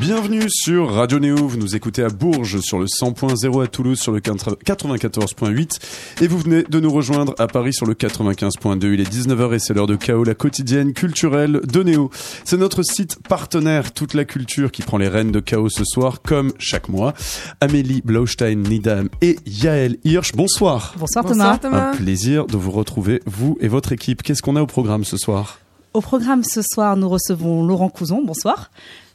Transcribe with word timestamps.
Bienvenue 0.00 0.48
sur 0.48 0.92
Radio 0.92 1.18
Néo, 1.18 1.48
vous 1.48 1.56
nous 1.56 1.74
écoutez 1.74 2.04
à 2.04 2.08
Bourges 2.08 2.60
sur 2.60 2.78
le 2.78 2.86
100.0 2.86 3.64
à 3.64 3.66
Toulouse 3.66 3.98
sur 3.98 4.12
le 4.12 4.20
94.8 4.20 5.80
et 6.22 6.28
vous 6.28 6.38
venez 6.38 6.62
de 6.62 6.78
nous 6.78 6.92
rejoindre 6.92 7.34
à 7.38 7.48
Paris 7.48 7.72
sur 7.72 7.84
le 7.84 7.94
95.2. 7.94 8.94
Il 8.94 9.00
est 9.00 9.12
19h 9.12 9.54
et 9.54 9.58
c'est 9.58 9.74
l'heure 9.74 9.88
de 9.88 9.96
Chaos, 9.96 10.22
la 10.22 10.34
quotidienne 10.34 10.92
culturelle 10.92 11.60
de 11.64 11.82
Néo. 11.82 12.10
C'est 12.44 12.58
notre 12.58 12.84
site 12.84 13.18
partenaire 13.28 13.92
Toute 13.92 14.14
la 14.14 14.24
Culture 14.24 14.70
qui 14.70 14.82
prend 14.82 14.98
les 14.98 15.08
rênes 15.08 15.32
de 15.32 15.40
Chaos 15.40 15.68
ce 15.68 15.84
soir 15.84 16.22
comme 16.22 16.52
chaque 16.58 16.88
mois. 16.88 17.12
Amélie 17.60 18.00
Blaustein, 18.00 18.54
Nidam 18.54 19.08
et 19.20 19.36
Yael 19.46 19.96
Hirsch, 20.04 20.32
bonsoir. 20.32 20.94
Bonsoir 20.96 21.24
Thomas. 21.24 21.58
Un 21.64 21.96
plaisir 21.96 22.46
de 22.46 22.56
vous 22.56 22.70
retrouver, 22.70 23.20
vous 23.26 23.58
et 23.60 23.66
votre 23.66 23.90
équipe. 23.90 24.22
Qu'est-ce 24.22 24.42
qu'on 24.42 24.54
a 24.54 24.62
au 24.62 24.66
programme 24.66 25.02
ce 25.02 25.16
soir? 25.16 25.58
Au 25.92 26.00
programme 26.00 26.44
ce 26.44 26.62
soir, 26.62 26.96
nous 26.96 27.08
recevons 27.08 27.66
Laurent 27.66 27.88
Couson, 27.88 28.22
bonsoir. 28.24 28.70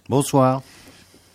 Bonsoir. 0.09 0.61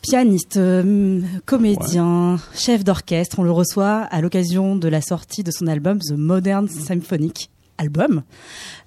Pianiste, 0.02 0.56
euh, 0.56 1.20
comédien, 1.44 2.38
chef 2.54 2.84
d'orchestre, 2.84 3.38
on 3.38 3.42
le 3.42 3.50
reçoit 3.50 4.02
à 4.10 4.20
l'occasion 4.20 4.76
de 4.76 4.88
la 4.88 5.00
sortie 5.00 5.42
de 5.42 5.50
son 5.50 5.66
album 5.66 5.98
The 5.98 6.12
Modern 6.12 6.68
Symphonic 6.68 7.50
Album. 7.78 8.22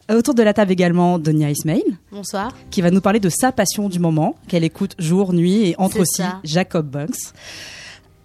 Euh, 0.09 0.17
Autour 0.19 0.33
de 0.35 0.41
la 0.43 0.53
table 0.53 0.71
également 0.71 1.19
Donia 1.19 1.51
Ismail, 1.51 1.83
Bonsoir. 2.11 2.51
qui 2.71 2.81
va 2.81 2.91
nous 2.91 3.01
parler 3.01 3.19
de 3.19 3.29
sa 3.29 3.51
passion 3.51 3.89
du 3.89 3.99
moment, 3.99 4.35
qu'elle 4.47 4.63
écoute 4.63 4.95
jour, 4.99 5.33
nuit, 5.33 5.67
et 5.69 5.75
entre 5.77 5.99
aussi 5.99 6.21
ça. 6.21 6.39
Jacob 6.43 6.87
Banks. 6.89 7.33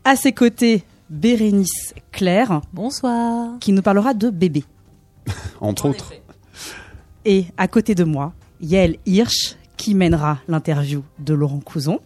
À 0.05 0.15
ses 0.17 0.33
côtés, 0.33 0.85
Bérénice 1.11 1.93
Claire, 2.13 2.61
Bonsoir. 2.73 3.59
qui 3.61 3.73
nous 3.73 3.83
parlera 3.83 4.15
de 4.15 4.31
bébé. 4.31 4.65
Entre 5.61 5.89
autres. 5.89 6.13
Et 7.25 7.47
à 7.57 7.67
côté 7.67 7.95
de 7.97 8.05
moi, 8.05 8.33
Yael 8.61 8.97
Hirsch, 9.07 9.57
qui 9.77 9.95
mènera 9.95 10.39
l'interview 10.49 11.03
de 11.19 11.35
Laurent 11.35 11.61
Couson. 11.61 11.99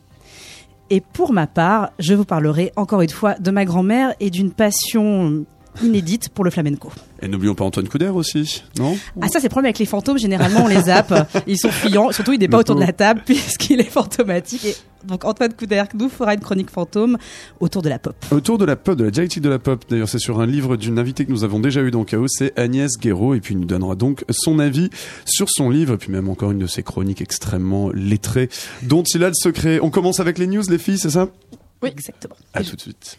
Et 0.91 1.01
pour 1.01 1.33
ma 1.33 1.47
part, 1.47 1.91
je 2.01 2.15
vous 2.15 2.25
parlerai 2.25 2.73
encore 2.75 3.01
une 3.01 3.11
fois 3.11 3.35
de 3.35 3.51
ma 3.53 3.65
grand-mère 3.65 4.15
et 4.19 4.31
d'une 4.31 4.51
passion 4.51 5.45
inédite 5.83 6.29
pour 6.29 6.45
le 6.45 6.51
flamenco. 6.51 6.93
Et 7.23 7.29
n'oublions 7.29 7.55
pas 7.55 7.65
Antoine 7.65 7.89
Couder 7.89 8.09
aussi, 8.09 8.63
non? 8.79 8.97
Ah 9.21 9.29
ça 9.29 9.41
c'est 9.41 9.47
le 9.47 9.51
problème 9.51 9.69
avec 9.69 9.79
les 9.79 9.87
fantômes, 9.87 10.19
généralement 10.19 10.65
on 10.65 10.69
les 10.69 10.83
zappe, 10.83 11.15
ils 11.47 11.59
sont 11.59 11.71
fuyants, 11.71 12.13
surtout 12.13 12.33
il 12.33 12.41
n'est 12.41 12.49
pas 12.49 12.59
autour 12.59 12.75
de 12.75 12.81
la 12.81 12.93
table 12.93 13.23
puisqu'il 13.27 13.81
est 13.81 13.91
fantomatique. 13.91 14.65
Et 14.65 14.75
donc 15.05 15.25
Antoine 15.25 15.53
Couder 15.53 15.85
nous 15.95 16.09
fera 16.09 16.35
une 16.35 16.41
chronique 16.41 16.71
fantôme 16.71 17.19
autour 17.61 17.83
de 17.83 17.89
la 17.89 17.99
pop. 17.99 18.15
Autour 18.31 18.59
de 18.59 18.65
la 18.65 18.77
pop, 18.77 18.97
de 18.97 19.05
la 19.05 19.11
dialectique 19.11 19.43
de 19.43 19.49
la 19.49 19.59
pop, 19.59 19.85
d'ailleurs 19.89 20.09
c'est 20.09 20.19
sur 20.19 20.41
un 20.41 20.47
livre 20.47 20.77
d'une 20.77 20.99
invitée 20.99 21.25
que 21.25 21.31
nous 21.31 21.45
avons 21.45 21.61
déjà 21.61 21.83
eu 21.83 21.91
dans 21.91 22.05
Chaos, 22.05 22.29
c'est 22.29 22.59
Agnès 22.59 22.91
Guéraud, 22.99 23.35
et 23.35 23.41
puis 23.41 23.55
il 23.55 23.61
nous 23.61 23.67
donnera 23.67 23.95
donc 23.95 24.25
son 24.31 24.59
avis 24.59 24.91
sur 25.25 25.49
son 25.51 25.71
livre, 25.71 25.95
et 25.95 25.99
puis 25.99 26.11
même 26.11 26.29
encore 26.29 26.51
une 26.51 26.59
de 26.59 26.67
ses 26.67 26.83
chroniques 26.83 27.21
extrêmement 27.21 27.91
lettrées, 27.93 28.49
dont 28.83 29.03
il 29.03 29.25
a 29.25 29.29
le 29.29 29.35
secret. 29.35 29.79
On 29.83 29.91
commence 29.91 30.21
avec 30.21 30.39
les 30.39 30.47
news 30.47 30.63
les 30.69 30.79
filles, 30.79 30.99
c'est 30.99 31.11
ça? 31.11 31.29
Oui, 31.83 31.91
exactement. 31.91 32.37
À 32.55 32.63
tout 32.63 32.77
de 32.77 32.81
suite. 32.81 33.19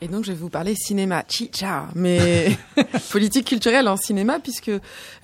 Et 0.00 0.08
donc, 0.08 0.24
je 0.24 0.32
vais 0.32 0.38
vous 0.38 0.50
parler 0.50 0.74
cinéma, 0.74 1.24
chicha, 1.28 1.86
mais 1.94 2.58
politique 3.10 3.46
culturelle 3.46 3.86
en 3.88 3.96
cinéma, 3.96 4.40
puisque 4.40 4.70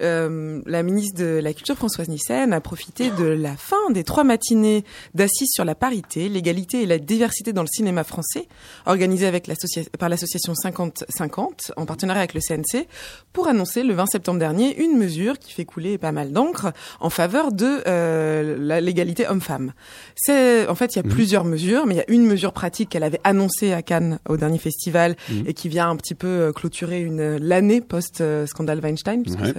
euh, 0.00 0.62
la 0.64 0.82
ministre 0.82 1.18
de 1.18 1.40
la 1.42 1.52
Culture, 1.52 1.76
Françoise 1.76 2.08
Nyssen, 2.08 2.52
a 2.52 2.60
profité 2.60 3.10
de 3.10 3.24
la 3.24 3.56
fin 3.56 3.90
des 3.90 4.04
trois 4.04 4.22
matinées 4.22 4.84
d'assises 5.12 5.50
sur 5.52 5.64
la 5.64 5.74
parité, 5.74 6.28
l'égalité 6.28 6.82
et 6.82 6.86
la 6.86 6.98
diversité 6.98 7.52
dans 7.52 7.62
le 7.62 7.68
cinéma 7.68 8.04
français, 8.04 8.46
organisées 8.86 9.26
avec 9.26 9.50
par 9.98 10.08
l'association 10.08 10.52
50-50, 10.52 11.72
en 11.76 11.84
partenariat 11.84 12.20
avec 12.20 12.34
le 12.34 12.40
CNC, 12.40 12.86
pour 13.32 13.48
annoncer 13.48 13.82
le 13.82 13.92
20 13.94 14.06
septembre 14.06 14.38
dernier 14.38 14.80
une 14.80 14.96
mesure 14.96 15.38
qui 15.38 15.52
fait 15.52 15.64
couler 15.64 15.98
pas 15.98 16.12
mal 16.12 16.32
d'encre 16.32 16.72
en 17.00 17.10
faveur 17.10 17.52
de 17.52 17.82
euh, 17.86 18.80
l'égalité 18.80 19.26
homme-femme. 19.26 19.72
En 20.28 20.74
fait 20.74 20.94
il 20.94 20.96
y 20.96 21.00
a 21.00 21.02
plusieurs 21.02 21.44
mesures, 21.44 21.86
mais 21.86 21.94
il 21.94 21.98
y 21.98 22.02
a 22.02 22.10
une 22.10 22.24
mesure 22.24 22.52
pratique 22.52 22.90
qu'elle 22.90 23.02
avait 23.02 23.20
annoncée 23.24 23.72
à 23.72 23.82
Cannes 23.82 24.20
au 24.28 24.36
dernier 24.36 24.59
festival 24.60 25.16
et 25.46 25.54
qui 25.54 25.68
vient 25.68 25.90
un 25.90 25.96
petit 25.96 26.14
peu 26.14 26.26
euh, 26.28 26.52
clôturer 26.52 27.00
une 27.00 27.36
l'année 27.38 27.80
post 27.80 28.20
euh, 28.20 28.46
scandale 28.46 28.80
Weinstein. 28.80 29.22
Ouais. 29.26 29.52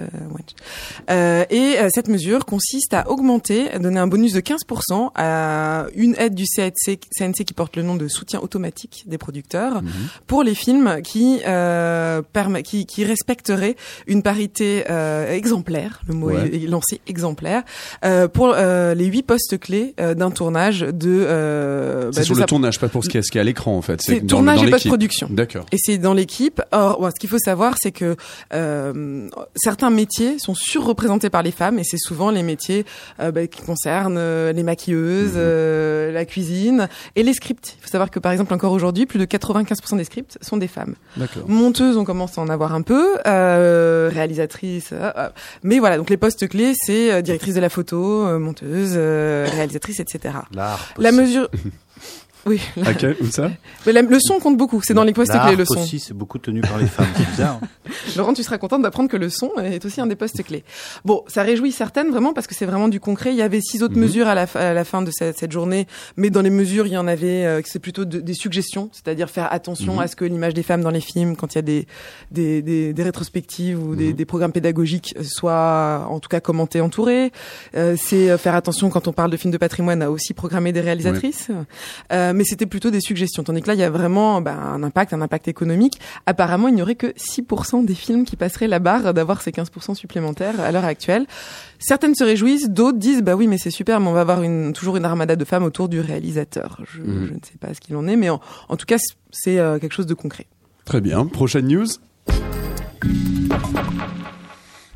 euh, 1.10 1.44
et 1.50 1.76
cette 1.90 2.08
mesure 2.08 2.46
consiste 2.46 2.94
à 2.94 3.10
augmenter, 3.10 3.70
à 3.72 3.80
donner 3.80 4.00
un 4.00 4.08
bonus 4.08 4.34
de 4.34 4.40
15% 4.42 5.10
à 5.16 5.88
une 5.96 6.16
aide 6.18 6.36
du 6.36 6.46
CNC, 6.46 7.00
CNC 7.18 7.44
qui 7.46 7.54
porte 7.54 7.76
le 7.76 7.84
nom 7.84 7.96
de 7.96 8.08
soutien 8.08 8.40
automatique 8.40 9.04
des 9.08 9.18
producteurs 9.18 9.82
pour 10.28 10.44
les 10.44 10.56
films 10.56 11.02
qui 11.04 11.40
euh, 11.48 12.22
permet, 12.34 12.64
qui, 12.64 12.86
qui 12.86 13.04
respecteraient 13.04 13.76
une 14.08 14.24
parité 14.24 14.84
euh, 14.90 15.32
exemplaire. 15.34 16.02
Le 16.08 16.14
mot 16.14 16.28
Ouais. 16.32 16.50
est, 16.56 16.68
lancé 16.70 17.02
exemplaire 17.08 17.64
euh, 18.06 18.28
pour 18.28 18.54
euh, 18.56 18.94
les 18.94 19.06
huit 19.06 19.24
postes 19.24 19.60
clés 19.60 19.96
d'un 19.98 20.32
tournage 20.32 20.82
de. 20.82 21.10
Euh, 21.10 22.12
C'est 22.12 22.20
bah, 22.20 22.24
sur 22.26 22.36
le 22.36 22.42
sa- 22.42 22.46
tournage, 22.46 22.80
pas 22.80 22.88
pour 22.90 23.04
ce 23.04 23.10
qui 23.10 23.18
est, 23.18 23.22
ce 23.22 23.32
qui 23.32 23.38
est 23.38 23.42
à 23.42 23.44
l'écran 23.44 23.76
en 23.76 23.82
fait. 23.82 24.02
C'est 24.02 24.22
dans- 24.22 24.38
tournage 24.38 24.62
dans 24.62 24.68
et 24.68 24.72
post-production. 24.92 25.28
D'accord. 25.32 25.66
Et 25.72 25.78
c'est 25.78 25.98
dans 25.98 26.14
l'équipe. 26.14 26.62
Or, 26.72 27.00
ouais, 27.00 27.12
ce 27.12 27.20
qu'il 27.20 27.30
faut 27.30 27.40
savoir, 27.40 27.76
c'est 27.82 27.92
que 27.92 28.16
euh, 28.54 29.30
certains 29.56 29.90
métiers 29.90 30.38
sont 30.40 30.54
surreprésentés 30.54 31.30
par 31.30 31.44
les 31.44 31.52
femmes, 31.52 31.80
et 31.80 31.84
c'est 31.84 31.98
souvent 31.98 32.32
les 32.32 32.44
métiers 32.44 32.86
euh, 33.20 33.32
bah, 33.32 33.48
qui 33.48 33.62
concernent 33.62 34.18
euh, 34.18 34.52
les 34.52 34.64
maquilleuses, 34.64 35.34
euh, 35.36 36.12
la 36.12 36.26
cuisine 36.26 36.90
et 37.16 37.24
les 37.24 37.34
scripts. 37.34 37.78
Il 37.80 37.84
faut 37.84 37.90
savoir 37.90 38.12
que, 38.12 38.20
par 38.20 38.32
exemple, 38.32 38.54
encore 38.54 38.74
aujourd'hui, 38.74 39.06
plus 39.06 39.20
de 39.20 39.26
95% 39.26 39.98
des 39.98 40.04
scripts 40.04 40.38
sont 40.42 40.58
des 40.58 40.68
femmes. 40.68 40.96
Monteuses, 41.48 41.98
on 41.98 42.04
commence 42.04 42.38
à 42.38 42.42
en 42.42 42.50
avoir 42.50 42.74
un 42.74 42.82
peu. 42.82 43.18
Réalisatrices, 44.12 44.94
mais 45.64 45.80
voilà. 45.80 45.98
Donc 45.98 46.10
les 46.10 46.18
postes 46.18 46.48
clés, 46.48 46.74
c'est 46.76 47.22
directrice 47.24 47.56
de 47.56 47.60
la 47.60 47.70
photo, 47.70 48.40
monteuse, 48.40 48.96
réalisatrice, 48.96 50.00
etc. 50.00 50.36
La 50.98 51.12
mesure. 51.12 51.50
Oui, 52.46 52.60
Ok, 52.78 53.06
où 53.22 53.26
ça 53.28 53.52
mais 53.86 53.92
la- 53.94 54.02
le 54.02 54.20
son 54.20 54.40
compte 54.40 54.58
beaucoup. 54.58 54.82
C'est 54.84 54.94
dans 54.96 55.04
les 55.04 55.14
postes 55.14 55.32
clés 55.32 55.56
le 55.56 55.66
son. 55.66 55.80
aussi, 55.80 56.00
c'est 56.00 56.14
beaucoup 56.16 56.40
tenu 56.40 56.62
par 56.62 56.78
les 56.80 56.88
femmes. 56.88 57.06
C'est 57.16 57.30
bizarre. 57.30 57.60
Laurent, 58.18 58.34
tu 58.34 58.42
seras 58.42 58.58
contente 58.58 58.82
d'apprendre 58.82 59.10
que 59.10 59.18
le 59.18 59.30
son 59.30 59.52
est 59.64 59.84
aussi 59.86 60.02
un 60.02 60.08
des 60.08 60.16
postes 60.16 60.42
clés. 60.44 60.64
Bon, 61.06 61.24
ça 61.28 61.44
réjouit 61.44 61.72
certaines 61.72 62.10
vraiment 62.10 62.34
parce 62.34 62.48
que 62.48 62.56
c'est 62.56 62.66
vraiment 62.66 62.88
du 62.88 63.00
concret. 63.00 63.30
Il 63.32 63.36
y 63.38 63.42
avait 63.44 63.62
six 63.62 63.84
autres 63.84 63.94
Mhm. 63.96 64.02
mesures 64.02 64.28
à 64.28 64.34
la, 64.36 64.44
à 64.56 64.84
fin 64.84 65.02
de 65.04 65.12
cette, 65.12 65.38
cette 65.38 65.52
journée, 65.52 65.86
mais 66.18 66.30
dans 66.32 66.42
les 66.42 66.50
mesures, 66.50 66.88
il 66.88 66.94
y 66.94 66.98
en 66.98 67.08
avait 67.08 67.46
euh, 67.46 67.62
que 67.62 67.70
c'est 67.70 67.80
plutôt 67.80 68.06
de- 68.06 68.20
des 68.20 68.34
suggestions, 68.34 68.90
c'est-à-dire 68.92 69.30
faire 69.30 69.52
attention 69.54 69.94
Mhm. 69.96 70.00
à 70.00 70.08
ce 70.08 70.16
que 70.16 70.26
l'image 70.26 70.54
des 70.56 70.64
femmes 70.64 70.82
dans 70.82 70.90
les 70.90 71.02
films, 71.02 71.36
quand 71.36 71.54
il 71.54 71.58
y 71.58 71.60
a 71.60 71.64
des 71.64 71.86
des, 72.32 72.62
des, 72.62 72.94
des 72.94 73.04
rétrospectives 73.04 73.78
ou 73.82 73.90
Mhm. 73.92 73.98
des, 73.98 74.14
des 74.14 74.26
programmes 74.26 74.52
pédagogiques, 74.52 75.14
euh, 75.18 75.24
soit 75.24 76.08
en 76.10 76.20
tout 76.20 76.30
cas 76.30 76.40
commentés, 76.40 76.82
entourés. 76.82 77.32
Euh, 77.76 77.96
c'est 78.02 78.32
euh, 78.32 78.38
faire 78.38 78.56
attention 78.56 78.90
quand 78.90 79.08
on 79.08 79.14
parle 79.14 79.30
de 79.32 79.38
films 79.38 79.52
de 79.54 79.58
patrimoine 79.58 80.02
à 80.02 80.10
aussi 80.10 80.34
programmer 80.34 80.72
des 80.72 80.82
réalisatrices. 80.82 81.50
Euh, 82.12 82.31
mais 82.34 82.44
c'était 82.44 82.66
plutôt 82.66 82.92
des 82.92 83.02
suggestions. 83.02 83.44
Tandis 83.44 83.62
que 83.62 83.68
là, 83.68 83.74
il 83.74 83.80
y 83.80 83.84
a 83.84 83.90
vraiment 83.90 84.42
bah, 84.42 84.54
un 84.56 84.82
impact, 84.84 85.14
un 85.14 85.22
impact 85.22 85.48
économique. 85.48 86.00
Apparemment, 86.26 86.68
il 86.68 86.76
n'y 86.76 86.82
aurait 86.82 86.96
que 86.96 87.08
6% 87.08 87.86
des 87.86 87.96
films 87.96 88.26
qui 88.26 88.36
passeraient 88.36 88.68
la 88.68 88.80
barre 88.80 89.14
d'avoir 89.14 89.42
ces 89.42 89.52
15% 89.52 89.96
supplémentaires 89.96 90.60
à 90.60 90.72
l'heure 90.72 90.86
actuelle. 90.86 91.26
Certaines 91.80 92.16
se 92.16 92.24
réjouissent, 92.24 92.70
d'autres 92.70 92.98
disent 92.98 93.22
bah 93.22 93.36
oui, 93.36 93.48
mais 93.48 93.58
c'est 93.58 93.72
super, 93.72 94.00
mais 94.00 94.08
on 94.08 94.14
va 94.14 94.22
avoir 94.22 94.44
une, 94.44 94.74
toujours 94.74 94.98
une 94.98 95.06
armada 95.06 95.36
de 95.36 95.46
femmes 95.46 95.64
autour 95.64 95.90
du 95.90 96.00
réalisateur. 96.00 96.80
Je, 96.92 97.02
Mhm. 97.02 97.26
je 97.28 97.34
ne 97.34 97.40
sais 97.44 97.58
pas 97.60 97.74
ce 97.74 97.80
qu'il 97.82 97.96
en 97.96 98.08
est, 98.08 98.16
mais 98.16 98.30
en, 98.30 98.40
en 98.70 98.78
tout 98.78 98.86
cas, 98.86 98.98
c'est 99.32 99.60
euh, 99.60 99.80
quelque 99.80 99.94
chose 99.94 100.06
de 100.06 100.14
concret. 100.14 100.48
Très 100.86 101.02
bien. 101.02 101.26
Prochaine 101.26 101.68
news 101.68 101.88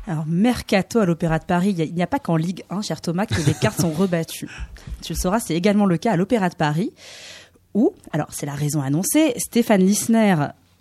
Alors, 0.08 0.24
Mercato 0.26 1.00
à 1.00 1.06
l'Opéra 1.06 1.38
de 1.40 1.44
Paris, 1.44 1.74
il 1.76 1.82
a- 1.82 1.86
n'y 1.86 2.02
a, 2.02 2.06
pas 2.06 2.18
qu'en 2.20 2.36
Ligue 2.36 2.62
1, 2.70 2.80
cher 2.82 3.00
Thomas, 3.00 3.26
que 3.26 3.34
les 3.46 3.54
cartes 3.60 3.80
sont 3.80 3.90
rebattues. 3.90 4.48
Tu 5.02 5.12
le 5.14 5.18
sauras, 5.18 5.40
c'est 5.40 5.54
également 5.54 5.84
le 5.86 5.96
cas 5.96 6.12
à 6.12 6.16
l'Opéra 6.16 6.48
de 6.48 6.54
Paris, 6.54 6.92
où, 7.74 7.92
alors 8.12 8.28
c'est 8.30 8.46
la 8.46 8.54
raison 8.54 8.80
annoncée, 8.82 9.34
Stéphane 9.36 9.80
Lissner 9.82 10.36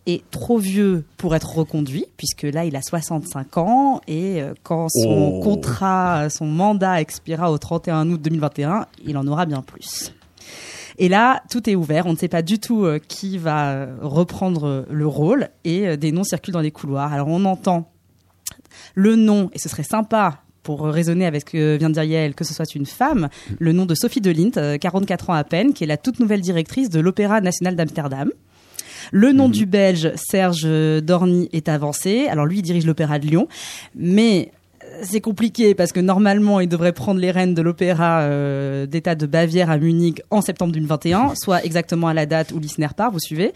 est 0.06 0.30
trop 0.30 0.59
vieux 0.59 1.03
pour 1.18 1.35
être 1.35 1.56
reconduit, 1.58 2.05
puisque 2.17 2.44
là, 2.44 2.66
il 2.66 2.76
a 2.76 2.84
65 2.84 3.58
ans, 3.58 4.02
et 4.08 4.41
euh, 4.44 4.53
quand 4.61 4.88
son 4.90 5.38
Oh. 5.38 5.44
contrat, 5.44 6.29
son 6.29 6.46
mandat 6.46 7.02
expirera 7.02 7.52
au 7.52 7.58
31 7.58 8.08
août 8.11 8.22
2021, 8.22 8.85
il 9.03 9.17
en 9.17 9.26
aura 9.26 9.47
bien 9.47 9.64
plus. 9.64 10.14
Et 11.00 11.09
là, 11.09 11.41
tout 11.50 11.67
est 11.70 11.76
ouvert. 11.76 12.05
On 12.05 12.14
ne 12.14 12.17
sait 12.17 12.29
pas 12.29 12.41
du 12.44 12.59
tout 12.59 12.85
euh, 12.85 13.00
qui 13.05 13.38
va 13.40 13.72
euh, 13.72 13.96
reprendre 14.02 14.66
euh, 14.67 14.82
le 14.91 15.05
rôle 15.08 15.50
et 15.66 15.88
euh, 15.88 15.97
des 15.97 16.11
noms 16.14 16.23
circulent 16.23 16.53
dans 16.53 16.61
les 16.61 16.72
couloirs. 16.72 17.11
Alors 17.11 17.28
on 17.28 17.44
entend 17.44 17.91
le 18.94 19.16
nom, 19.16 19.50
et 19.54 19.60
ce 19.60 19.70
serait 19.70 19.84
sympa 19.84 20.42
pour 20.64 20.82
raisonner 20.86 21.26
avec 21.26 21.42
ce 21.42 21.46
que 21.46 21.78
vient 21.78 21.90
de 21.90 21.94
dire 21.94 22.04
Yael, 22.04 22.34
que 22.34 22.44
ce 22.44 22.54
soit 22.54 22.74
une 22.74 22.88
femme, 22.88 23.30
le 23.60 23.72
nom 23.72 23.86
de 23.86 23.94
Sophie 23.94 24.22
Delint, 24.22 24.58
euh, 24.58 24.78
44 24.78 25.30
ans 25.30 25.34
à 25.34 25.44
peine, 25.44 25.74
qui 25.74 25.84
est 25.84 25.88
la 25.88 25.98
toute 25.98 26.20
nouvelle 26.20 26.42
directrice 26.42 26.90
de 26.90 27.00
l'Opéra 27.00 27.40
national 27.40 27.76
d'Amsterdam. 27.76 28.32
Le 29.12 29.32
nom 29.32 29.50
du 29.50 29.68
Belge 29.68 30.12
Serge 30.16 30.68
Dorny 31.02 31.50
est 31.54 31.70
avancé. 31.70 32.28
Alors 32.28 32.48
lui, 32.48 32.60
il 32.60 32.62
dirige 32.64 32.88
l'Opéra 32.88 33.20
de 33.20 33.28
Lyon, 33.28 33.48
mais 33.94 34.52
c'est 35.03 35.22
compliqué 35.22 35.76
parce 35.76 35.91
que 35.91 35.99
normalement 35.99 36.59
il 36.59 36.67
devrait 36.67 36.93
prendre 36.93 37.20
les 37.20 37.32
rênes 37.32 37.53
de 37.53 37.61
l'opéra 37.61 38.22
euh, 38.22 38.85
d'État 38.85 39.16
de 39.16 39.26
Bavière 39.26 39.70
à 39.70 39.78
Munich 39.78 40.22
en 40.32 40.41
septembre 40.41 40.72
2021, 40.73 41.34
soit 41.41 41.64
exactement 41.64 42.08
à 42.08 42.14
la 42.14 42.26
date 42.26 42.52
où 42.52 42.59
Lisner 42.59 42.87
part, 42.96 43.11
vous 43.11 43.20
suivez 43.20 43.53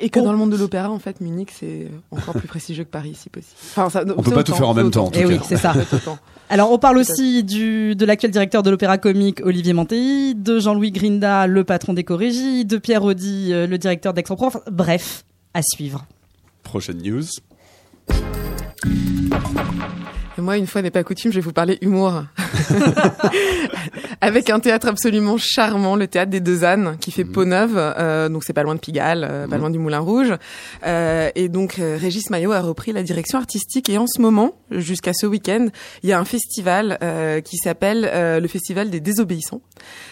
Et 0.00 0.08
que 0.10 0.20
dans 0.20 0.32
le 0.32 0.38
monde 0.38 0.50
de 0.50 0.56
l'opéra, 0.56 0.90
en 0.90 0.98
fait, 0.98 1.20
Munich 1.20 1.50
c'est 1.58 1.88
encore 2.10 2.34
plus 2.34 2.48
prestigieux 2.48 2.84
que 2.84 2.90
Paris, 2.90 3.16
si 3.20 3.28
possible. 3.28 3.54
Enfin, 3.70 3.90
ça, 3.90 4.04
on 4.16 4.22
peut 4.22 4.30
pas 4.30 4.44
tout 4.44 4.54
faire 4.54 4.68
en 4.68 4.74
même 4.74 4.90
temps. 4.90 5.06
En 5.06 5.10
tout 5.10 5.18
Et 5.18 5.22
eh 5.22 5.26
oui, 5.26 5.38
c'est 5.44 5.56
ça. 5.56 5.74
Alors 6.50 6.70
on 6.70 6.78
parle 6.78 6.98
aussi 6.98 7.44
du, 7.44 7.96
de 7.96 8.04
l'actuel 8.04 8.30
directeur 8.30 8.62
de 8.62 8.68
l'opéra 8.68 8.98
comique 8.98 9.40
Olivier 9.42 9.72
Mantéi, 9.72 10.34
de 10.34 10.58
Jean-Louis 10.58 10.92
Grinda, 10.92 11.46
le 11.46 11.64
patron 11.64 11.94
des 11.94 12.04
chorégies, 12.04 12.66
de 12.66 12.76
Pierre 12.76 13.04
Audi, 13.04 13.52
euh, 13.52 13.66
le 13.66 13.78
directeur 13.78 14.12
d'Aix-en-Provence. 14.12 14.58
Bref, 14.70 15.24
à 15.54 15.62
suivre. 15.62 16.04
Prochaine 16.62 17.00
news. 17.02 17.24
Moi, 20.42 20.58
une 20.58 20.66
fois 20.66 20.82
n'est 20.82 20.90
pas 20.90 21.04
coutume, 21.04 21.30
je 21.30 21.36
vais 21.36 21.40
vous 21.42 21.52
parler 21.52 21.78
humour. 21.82 22.24
Avec 24.20 24.50
un 24.50 24.58
théâtre 24.58 24.88
absolument 24.88 25.36
charmant, 25.38 25.94
le 25.94 26.08
théâtre 26.08 26.30
des 26.30 26.40
Deux 26.40 26.64
Ânes, 26.64 26.96
qui 27.00 27.12
fait 27.12 27.22
mmh. 27.24 27.32
peau 27.32 27.44
neuve, 27.44 27.74
euh, 27.76 28.28
donc 28.28 28.42
c'est 28.44 28.52
pas 28.52 28.62
loin 28.64 28.74
de 28.74 28.80
Pigalle, 28.80 29.26
euh, 29.28 29.46
pas 29.46 29.56
mmh. 29.56 29.60
loin 29.60 29.70
du 29.70 29.78
Moulin 29.78 30.00
Rouge. 30.00 30.34
Euh, 30.84 31.30
et 31.34 31.48
donc 31.48 31.78
euh, 31.78 31.96
Régis 32.00 32.30
Maillot 32.30 32.52
a 32.52 32.60
repris 32.60 32.92
la 32.92 33.02
direction 33.04 33.38
artistique. 33.38 33.88
Et 33.88 33.98
en 33.98 34.06
ce 34.06 34.20
moment, 34.20 34.56
jusqu'à 34.70 35.12
ce 35.12 35.26
week-end, 35.26 35.68
il 36.02 36.08
y 36.08 36.12
a 36.12 36.18
un 36.18 36.24
festival 36.24 36.98
euh, 37.02 37.40
qui 37.40 37.56
s'appelle 37.56 38.10
le 38.12 38.48
Festival 38.48 38.90
des 38.90 39.00
Désobéissants, 39.00 39.60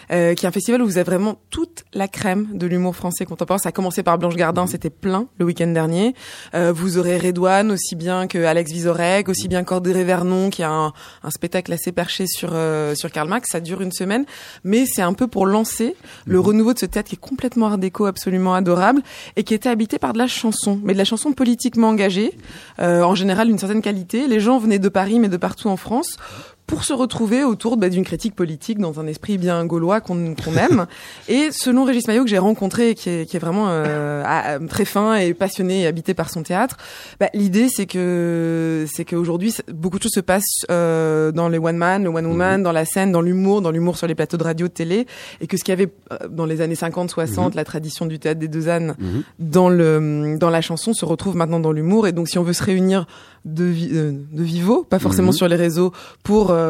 qui 0.09 0.15
est 0.15 0.45
un 0.45 0.51
festival 0.51 0.81
où 0.81 0.85
vous 0.85 0.97
avez 0.97 1.09
vraiment 1.09 1.39
toute 1.49 1.83
la 1.93 2.07
crème 2.07 2.47
de 2.53 2.67
l'humour 2.67 2.95
français 2.95 3.25
contemporain. 3.25 3.59
Ça 3.59 3.69
a 3.69 3.71
commencé 3.71 4.03
par 4.03 4.17
Blanche 4.17 4.35
Gardin, 4.35 4.65
mmh. 4.65 4.69
c'était 4.69 4.89
plein 4.89 5.27
le 5.37 5.45
week-end 5.45 5.67
dernier. 5.67 6.15
vous 6.53 6.97
aurez 6.97 7.17
Redouane 7.17 7.71
aussi 7.71 7.95
bien 7.95 8.27
que 8.27 8.43
Alex 8.43 8.71
Vizorek, 8.71 9.29
aussi 9.29 9.47
bien 9.47 9.63
Cordéré 9.63 10.03
Vernon, 10.21 10.49
qui 10.49 10.63
a 10.63 10.69
un, 10.69 10.93
un 11.23 11.31
spectacle 11.31 11.73
assez 11.73 11.91
perché 11.91 12.25
sur 12.27 12.49
euh, 12.53 12.95
sur 12.95 13.11
Karl 13.11 13.27
Marx. 13.27 13.49
Ça 13.51 13.59
dure 13.59 13.81
une 13.81 13.91
semaine, 13.91 14.25
mais 14.63 14.85
c'est 14.85 15.01
un 15.01 15.13
peu 15.13 15.27
pour 15.27 15.45
lancer 15.45 15.95
le 16.25 16.37
mhm. 16.37 16.45
renouveau 16.45 16.73
de 16.73 16.79
ce 16.79 16.85
théâtre 16.85 17.09
qui 17.09 17.15
est 17.15 17.19
complètement 17.19 17.67
art 17.67 17.77
déco, 17.77 18.05
absolument 18.05 18.53
adorable, 18.53 19.01
et 19.35 19.43
qui 19.43 19.53
était 19.53 19.69
habité 19.69 19.99
par 19.99 20.13
de 20.13 20.17
la 20.17 20.27
chanson, 20.27 20.79
mais 20.83 20.93
de 20.93 20.97
la 20.97 21.05
chanson 21.05 21.33
politiquement 21.33 21.89
engagée, 21.89 22.37
euh, 22.79 23.01
en 23.01 23.15
général 23.15 23.47
d'une 23.47 23.57
certaine 23.57 23.81
qualité. 23.81 24.27
Les 24.27 24.39
gens 24.39 24.59
venaient 24.59 24.79
de 24.79 24.89
Paris, 24.89 25.19
mais 25.19 25.29
de 25.29 25.37
partout 25.37 25.69
en 25.69 25.77
France 25.77 26.17
pour 26.67 26.85
se 26.85 26.93
retrouver 26.93 27.43
autour 27.43 27.75
bah, 27.75 27.89
d'une 27.89 28.05
critique 28.05 28.33
politique 28.33 28.79
dans 28.79 28.99
un 28.99 29.07
esprit 29.07 29.37
bien 29.37 29.65
gaulois 29.65 29.99
qu'on 29.99 30.33
aime. 30.57 30.85
Et 31.27 31.49
selon 31.51 31.83
Régis 31.83 32.07
Maillot 32.07 32.23
que 32.23 32.29
j'ai 32.29 32.37
rencontré, 32.37 32.95
qui 32.95 33.09
est, 33.09 33.29
qui 33.29 33.35
est 33.35 33.39
vraiment 33.39 33.65
euh, 33.69 34.59
très 34.69 34.85
fin 34.85 35.15
et 35.15 35.33
passionné 35.33 35.81
et 35.81 35.87
habité 35.87 36.13
par 36.13 36.29
son 36.29 36.43
théâtre, 36.43 36.77
bah, 37.19 37.27
l'idée 37.33 37.67
c'est 37.69 37.85
que 37.85 38.85
c'est 38.91 39.05
qu'aujourd'hui 39.05 39.53
beaucoup 39.73 39.97
de 39.97 40.03
choses 40.03 40.13
se 40.13 40.19
passent 40.21 40.65
euh, 40.69 41.31
dans 41.31 41.49
les 41.49 41.57
one 41.57 41.77
man, 41.77 42.03
le 42.03 42.09
one 42.09 42.25
woman, 42.25 42.59
mhm. 42.59 42.63
dans 42.63 42.71
la 42.71 42.85
scène, 42.85 43.11
dans 43.11 43.21
l'humour, 43.21 43.61
dans 43.61 43.71
l'humour 43.71 43.97
sur 43.97 44.07
les 44.07 44.15
plateaux 44.15 44.37
de 44.37 44.43
radio, 44.43 44.67
de 44.67 44.73
télé, 44.73 45.07
et 45.41 45.47
que 45.47 45.57
ce 45.57 45.63
qu'il 45.63 45.71
y 45.71 45.73
avait 45.73 45.91
euh, 46.11 46.27
dans 46.29 46.45
les 46.45 46.61
années 46.61 46.75
50, 46.75 47.09
60, 47.09 47.51
mhm. 47.51 47.55
la 47.55 47.65
tradition 47.65 48.05
du 48.05 48.19
théâtre 48.19 48.39
des 48.39 48.47
deux 48.47 48.69
ânes 48.69 48.95
mhm. 48.97 49.23
dans 49.39 49.69
le 49.69 50.37
dans 50.39 50.49
la 50.49 50.61
chanson 50.61 50.93
se 50.93 51.05
retrouve 51.05 51.35
maintenant 51.35 51.59
dans 51.59 51.71
l'humour. 51.71 52.07
Et 52.07 52.11
donc 52.11 52.29
si 52.29 52.39
on 52.39 52.43
veut 52.43 52.53
se 52.53 52.63
réunir 52.63 53.07
de, 53.45 53.65
de 53.65 54.43
vivo, 54.43 54.85
pas 54.87 54.99
forcément 54.99 55.31
sur 55.31 55.47
les 55.47 55.55
réseaux, 55.55 55.91
pour 56.23 56.51
euh, 56.51 56.60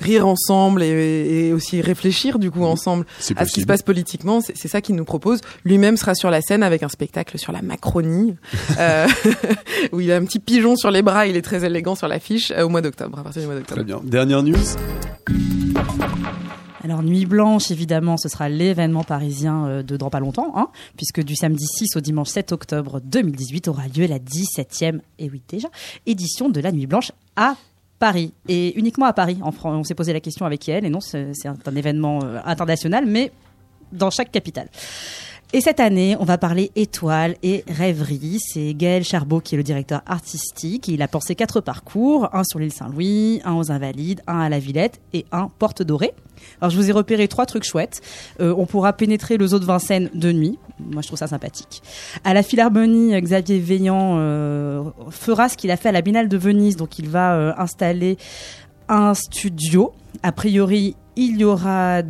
rire 0.00 0.26
ensemble 0.26 0.82
et, 0.82 1.48
et, 1.48 1.52
aussi 1.52 1.80
réfléchir 1.80 2.38
du 2.38 2.50
coup 2.50 2.64
ensemble 2.64 3.06
à 3.36 3.46
ce 3.46 3.52
qui 3.52 3.60
se 3.60 3.66
passe 3.66 3.82
politiquement. 3.82 4.40
C'est 4.40 4.68
ça 4.68 4.80
qu'il 4.80 4.94
nous 4.94 5.04
propose. 5.04 5.40
Lui-même 5.64 5.96
sera 5.96 6.14
sur 6.14 6.30
la 6.30 6.40
scène 6.40 6.62
avec 6.62 6.82
un 6.82 6.88
spectacle 6.88 7.38
sur 7.38 7.52
la 7.52 7.62
Macronie, 7.62 8.36
euh, 8.78 9.06
où 9.92 10.00
il 10.00 10.10
a 10.12 10.16
un 10.16 10.24
petit 10.24 10.38
pigeon 10.38 10.76
sur 10.76 10.90
les 10.90 11.02
bras. 11.02 11.26
Il 11.26 11.36
est 11.36 11.42
très 11.42 11.64
élégant 11.64 11.94
sur 11.94 12.08
l'affiche 12.08 12.50
euh, 12.50 12.64
au 12.64 12.68
mois 12.68 12.82
d'octobre, 12.82 13.18
à 13.18 13.22
partir 13.22 13.42
du 13.42 13.46
mois 13.46 13.56
d'octobre. 13.56 13.76
Très 13.76 13.84
bien. 13.84 14.00
Dernière 14.04 14.42
news. 14.42 14.56
Alors 16.82 17.02
Nuit 17.02 17.26
Blanche, 17.26 17.70
évidemment, 17.70 18.16
ce 18.16 18.28
sera 18.28 18.48
l'événement 18.48 19.04
parisien 19.04 19.66
euh, 19.66 19.82
de 19.82 19.96
dans 19.96 20.10
pas 20.10 20.20
longtemps, 20.20 20.52
hein, 20.56 20.68
puisque 20.96 21.22
du 21.22 21.36
samedi 21.36 21.66
6 21.66 21.96
au 21.96 22.00
dimanche 22.00 22.28
7 22.28 22.52
octobre 22.52 23.00
2018 23.04 23.68
aura 23.68 23.86
lieu 23.88 24.06
la 24.06 24.18
17e, 24.18 25.00
et 25.18 25.28
oui 25.30 25.42
déjà, 25.48 25.68
édition 26.06 26.48
de 26.48 26.60
la 26.60 26.72
Nuit 26.72 26.86
Blanche 26.86 27.12
à 27.36 27.56
Paris 28.00 28.32
et 28.48 28.76
uniquement 28.78 29.06
à 29.06 29.12
Paris. 29.12 29.38
On 29.42 29.84
s'est 29.84 29.94
posé 29.94 30.12
la 30.12 30.20
question 30.20 30.46
avec 30.46 30.68
elle 30.68 30.84
et 30.84 30.90
non, 30.90 31.00
c'est 31.00 31.30
un, 31.44 31.76
événement 31.76 32.20
euh, 32.24 32.40
international, 32.44 33.04
mais 33.06 33.30
dans 33.92 34.10
chaque 34.10 34.32
capitale. 34.32 34.68
Et 35.52 35.60
cette 35.60 35.80
année, 35.80 36.16
on 36.20 36.24
va 36.24 36.38
parler 36.38 36.70
étoiles 36.76 37.34
et 37.42 37.64
rêveries. 37.66 38.38
C'est 38.38 38.72
Gaël 38.72 39.02
Charbot 39.02 39.40
qui 39.40 39.56
est 39.56 39.58
le 39.58 39.64
directeur 39.64 40.00
artistique. 40.06 40.86
Il 40.86 41.02
a 41.02 41.08
pensé 41.08 41.34
quatre 41.34 41.60
parcours, 41.60 42.28
un 42.32 42.44
sur 42.44 42.60
l'île 42.60 42.72
Saint-Louis, 42.72 43.40
un 43.44 43.54
aux 43.54 43.72
Invalides, 43.72 44.22
un 44.28 44.38
à 44.38 44.48
la 44.48 44.60
Villette 44.60 45.00
et 45.12 45.26
un 45.32 45.50
Porte 45.58 45.82
Dorée. 45.82 46.14
Alors 46.60 46.70
je 46.70 46.76
vous 46.76 46.88
ai 46.88 46.92
repéré 46.92 47.26
trois 47.26 47.46
trucs 47.46 47.64
chouettes. 47.64 48.00
Euh, 48.40 48.54
on 48.56 48.64
pourra 48.64 48.92
pénétrer 48.92 49.38
le 49.38 49.48
zoo 49.48 49.58
de 49.58 49.64
Vincennes 49.64 50.08
de 50.14 50.30
nuit. 50.30 50.56
Moi 50.78 51.02
je 51.02 51.08
trouve 51.08 51.18
ça 51.18 51.26
sympathique. 51.26 51.82
À 52.22 52.32
la 52.32 52.44
Philharmonie, 52.44 53.20
Xavier 53.20 53.58
Veillant 53.58 54.18
euh, 54.18 54.84
fera 55.10 55.48
ce 55.48 55.56
qu'il 55.56 55.72
a 55.72 55.76
fait 55.76 55.88
à 55.88 55.92
la 55.92 56.00
Biennale 56.00 56.28
de 56.28 56.36
Venise. 56.36 56.76
Donc 56.76 57.00
il 57.00 57.08
va 57.08 57.34
euh, 57.34 57.52
installer 57.58 58.18
un 58.88 59.14
studio. 59.14 59.92
A 60.22 60.30
priori, 60.30 60.94
il 61.16 61.40
y 61.40 61.44
aura 61.44 62.02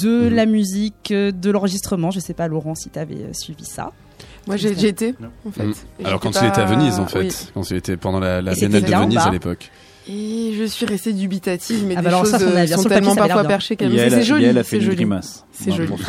de 0.00 0.28
mhm. 0.28 0.34
la 0.34 0.46
musique, 0.46 1.12
de 1.12 1.50
l'enregistrement. 1.50 2.10
Je 2.10 2.20
sais 2.20 2.34
pas, 2.34 2.48
Laurent, 2.48 2.74
si 2.74 2.90
tu 2.90 2.98
avais 2.98 3.32
suivi 3.32 3.64
ça. 3.64 3.92
Moi, 4.46 4.56
j'ai 4.56 4.88
été, 4.88 5.14
en 5.46 5.50
fait. 5.50 5.64
Mhm. 5.64 5.74
Alors, 6.04 6.20
quand 6.20 6.30
il 6.40 6.48
était 6.48 6.60
à 6.60 6.64
Venise, 6.64 6.98
en 6.98 7.06
fait. 7.06 7.50
Quand 7.54 7.70
il 7.70 7.76
était 7.76 7.96
pendant 7.96 8.20
la, 8.20 8.42
la 8.42 8.54
Biennale 8.54 8.82
de 8.82 8.94
Venise 8.94 9.18
à 9.18 9.30
l'époque. 9.30 9.70
Et 10.08 10.54
je 10.58 10.64
suis 10.64 10.84
restée 10.84 11.12
dubitative, 11.12 11.84
mais 11.86 11.94
ah 11.96 12.02
des 12.02 12.10
bah 12.10 12.22
choses 12.22 12.34
euh, 12.34 12.66
sont 12.66 12.88
tellement 12.88 13.14
parfois 13.14 13.44
perchées 13.44 13.76
qu'elles 13.76 13.96
C'est 13.96 14.22
joli, 14.22 14.46
c'est 14.64 14.80
joli. 14.80 15.06
C'est 15.52 15.72
joli. 15.72 15.92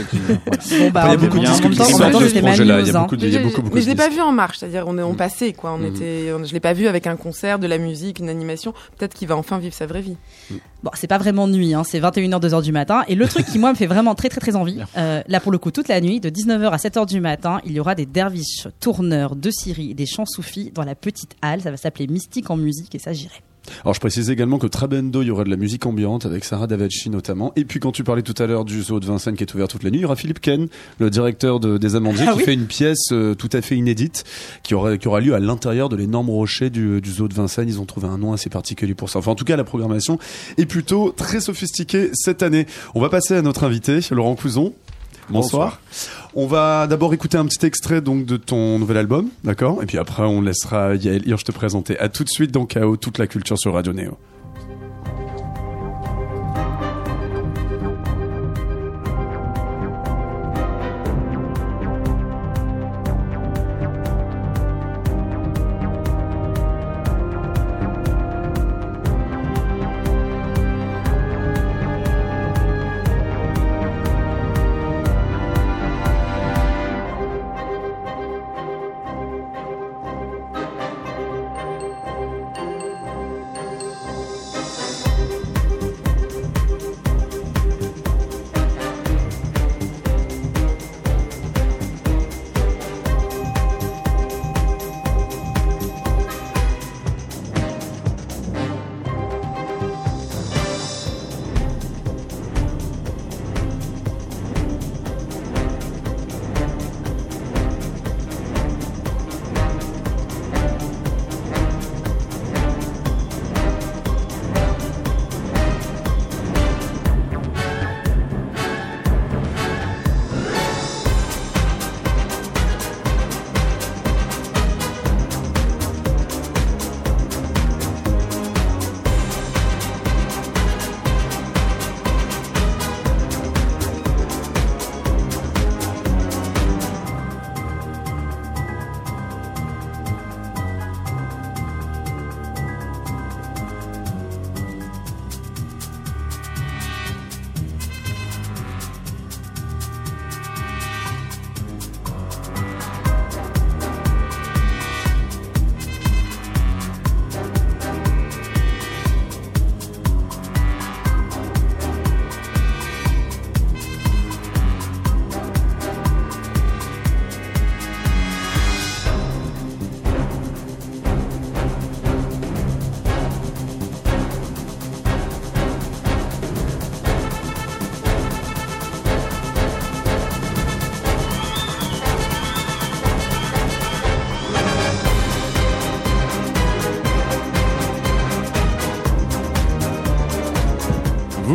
Bon, 0.79 0.89
bah, 0.89 1.03
il 1.05 1.11
y 1.11 1.13
a 1.13 1.17
beaucoup 1.17 1.39
de 1.39 1.45
discussions 1.45 1.85
sur 1.85 1.97
ce 1.97 2.39
projet-là. 2.39 2.79
Il 2.81 2.87
y 2.87 2.89
a 2.89 2.99
beaucoup 2.99 3.15
de, 3.15 3.27
il 3.27 3.33
y 3.33 3.37
a 3.37 3.43
beaucoup, 3.43 3.61
beaucoup 3.61 3.75
Mais 3.75 3.81
je 3.81 3.87
l'ai 3.87 3.95
pas 3.95 4.09
vu 4.09 4.21
en 4.21 4.31
marche, 4.31 4.59
c'est-à-dire 4.59 4.85
on 4.87 4.97
est 4.97 5.03
en 5.03 5.13
mm. 5.13 5.17
passé, 5.17 5.53
quoi. 5.53 5.73
On 5.73 5.77
mm. 5.77 5.85
était, 5.85 6.27
je 6.45 6.53
l'ai 6.53 6.59
pas 6.59 6.73
vu 6.73 6.87
avec 6.87 7.05
un 7.07 7.15
concert, 7.15 7.59
de 7.59 7.67
la 7.67 7.77
musique, 7.77 8.19
une 8.19 8.29
animation. 8.29 8.73
Peut-être 8.97 9.13
qu'il 9.13 9.27
va 9.27 9.35
enfin 9.35 9.59
vivre 9.59 9.73
sa 9.73 9.85
vraie 9.85 10.01
vie. 10.01 10.17
Mm. 10.49 10.55
Bon, 10.83 10.91
c'est 10.95 11.07
pas 11.07 11.17
vraiment 11.17 11.47
nuit, 11.47 11.73
hein. 11.73 11.83
C'est 11.83 11.99
21h, 11.99 12.41
2h 12.41 12.63
du 12.63 12.71
matin. 12.71 13.03
Et 13.07 13.15
le 13.15 13.27
truc 13.27 13.45
qui, 13.45 13.59
moi, 13.59 13.71
me 13.71 13.75
fait 13.75 13.87
vraiment 13.87 14.15
très, 14.15 14.29
très, 14.29 14.41
très 14.41 14.55
envie, 14.55 14.79
euh, 14.97 15.21
là, 15.27 15.39
pour 15.39 15.51
le 15.51 15.57
coup, 15.57 15.71
toute 15.71 15.87
la 15.87 16.01
nuit, 16.01 16.19
de 16.19 16.29
19h 16.29 16.69
à 16.69 16.77
7h 16.77 17.05
du 17.05 17.21
matin, 17.21 17.59
il 17.65 17.73
y 17.73 17.79
aura 17.79 17.95
des 17.95 18.05
derviches 18.05 18.67
tourneurs 18.79 19.35
de 19.35 19.51
Syrie 19.51 19.91
et 19.91 19.93
des 19.93 20.05
chants 20.05 20.25
soufis 20.25 20.71
dans 20.73 20.83
la 20.83 20.95
petite 20.95 21.35
halle. 21.41 21.61
Ça 21.61 21.71
va 21.71 21.77
s'appeler 21.77 22.07
Mystique 22.07 22.49
en 22.49 22.57
musique 22.57 22.95
et 22.95 22.99
ça, 22.99 23.13
j'irai. 23.13 23.43
Alors 23.83 23.93
je 23.93 23.99
précise 23.99 24.29
également 24.29 24.59
que 24.59 24.67
Trabendo, 24.67 25.21
il 25.21 25.27
y 25.27 25.31
aura 25.31 25.43
de 25.43 25.49
la 25.49 25.55
musique 25.55 25.85
ambiante 25.85 26.25
avec 26.25 26.43
Sarah 26.43 26.67
Davachi 26.67 27.09
notamment. 27.09 27.53
Et 27.55 27.65
puis 27.65 27.79
quand 27.79 27.91
tu 27.91 28.03
parlais 28.03 28.21
tout 28.21 28.35
à 28.41 28.47
l'heure 28.47 28.65
du 28.65 28.81
zoo 28.81 28.99
de 28.99 29.05
Vincennes 29.05 29.35
qui 29.35 29.43
est 29.43 29.53
ouvert 29.53 29.67
toute 29.67 29.83
la 29.83 29.89
nuit, 29.89 29.99
il 29.99 30.01
y 30.01 30.05
aura 30.05 30.15
Philippe 30.15 30.39
Ken, 30.39 30.67
le 30.99 31.09
directeur 31.09 31.59
de, 31.59 31.77
des 31.77 31.95
Amandiers, 31.95 32.25
ah 32.27 32.33
qui 32.33 32.41
fait 32.41 32.53
une 32.53 32.67
pièce 32.67 33.11
euh, 33.11 33.35
tout 33.35 33.49
à 33.53 33.61
fait 33.61 33.75
inédite 33.75 34.23
qui 34.63 34.73
aura, 34.73 34.97
qui 34.97 35.07
aura 35.07 35.19
lieu 35.19 35.33
à 35.33 35.39
l'intérieur 35.39 35.89
de 35.89 35.95
l'énorme 35.95 36.29
rocher 36.29 36.69
du, 36.69 37.01
du, 37.01 37.11
zoo 37.11 37.27
de 37.27 37.33
Vincennes. 37.33 37.69
Ils 37.69 37.79
ont 37.79 37.85
trouvé 37.85 38.07
un 38.07 38.17
nom 38.17 38.33
assez 38.33 38.49
particulier 38.49 38.95
pour 38.95 39.09
ça. 39.09 39.19
Enfin 39.19 39.31
en 39.31 39.35
tout 39.35 39.45
cas 39.45 39.55
la 39.55 39.63
programmation 39.63 40.19
est 40.57 40.65
plutôt 40.65 41.11
très 41.11 41.39
sophistiquée 41.39 42.09
cette 42.13 42.43
année. 42.43 42.65
On 42.95 43.01
va 43.01 43.09
passer 43.09 43.35
à 43.35 43.41
notre 43.41 43.63
invité, 43.63 43.99
Laurent 44.11 44.35
Couzon. 44.35 44.73
Bonsoir. 45.29 45.79
On 46.35 46.47
va 46.47 46.87
d'abord 46.87 47.13
écouter 47.13 47.37
un 47.37 47.45
petit 47.45 47.63
extrait 47.65 48.01
donc 48.01 48.25
de 48.25 48.37
ton 48.37 48.79
nouvel 48.79 48.97
album, 48.97 49.29
d'accord? 49.43 49.83
Et 49.83 49.85
puis 49.85 49.99
après 49.99 50.23
on 50.23 50.41
laissera 50.41 50.95
Yael 50.95 51.27
Hirsch 51.27 51.43
te 51.43 51.51
présenter. 51.51 51.97
À 51.99 52.09
tout 52.09 52.23
de 52.23 52.29
suite 52.29 52.51
dans 52.51 52.65
KO, 52.65 52.97
toute 52.97 53.19
la 53.19 53.27
culture 53.27 53.57
sur 53.59 53.73
Radio 53.73 53.93
Néo. 53.93 54.17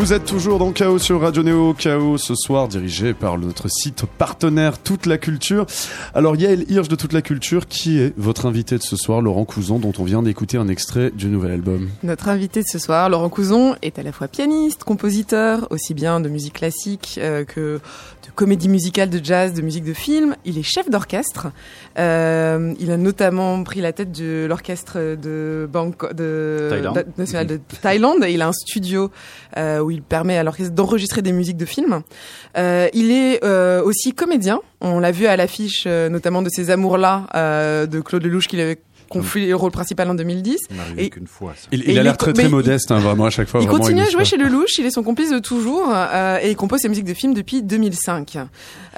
Vous 0.09 0.15
êtes 0.15 0.25
toujours 0.25 0.59
dans 0.59 0.73
Chaos 0.73 0.99
sur 0.99 1.21
Radio 1.21 1.43
Néo. 1.43 1.75
Chaos 1.75 2.17
ce 2.17 2.35
soir 2.35 2.67
dirigé 2.67 3.12
par 3.12 3.37
notre 3.37 3.69
site 3.69 4.07
partenaire 4.07 4.79
Toute 4.79 5.05
la 5.05 5.19
Culture. 5.19 5.67
Alors 6.15 6.35
Yael 6.35 6.65
Hirsch 6.71 6.88
de 6.88 6.97
Toute 6.97 7.12
la 7.12 7.21
Culture, 7.21 7.67
qui 7.67 7.99
est 7.99 8.15
votre 8.17 8.47
invité 8.47 8.79
de 8.79 8.83
ce 8.83 8.97
soir, 8.97 9.21
Laurent 9.21 9.45
Couson, 9.45 9.79
dont 9.79 9.93
on 9.99 10.05
vient 10.05 10.23
d'écouter 10.23 10.57
un 10.57 10.69
extrait 10.69 11.11
du 11.15 11.27
nouvel 11.27 11.50
album. 11.50 11.91
Notre 12.03 12.31
invité 12.31 12.62
de 12.62 12.67
ce 12.67 12.79
soir, 12.79 13.11
Laurent 13.11 13.29
Couson, 13.29 13.77
est 13.83 13.99
à 13.99 14.03
la 14.03 14.12
fois 14.12 14.29
pianiste, 14.29 14.83
compositeur, 14.83 15.67
aussi 15.69 15.93
bien 15.93 16.21
de 16.21 16.31
musique 16.31 16.55
classique 16.55 17.21
euh, 17.23 17.45
que 17.45 17.79
de 18.29 18.33
comédie 18.35 18.71
musicale, 18.71 19.11
de 19.11 19.23
jazz, 19.23 19.53
de 19.53 19.61
musique 19.61 19.85
de 19.85 19.93
film. 19.93 20.37
Il 20.47 20.57
est 20.57 20.62
chef 20.62 20.88
d'orchestre. 20.88 21.49
Euh, 21.99 22.73
il 22.81 22.91
a 22.91 22.97
notamment 22.97 23.62
pris 23.62 23.83
la 23.83 23.93
tête 23.93 24.12
de 24.12 24.47
l'orchestre 24.49 25.17
de 25.17 25.69
Bangkok, 25.71 26.15
de, 26.15 26.69
Thaïlande. 26.71 27.05
national 27.19 27.47
de 27.47 27.61
Thaïlande. 27.83 28.25
Il 28.27 28.41
a 28.41 28.49
un 28.49 28.53
studio 28.53 29.11
euh, 29.59 29.81
où 29.81 29.91
il 29.91 29.98
permet 30.02 30.38
à 30.38 30.43
l'orchestre 30.43 30.75
d'enregistrer 30.75 31.23
des 31.23 31.33
musiques 31.33 31.57
de 31.57 31.64
films. 31.64 32.02
Euh, 32.57 32.88
il 32.93 33.11
est 33.11 33.45
euh, 33.45 33.83
aussi 33.83 34.12
comédien. 34.12 34.61
On 34.81 35.00
l'a 35.00 35.11
vu 35.11 35.26
à 35.26 35.37
l'affiche, 35.37 35.85
euh, 35.87 36.09
notamment 36.09 36.43
de 36.43 36.49
ces 36.49 36.71
amours-là 36.71 37.26
de 37.87 38.00
Claude 38.00 38.23
Lelouch 38.23 38.47
qu'il 38.47 38.61
avait 38.61 38.78
confié 39.09 39.47
le 39.47 39.57
rôle 39.57 39.71
principal 39.71 40.09
en 40.11 40.15
2010. 40.15 40.59
Ça 40.69 40.75
m'arrive 40.75 40.99
Et- 40.99 41.11
qu'une 41.11 41.27
fois. 41.27 41.55
Ça. 41.57 41.69
Il, 41.73 41.99
a 41.99 42.03
l'air 42.03 42.17
très 42.17 42.33
très 42.33 42.49
modeste, 42.49 42.91
hein, 42.91 42.99
vraiment 42.99 43.27
à 43.27 43.31
chaque 43.31 43.49
fois. 43.49 43.61
Il 43.61 43.67
vraiment, 43.69 43.81
continue 43.81 44.03
à 44.03 44.11
jouer 44.11 44.25
chez 44.25 44.37
Lelouch, 44.37 44.79
il 44.79 44.87
est 44.87 44.91
son 44.91 45.03
complice 45.03 45.31
de 45.31 45.38
toujours 45.38 45.88
euh, 45.91 46.38
et 46.43 46.50
il 46.50 46.57
compose 46.57 46.81
ses 46.81 46.88
musiques 46.88 47.05
de 47.05 47.15
films 47.15 47.35
depuis 47.35 47.62
2005. 47.62 48.38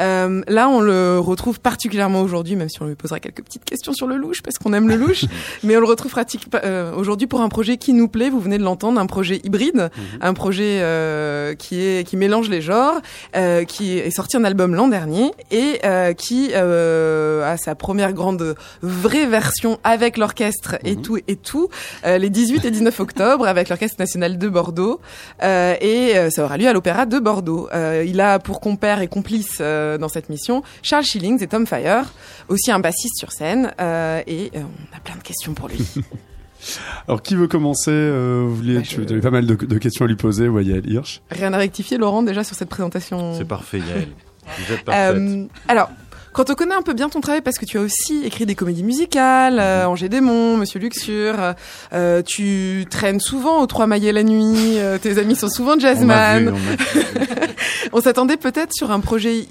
Euh, 0.00 0.42
là, 0.48 0.68
on 0.68 0.80
le 0.80 1.18
retrouve 1.18 1.60
particulièrement 1.60 2.22
aujourd'hui, 2.22 2.56
même 2.56 2.68
si 2.68 2.80
on 2.82 2.86
lui 2.86 2.94
posera 2.94 3.20
quelques 3.20 3.42
petites 3.42 3.64
questions 3.64 3.92
sur 3.92 4.06
Lelouch 4.06 4.42
parce 4.42 4.56
qu'on 4.58 4.72
aime 4.72 4.88
Lelouch, 4.88 5.24
mais 5.62 5.76
on 5.76 5.80
le 5.80 5.86
retrouve 5.86 6.10
pratique, 6.10 6.46
euh, 6.64 6.94
aujourd'hui 6.94 7.26
pour 7.26 7.40
un 7.40 7.48
projet 7.48 7.76
qui 7.76 7.92
nous 7.92 8.08
plaît. 8.08 8.30
Vous 8.30 8.40
venez 8.40 8.58
de 8.58 8.64
l'entendre, 8.64 9.00
un 9.00 9.06
projet 9.06 9.40
hybride, 9.44 9.90
un 10.20 10.34
projet 10.34 10.80
euh, 10.80 11.54
qui 11.54 11.80
est 11.80 12.06
qui 12.06 12.16
mélange 12.16 12.48
les 12.48 12.60
genres, 12.62 13.00
euh, 13.36 13.64
qui 13.64 13.98
est 13.98 14.10
sorti 14.10 14.36
un 14.36 14.44
album 14.44 14.74
l'an 14.74 14.88
dernier 14.88 15.30
et 15.50 15.80
euh, 15.84 16.12
qui 16.12 16.50
euh, 16.54 17.50
a 17.50 17.56
sa 17.56 17.74
première 17.74 18.12
grande 18.12 18.54
vraie 18.82 19.26
version 19.26 19.78
avec 19.84 19.99
l'orchestre 20.16 20.76
et 20.84 20.96
Mhm. 20.96 21.02
tout 21.02 21.18
et 21.28 21.36
tout 21.36 21.68
euh, 22.06 22.18
les 22.18 22.30
18 22.30 22.64
et 22.64 22.70
19 22.70 22.98
octobre 23.00 23.46
avec 23.46 23.68
l'Orchestre 23.68 23.96
national 23.98 24.38
de 24.38 24.48
Bordeaux 24.48 25.00
euh, 25.42 25.74
et 25.80 26.16
euh, 26.16 26.30
ça 26.30 26.44
aura 26.44 26.56
lieu 26.58 26.66
à 26.68 26.72
l'Opéra 26.72 27.06
de 27.06 27.18
Bordeaux. 27.18 27.68
Euh, 27.72 28.04
il 28.06 28.20
a 28.20 28.38
pour 28.38 28.60
compère 28.60 29.00
et 29.00 29.08
complice 29.08 29.58
euh, 29.60 29.98
dans 29.98 30.08
cette 30.08 30.28
mission 30.28 30.62
Charles 30.82 31.04
Schillings 31.04 31.42
et 31.42 31.46
Tom 31.46 31.66
Fire, 31.66 32.12
aussi 32.48 32.70
un 32.70 32.78
bassiste 32.80 33.18
sur 33.18 33.32
scène 33.32 33.72
euh, 33.80 34.20
et 34.26 34.50
euh, 34.56 34.60
on 34.60 34.96
a 34.96 35.00
plein 35.00 35.16
de 35.16 35.22
questions 35.22 35.54
pour 35.54 35.68
lui. 35.68 35.78
Alors 37.08 37.22
qui 37.22 37.34
veut 37.36 37.48
commencer 37.48 37.90
euh, 37.90 38.44
vous 38.46 38.56
vouliez, 38.56 38.74
Bah, 38.76 38.82
Tu 38.86 38.96
je- 38.96 39.02
avais 39.12 39.20
pas 39.20 39.30
mal 39.30 39.46
de, 39.46 39.54
de 39.54 39.78
questions 39.78 40.04
à 40.04 40.08
lui 40.08 40.16
poser, 40.16 40.46
ouais, 40.48 40.62
Yael 40.64 40.90
Hirsch. 40.90 41.22
Rien 41.30 41.52
à 41.54 41.56
rectifier 41.56 41.96
Laurent 41.96 42.22
déjà 42.22 42.44
sur 42.44 42.54
cette 42.54 42.68
présentation. 42.68 43.34
C'est 43.36 43.46
parfait, 43.48 43.78
Yael. 43.78 44.08
Vous 44.66 44.74
êtes 44.74 44.84
parfaite. 44.84 45.16
Euh, 45.16 45.46
alors, 45.68 45.90
quand 46.32 46.48
on 46.48 46.54
connaît 46.54 46.74
un 46.74 46.82
peu 46.82 46.92
bien 46.92 47.08
ton 47.08 47.20
travail, 47.20 47.40
parce 47.40 47.58
que 47.58 47.64
tu 47.64 47.78
as 47.78 47.80
aussi 47.80 48.24
écrit 48.24 48.46
des 48.46 48.54
comédies 48.54 48.84
musicales, 48.84 49.58
euh, 49.58 49.86
Angers 49.86 50.08
Démon, 50.08 50.56
Monsieur 50.56 50.78
Luxure, 50.78 51.54
euh, 51.92 52.22
tu 52.22 52.86
traînes 52.88 53.20
souvent 53.20 53.60
aux 53.60 53.66
Trois 53.66 53.86
Maillets 53.86 54.12
la 54.12 54.22
nuit, 54.22 54.78
euh, 54.78 54.98
tes 54.98 55.18
amis 55.18 55.34
sont 55.34 55.48
souvent 55.48 55.78
jazzman. 55.78 56.54
On 57.92 58.00
s'attendait 58.00 58.36
peut-être 58.36 58.72
sur 58.72 58.90
un 58.92 59.00
projet 59.00 59.46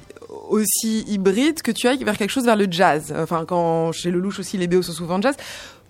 aussi 0.49 1.03
hybride 1.07 1.61
que 1.61 1.71
tu 1.71 1.87
ailles 1.87 2.03
vers 2.03 2.17
quelque 2.17 2.31
chose 2.31 2.45
vers 2.45 2.55
le 2.55 2.67
jazz. 2.69 3.13
Enfin, 3.17 3.45
quand 3.45 3.91
chez 3.91 4.09
Lelouch 4.09 4.39
aussi, 4.39 4.57
les 4.57 4.67
BO 4.67 4.81
sont 4.81 4.93
souvent 4.93 5.21
jazz. 5.21 5.35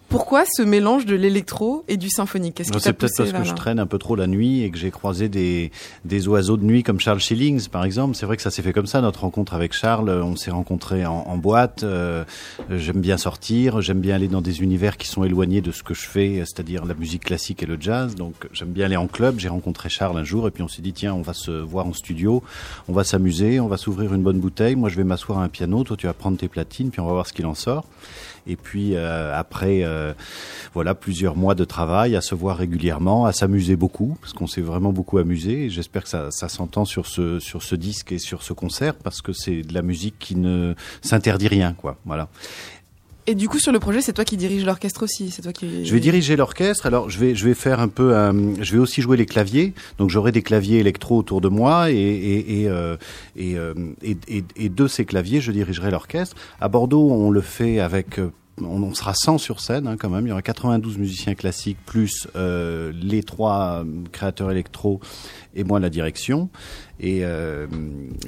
Pourquoi 0.09 0.43
ce 0.45 0.63
mélange 0.63 1.05
de 1.05 1.15
l'électro 1.15 1.83
et 1.87 1.95
du 1.95 2.09
symphonique? 2.09 2.61
C'est 2.63 2.71
t'a 2.71 2.93
peut-être 2.93 3.15
parce 3.15 3.31
que 3.31 3.43
je 3.43 3.53
traîne 3.53 3.79
un 3.79 3.85
peu 3.85 3.99
trop 3.99 4.15
la 4.15 4.25
nuit 4.25 4.63
et 4.63 4.71
que 4.71 4.77
j'ai 4.77 4.89
croisé 4.89 5.29
des, 5.29 5.71
des 6.03 6.27
oiseaux 6.27 6.57
de 6.57 6.63
nuit 6.63 6.81
comme 6.81 6.99
Charles 6.99 7.19
Schillings, 7.19 7.69
par 7.69 7.85
exemple. 7.85 8.15
C'est 8.15 8.25
vrai 8.25 8.35
que 8.35 8.41
ça 8.41 8.49
s'est 8.49 8.63
fait 8.63 8.73
comme 8.73 8.87
ça, 8.87 9.01
notre 9.01 9.21
rencontre 9.21 9.53
avec 9.53 9.73
Charles. 9.73 10.09
On 10.09 10.35
s'est 10.35 10.49
rencontrés 10.51 11.05
en, 11.05 11.13
en 11.27 11.37
boîte. 11.37 11.83
Euh, 11.83 12.23
j'aime 12.71 13.01
bien 13.01 13.17
sortir, 13.17 13.81
j'aime 13.81 13.99
bien 13.99 14.15
aller 14.15 14.27
dans 14.27 14.41
des 14.41 14.61
univers 14.61 14.97
qui 14.97 15.07
sont 15.07 15.23
éloignés 15.23 15.61
de 15.61 15.71
ce 15.71 15.83
que 15.83 15.93
je 15.93 16.07
fais, 16.07 16.43
c'est-à-dire 16.45 16.85
la 16.85 16.95
musique 16.95 17.25
classique 17.25 17.61
et 17.61 17.67
le 17.67 17.77
jazz. 17.79 18.15
Donc 18.15 18.33
j'aime 18.51 18.69
bien 18.69 18.85
aller 18.85 18.97
en 18.97 19.07
club. 19.07 19.37
J'ai 19.37 19.49
rencontré 19.49 19.89
Charles 19.89 20.17
un 20.17 20.23
jour 20.23 20.47
et 20.47 20.51
puis 20.51 20.63
on 20.63 20.67
s'est 20.67 20.81
dit, 20.81 20.93
tiens, 20.93 21.13
on 21.13 21.21
va 21.21 21.33
se 21.33 21.51
voir 21.51 21.85
en 21.85 21.93
studio, 21.93 22.41
on 22.87 22.93
va 22.93 23.03
s'amuser, 23.03 23.59
on 23.59 23.67
va 23.67 23.77
s'ouvrir 23.77 24.13
une 24.13 24.23
bonne 24.23 24.39
bouteille. 24.39 24.75
Moi, 24.75 24.89
je 24.89 24.95
vais 24.95 25.03
m'asseoir 25.03 25.39
à 25.39 25.43
un 25.43 25.49
piano, 25.49 25.83
toi, 25.83 25.95
tu 25.95 26.07
vas 26.07 26.13
prendre 26.13 26.37
tes 26.37 26.47
platines, 26.47 26.89
puis 26.89 26.99
on 26.99 27.05
va 27.05 27.13
voir 27.13 27.27
ce 27.27 27.33
qu'il 27.33 27.45
en 27.45 27.55
sort. 27.55 27.85
Et 28.47 28.55
puis 28.55 28.95
euh, 28.95 29.37
après, 29.37 29.83
euh, 29.83 30.13
voilà, 30.73 30.95
plusieurs 30.95 31.35
mois 31.35 31.55
de 31.55 31.63
travail, 31.65 32.15
à 32.15 32.21
se 32.21 32.35
voir 32.35 32.57
régulièrement, 32.57 33.25
à 33.25 33.33
s'amuser 33.33 33.75
beaucoup, 33.75 34.17
parce 34.21 34.33
qu'on 34.33 34.47
s'est 34.47 34.61
vraiment 34.61 34.91
beaucoup 34.91 35.17
amusé. 35.17 35.69
J'espère 35.69 36.03
que 36.03 36.09
ça, 36.09 36.31
ça 36.31 36.49
s'entend 36.49 36.85
sur 36.85 37.05
ce 37.05 37.39
sur 37.39 37.63
ce 37.63 37.75
disque 37.75 38.11
et 38.11 38.19
sur 38.19 38.43
ce 38.43 38.53
concert, 38.53 38.95
parce 38.95 39.21
que 39.21 39.33
c'est 39.33 39.61
de 39.61 39.73
la 39.73 39.81
musique 39.81 40.15
qui 40.19 40.35
ne 40.35 40.75
s'interdit 41.01 41.47
rien, 41.47 41.73
quoi. 41.73 41.97
Voilà. 42.05 42.29
Et 43.27 43.35
du 43.35 43.47
coup, 43.47 43.59
sur 43.59 43.71
le 43.71 43.79
projet, 43.79 44.01
c'est 44.01 44.13
toi 44.13 44.25
qui 44.25 44.37
dirige 44.37 44.65
l'orchestre 44.65 45.03
aussi. 45.03 45.29
C'est 45.29 45.43
toi 45.43 45.53
qui. 45.53 45.85
Je 45.85 45.93
vais 45.93 45.99
diriger 45.99 46.35
l'orchestre. 46.35 46.87
Alors, 46.87 47.09
je 47.11 47.19
vais, 47.19 47.35
je 47.35 47.45
vais 47.47 47.53
faire 47.53 47.79
un 47.79 47.87
peu. 47.87 48.15
un- 48.15 48.55
je 48.63 48.71
vais 48.73 48.79
aussi 48.79 49.01
jouer 49.01 49.17
les 49.17 49.27
claviers. 49.27 49.73
Donc, 49.99 50.09
j'aurai 50.09 50.31
des 50.31 50.41
claviers 50.41 50.79
électro 50.79 51.17
autour 51.17 51.39
de 51.41 51.47
moi 51.47 51.91
et 51.91 51.95
et 51.95 52.61
et, 52.63 52.67
euh, 52.69 52.97
et, 53.35 53.55
euh, 53.57 53.73
et, 54.01 54.17
et- 54.55 54.69
de 54.69 54.87
ces 54.87 55.05
claviers, 55.05 55.41
je 55.41 55.51
dirigerai 55.51 55.91
l'orchestre. 55.91 56.35
À 56.59 56.69
Bordeaux, 56.69 57.11
on 57.11 57.29
le 57.29 57.41
fait 57.41 57.79
avec. 57.79 58.17
euh, 58.19 58.31
On, 58.61 58.93
sera 58.93 59.13
100 59.13 59.37
sur 59.37 59.61
scène 59.61 59.87
hein, 59.87 59.95
quand 59.97 60.09
même. 60.09 60.25
Il 60.25 60.29
y 60.29 60.31
aura 60.33 60.41
92 60.41 60.97
musiciens 60.97 61.33
classiques 61.33 61.77
plus 61.85 62.27
euh, 62.35 62.91
les 63.01 63.23
trois 63.23 63.85
euh, 63.85 64.03
créateurs 64.11 64.51
électro 64.51 64.99
et 65.55 65.63
moi 65.63 65.79
la 65.79 65.89
direction. 65.89 66.49
Et 66.99 67.19
euh, 67.23 67.67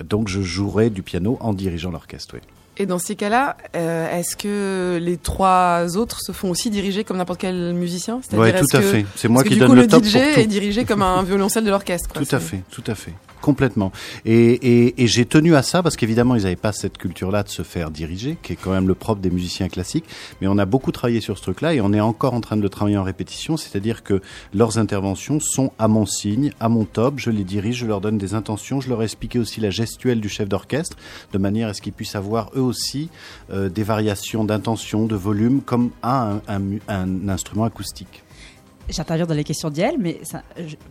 donc, 0.08 0.30
je 0.30 0.42
jouerai 0.42 0.90
du 0.90 1.02
piano 1.02 1.38
en 1.42 1.54
dirigeant 1.54 1.92
l'orchestre. 1.92 2.36
Oui. 2.36 2.42
Et 2.82 2.88
dans 2.88 2.98
ces 2.98 3.16
cas-là, 3.16 3.58
euh, 3.76 4.10
est-ce 4.18 4.36
que 4.36 4.98
les 5.00 5.18
trois 5.18 5.98
autres 5.98 6.20
se 6.20 6.32
font 6.32 6.50
aussi 6.50 6.72
diriger 6.72 7.04
comme 7.04 7.18
n'importe 7.18 7.40
quel 7.42 7.74
musicien? 7.76 8.18
Est-ce 8.22 8.30
tout 8.36 8.42
à 8.42 8.80
que- 8.80 8.86
fait. 8.86 9.06
C'est 9.16 9.28
moi 9.28 9.44
qui 9.44 9.56
donne 9.56 9.70
coup, 9.70 9.76
le 9.76 9.82
le 9.82 9.88
top 9.88 10.04
DJ 10.04 10.14
pour 10.14 10.22
tout. 10.34 10.40
est 10.40 10.48
dirigé 10.48 10.84
comme 10.84 11.04
un 11.04 11.22
violoncelle 11.22 11.64
de 11.64 11.70
l'orchestre. 11.70 12.10
Tout 12.12 12.26
à 12.36 12.40
fait, 12.40 12.62
tout 12.72 12.84
à 12.88 12.96
fait. 12.96 13.14
Complètement. 13.42 13.92
Et, 14.26 14.54
et, 14.54 15.04
et 15.04 15.08
j'ai 15.08 15.26
tenu 15.26 15.56
à 15.56 15.64
ça 15.64 15.82
parce 15.84 15.96
qu'évidemment, 15.96 16.36
ils 16.36 16.44
n'avaient 16.44 16.56
pas 16.56 16.72
cette 16.72 16.98
culture-là 16.98 17.44
de 17.44 17.50
se 17.50 17.64
faire 17.64 17.92
diriger, 17.92 18.38
qui 18.42 18.54
est 18.54 18.56
quand 18.56 18.72
même 18.72 18.88
le 18.88 18.96
propre 18.96 19.22
des 19.22 19.32
musiciens 19.32 19.68
classiques. 19.68 20.06
Mais 20.40 20.48
on 20.48 20.58
a 20.58 20.66
beaucoup 20.66 20.92
travaillé 20.92 21.22
sur 21.22 21.38
ce 21.38 21.44
truc-là 21.44 21.74
et 21.74 21.82
on 21.82 21.92
est 21.92 22.00
encore 22.00 22.34
en 22.34 22.42
train 22.42 22.58
de 22.58 22.62
le 22.62 22.70
travailler 22.70 22.98
en 22.98 23.04
répétition. 23.04 23.58
C'est-à-dire 23.58 24.04
que 24.04 24.22
leurs 24.54 24.78
interventions 24.78 25.40
sont 25.40 25.72
à 25.80 25.88
mon 25.88 26.06
signe, 26.06 26.52
à 26.60 26.70
mon 26.70 26.86
top. 26.86 27.16
Je 27.18 27.32
les 27.32 27.44
dirige, 27.44 27.78
je 27.78 27.86
leur 27.86 28.00
donne 28.00 28.18
des 28.18 28.34
intentions. 28.34 28.80
Je 28.80 28.90
leur 28.90 29.02
ai 29.02 29.06
expliqué 29.06 29.40
aussi 29.40 29.60
la 29.60 29.72
gestuelle 29.72 30.22
du 30.22 30.30
chef 30.30 30.48
d'orchestre, 30.48 30.98
de 31.34 31.38
manière 31.38 31.68
à 31.68 31.74
ce 31.74 31.82
qu'ils 31.82 31.94
puissent 31.94 32.16
avoir 32.16 32.52
eux 32.56 32.62
aussi 32.62 33.10
euh, 33.52 33.70
des 33.70 33.84
variations 33.84 34.44
d'intention, 34.44 35.06
de 35.06 35.16
volume, 35.16 35.62
comme 35.62 35.92
a 36.02 36.34
un, 36.34 36.42
un 36.48 36.62
un 36.88 37.30
instrument 37.30 37.66
acoustique. 37.66 38.24
J'interviens 38.92 39.26
dans 39.26 39.34
les 39.34 39.44
questions 39.44 39.70
d'Yael, 39.70 39.96
mais 40.00 40.20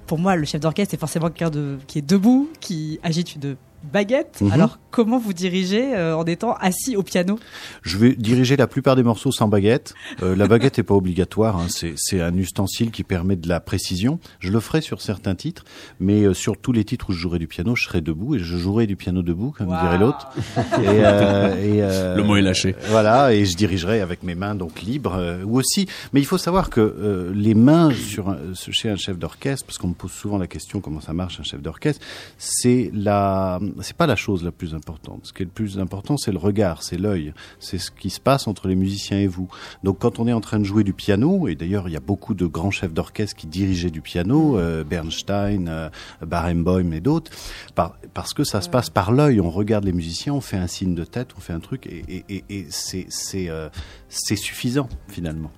pour 0.07 0.19
moi, 0.19 0.35
le 0.37 0.45
chef 0.45 0.61
d'orchestre, 0.61 0.93
c'est 0.93 1.01
forcément 1.01 1.31
quelqu'un 1.31 1.79
qui 1.87 1.99
est 1.99 2.03
debout, 2.03 2.49
qui 2.61 2.99
agite 3.03 3.35
une 3.35 3.57
baguette. 3.85 4.41
Mhm. 4.41 4.53
Alors, 4.53 4.79
comment 4.91 5.19
vous 5.19 5.33
dirigez 5.33 5.95
euh, 5.95 6.17
en 6.17 6.25
étant 6.25 6.55
assis 6.55 6.97
au 6.97 7.03
piano? 7.03 7.39
Je 7.83 7.97
vais 7.99 8.15
diriger 8.15 8.57
la 8.57 8.67
plupart 8.67 8.97
des 8.97 9.03
morceaux 9.03 9.33
sans 9.33 9.49
baguette. 9.49 9.95
Euh, 10.23 10.37
la 10.37 10.47
baguette 10.47 10.79
n'est 10.79 10.85
pas 10.85 10.95
obligatoire, 10.95 11.57
hein. 11.57 11.67
c'est, 11.69 11.95
c'est 11.97 12.21
un 12.21 12.35
ustensile 12.37 12.91
qui 12.91 13.05
permet 13.05 13.37
de 13.37 13.49
la 13.49 13.61
précision. 13.61 14.19
Je 14.41 14.51
le 14.53 14.61
ferai 14.61 14.81
sur 14.81 15.01
certains 15.01 15.35
titres, 15.35 15.65
mais 15.99 16.23
euh, 16.25 16.35
sur 16.35 16.57
tous 16.59 16.73
les 16.73 16.85
titres 16.85 17.11
où 17.11 17.13
je 17.13 17.19
jouerai 17.19 17.39
du 17.39 17.47
piano, 17.47 17.75
je 17.77 17.85
serai 17.85 18.01
debout 18.01 18.35
et 18.35 18.39
je 18.39 18.57
jouerai 18.57 18.87
du 18.87 18.97
piano 18.97 19.23
debout, 19.23 19.55
comme 19.57 19.69
dirait 19.69 19.99
l'autre. 19.99 20.29
Et, 20.57 20.61
euh, 20.87 21.55
et, 21.57 21.83
euh, 21.83 22.17
Le 22.21 22.23
mot 22.23 22.37
est 22.37 22.43
lâché. 22.43 22.75
Voilà, 22.91 23.33
et 23.33 23.45
je 23.47 23.57
dirigerai 23.57 24.01
avec 24.01 24.23
mes 24.23 24.35
mains 24.35 24.55
donc 24.55 24.83
libres 24.83 25.15
euh, 25.17 25.43
ou 25.45 25.59
aussi. 25.59 25.87
Mais 26.13 26.21
il 26.21 26.27
faut 26.27 26.39
savoir 26.39 26.71
que 26.71 26.81
euh, 26.81 27.33
les 27.35 27.55
mains 27.55 27.91
sur 27.95 28.29
un- 28.29 28.39
chez 28.55 28.91
un 28.91 28.97
chef 28.97 29.19
d'orchestre, 29.19 29.65
parce 29.67 29.79
qu'on 29.79 29.89
me 29.89 29.95
pose 29.95 30.11
souvent 30.13 30.37
la 30.39 30.47
question 30.47 30.81
comment 30.81 31.01
ça 31.01 31.13
marche 31.13 31.41
un 31.41 31.45
chef 31.45 31.63
d'orchestre, 31.63 32.05
c'est 32.39 32.91
la, 32.95 33.59
c'est 33.81 33.97
pas 33.97 34.07
la 34.07 34.17
chose 34.17 34.45
la 34.45 34.53
plus 34.53 34.75
importante. 34.75 35.21
Ce 35.27 35.33
qui 35.33 35.43
est 35.43 35.47
le 35.47 35.51
plus 35.53 35.79
important, 35.79 36.17
c'est 36.17 36.33
le 36.33 36.39
regard, 36.39 36.83
c'est 36.83 36.99
l'œil, 36.99 37.33
c'est 37.59 37.79
ce 37.79 37.91
qui 37.91 38.11
se 38.11 38.21
passe 38.21 38.47
entre 38.49 38.69
les 38.69 38.77
musiciens 38.77 39.19
et 39.19 39.27
vous. 39.27 39.49
Donc 39.85 39.99
quand 39.99 40.19
on 40.19 40.27
est 40.27 40.33
en 40.33 40.41
train 40.41 40.59
de 40.59 40.65
jouer 40.65 40.85
du 40.85 40.93
piano, 40.93 41.49
et 41.49 41.55
d'ailleurs 41.55 41.89
il 41.89 41.93
y 41.93 41.97
a 41.97 42.01
beaucoup 42.01 42.35
de 42.35 42.47
grands 42.47 42.71
chefs 42.71 42.93
d'orchestre 42.93 43.37
qui 43.37 43.47
dirigeaient 43.47 43.91
du 43.91 44.01
piano, 44.01 44.59
euh, 44.59 44.85
Bernstein, 44.85 45.69
euh, 45.69 45.89
Barenboim 46.27 46.93
et 46.93 47.01
d'autres, 47.01 47.31
par- 47.75 47.97
parce 48.15 48.35
que 48.35 48.45
ça 48.45 48.61
se 48.61 48.69
passe 48.69 48.91
par 48.91 49.13
l'œil. 49.13 49.41
On 49.41 49.51
regarde 49.51 49.85
les 49.85 49.93
musiciens, 49.93 50.35
on 50.35 50.41
fait 50.41 50.57
un 50.57 50.67
signe 50.67 50.95
de 50.95 51.05
tête, 51.05 51.31
on 51.37 51.41
fait 51.41 51.53
un 51.53 51.61
truc, 51.61 51.87
et, 51.87 52.05
et- 52.09 52.25
et- 52.29 52.45
et 52.49 52.67
c'est 52.71 53.07
c'est 53.09 53.49
euh, 53.49 53.69
c'est 54.09 54.37
suffisant 54.37 54.89
finalement. 55.09 55.51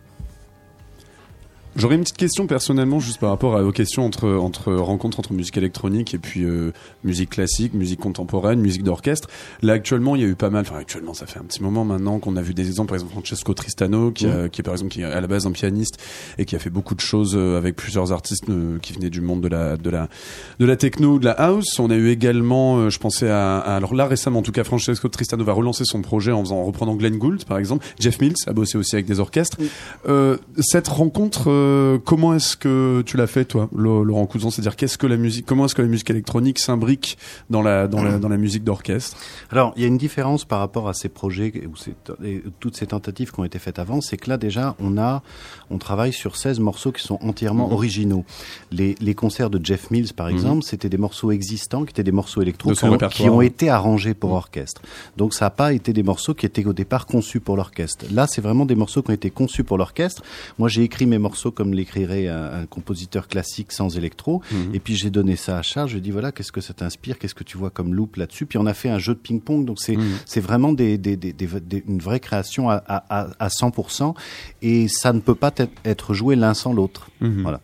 J'aurais 1.74 1.94
une 1.94 2.02
petite 2.02 2.18
question 2.18 2.46
personnellement, 2.46 3.00
juste 3.00 3.18
par 3.18 3.30
rapport 3.30 3.56
à, 3.56 3.62
aux 3.64 3.72
questions 3.72 4.04
entre, 4.04 4.28
entre 4.28 4.74
rencontres 4.74 5.18
entre 5.20 5.32
musique 5.32 5.56
électronique 5.56 6.12
et 6.12 6.18
puis 6.18 6.44
euh, 6.44 6.70
musique 7.02 7.30
classique, 7.30 7.72
musique 7.72 7.98
contemporaine, 8.00 8.60
musique 8.60 8.82
d'orchestre. 8.82 9.28
Là, 9.62 9.72
actuellement, 9.72 10.14
il 10.14 10.20
y 10.22 10.24
a 10.24 10.28
eu 10.28 10.34
pas 10.34 10.50
mal, 10.50 10.66
enfin, 10.68 10.76
actuellement, 10.78 11.14
ça 11.14 11.24
fait 11.24 11.38
un 11.38 11.44
petit 11.44 11.62
moment 11.62 11.84
maintenant 11.86 12.18
qu'on 12.18 12.36
a 12.36 12.42
vu 12.42 12.52
des 12.52 12.66
exemples, 12.68 12.88
par 12.90 12.96
exemple, 12.96 13.12
Francesco 13.12 13.54
Tristano, 13.54 14.10
qui, 14.10 14.26
a- 14.26 14.50
qui 14.50 14.60
est 14.60 14.64
par 14.64 14.74
exemple, 14.74 14.90
qui 14.90 15.00
est 15.00 15.04
à 15.04 15.18
la 15.20 15.26
base 15.26 15.46
un 15.46 15.52
pianiste 15.52 15.96
et 16.36 16.44
qui 16.44 16.54
a 16.56 16.58
fait 16.58 16.68
beaucoup 16.68 16.94
de 16.94 17.00
choses 17.00 17.32
euh, 17.36 17.56
avec 17.56 17.74
plusieurs 17.74 18.12
artistes 18.12 18.44
euh, 18.50 18.78
qui 18.80 18.92
venaient 18.92 19.08
du 19.10 19.22
monde 19.22 19.40
de 19.40 19.48
la, 19.48 19.78
de 19.78 19.88
la, 19.88 20.08
de 20.58 20.66
la 20.66 20.76
techno, 20.76 21.18
de 21.18 21.24
la 21.24 21.32
house. 21.32 21.78
On 21.78 21.90
a 21.90 21.94
eu 21.96 22.10
également, 22.10 22.76
euh, 22.76 22.90
je 22.90 22.98
pensais 22.98 23.30
à, 23.30 23.58
à- 23.58 23.76
alors 23.76 23.94
là 23.94 24.06
récemment, 24.06 24.40
en 24.40 24.42
tout 24.42 24.52
cas, 24.52 24.64
Francesco 24.64 25.08
Tristano 25.08 25.42
va 25.42 25.54
relancer 25.54 25.84
son 25.86 26.02
projet 26.02 26.32
en 26.32 26.44
faisant, 26.44 26.58
en 26.58 26.64
reprenant 26.64 26.96
Glenn 26.96 27.16
Gould, 27.16 27.44
par 27.46 27.56
exemple. 27.56 27.86
Jeff 27.98 28.20
Mills 28.20 28.34
a 28.46 28.52
bossé 28.52 28.76
aussi 28.76 28.94
avec 28.94 29.06
des 29.06 29.20
orchestres. 29.20 29.56
Euh, 30.06 30.36
cette 30.58 30.88
rencontre, 30.88 31.61
euh, 31.62 31.98
comment 32.04 32.34
est-ce 32.34 32.56
que 32.56 33.02
tu 33.06 33.16
l'as 33.16 33.26
fait, 33.26 33.44
toi, 33.44 33.68
Laurent 33.74 34.26
Cousin 34.26 34.50
C'est-à-dire, 34.50 34.76
qu'est-ce 34.76 34.98
que 34.98 35.06
la 35.06 35.16
musique, 35.16 35.46
comment 35.46 35.64
est-ce 35.66 35.74
que 35.74 35.82
la 35.82 35.88
musique 35.88 36.10
électronique 36.10 36.58
s'imbrique 36.58 37.16
dans 37.50 37.62
la, 37.62 37.86
dans 37.88 38.02
la, 38.02 38.18
dans 38.18 38.28
la 38.28 38.36
musique 38.36 38.64
d'orchestre? 38.64 39.16
Alors, 39.50 39.72
il 39.76 39.82
y 39.82 39.84
a 39.84 39.88
une 39.88 39.98
différence 39.98 40.44
par 40.44 40.58
rapport 40.58 40.88
à 40.88 40.94
ces 40.94 41.08
projets 41.08 41.52
ou 41.70 41.76
ces- 41.76 41.94
et 42.24 42.42
toutes 42.60 42.76
ces 42.76 42.86
tentatives 42.86 43.30
qui 43.32 43.40
ont 43.40 43.44
été 43.44 43.58
faites 43.58 43.78
avant, 43.78 44.00
c'est 44.00 44.16
que 44.16 44.28
là 44.28 44.36
déjà, 44.36 44.74
on 44.80 44.98
a, 44.98 45.22
on 45.70 45.78
travaille 45.78 46.12
sur 46.12 46.36
16 46.36 46.58
morceaux 46.60 46.92
qui 46.92 47.02
sont 47.02 47.18
entièrement 47.22 47.68
Mhm. 47.68 47.72
originaux. 47.74 48.24
Les, 48.70 48.94
les 49.00 49.14
concerts 49.14 49.50
de 49.50 49.64
Jeff 49.64 49.90
Mills, 49.90 50.12
par 50.14 50.26
Mhm. 50.26 50.32
exemple, 50.32 50.62
c'était 50.64 50.88
des 50.88 50.98
morceaux 50.98 51.30
existants, 51.30 51.84
qui 51.84 51.90
étaient 51.90 52.02
des 52.02 52.12
morceaux 52.12 52.42
électro 52.42 52.72
qui 52.72 52.84
ont, 52.84 52.98
qui 52.98 53.28
ont 53.30 53.40
été 53.42 53.68
arrangés 53.68 54.14
pour 54.14 54.30
Mhm. 54.30 54.36
orchestre. 54.36 54.82
Donc, 55.16 55.34
ça 55.34 55.46
n'a 55.46 55.50
pas 55.50 55.72
été 55.72 55.92
des 55.92 56.02
morceaux 56.02 56.34
qui 56.34 56.46
étaient 56.46 56.64
au 56.66 56.72
départ 56.72 57.06
conçus 57.06 57.40
pour 57.40 57.56
l'orchestre. 57.56 58.06
Là, 58.12 58.26
c'est 58.26 58.40
vraiment 58.40 58.66
des 58.66 58.74
morceaux 58.74 59.02
qui 59.02 59.10
ont 59.10 59.14
été 59.14 59.30
conçus 59.30 59.62
pour 59.64 59.78
l'orchestre. 59.78 60.22
Moi, 60.58 60.68
j'ai 60.68 60.82
écrit 60.82 61.06
mes 61.06 61.18
morceaux 61.18 61.51
comme 61.52 61.72
l'écrirait 61.74 62.26
un, 62.28 62.62
un 62.62 62.66
compositeur 62.66 63.28
classique 63.28 63.70
sans 63.72 63.96
électro. 63.96 64.42
Mhm. 64.50 64.74
Et 64.74 64.80
puis 64.80 64.96
j'ai 64.96 65.10
donné 65.10 65.36
ça 65.36 65.58
à 65.58 65.62
Charles, 65.62 65.88
je 65.88 65.94
lui 65.94 65.98
ai 65.98 66.02
dit 66.02 66.10
voilà, 66.10 66.32
qu'est-ce 66.32 66.50
que 66.52 66.60
ça 66.60 66.74
t'inspire, 66.74 67.18
qu'est-ce 67.18 67.34
que 67.34 67.44
tu 67.44 67.56
vois 67.56 67.70
comme 67.70 67.94
loop 67.94 68.16
là-dessus? 68.16 68.46
Puis 68.46 68.58
on 68.58 68.66
a 68.66 68.74
fait 68.74 68.88
un 68.88 68.98
jeu 68.98 69.14
de 69.14 69.18
ping-pong, 69.20 69.64
donc 69.64 69.78
c'est 69.80 69.96
Mhm. 69.96 70.12
c'est 70.26 70.40
vraiment 70.40 70.72
des, 70.72 70.98
des, 70.98 71.16
des, 71.16 71.32
des- 71.32 71.46
des- 71.60 71.84
une 71.86 71.98
vraie 72.00 72.20
création 72.20 72.68
à, 72.70 72.74
à, 72.86 73.20
à- 73.20 73.30
à 73.38 73.48
100%, 73.48 74.14
et 74.62 74.88
ça 74.88 75.12
ne 75.12 75.20
peut 75.20 75.34
pas 75.34 75.52
être- 75.56 75.72
être 75.84 76.14
joué 76.14 76.34
l'un 76.36 76.54
sans 76.54 76.72
l'autre. 76.72 77.10
Mhm. 77.20 77.42
Voilà. 77.42 77.60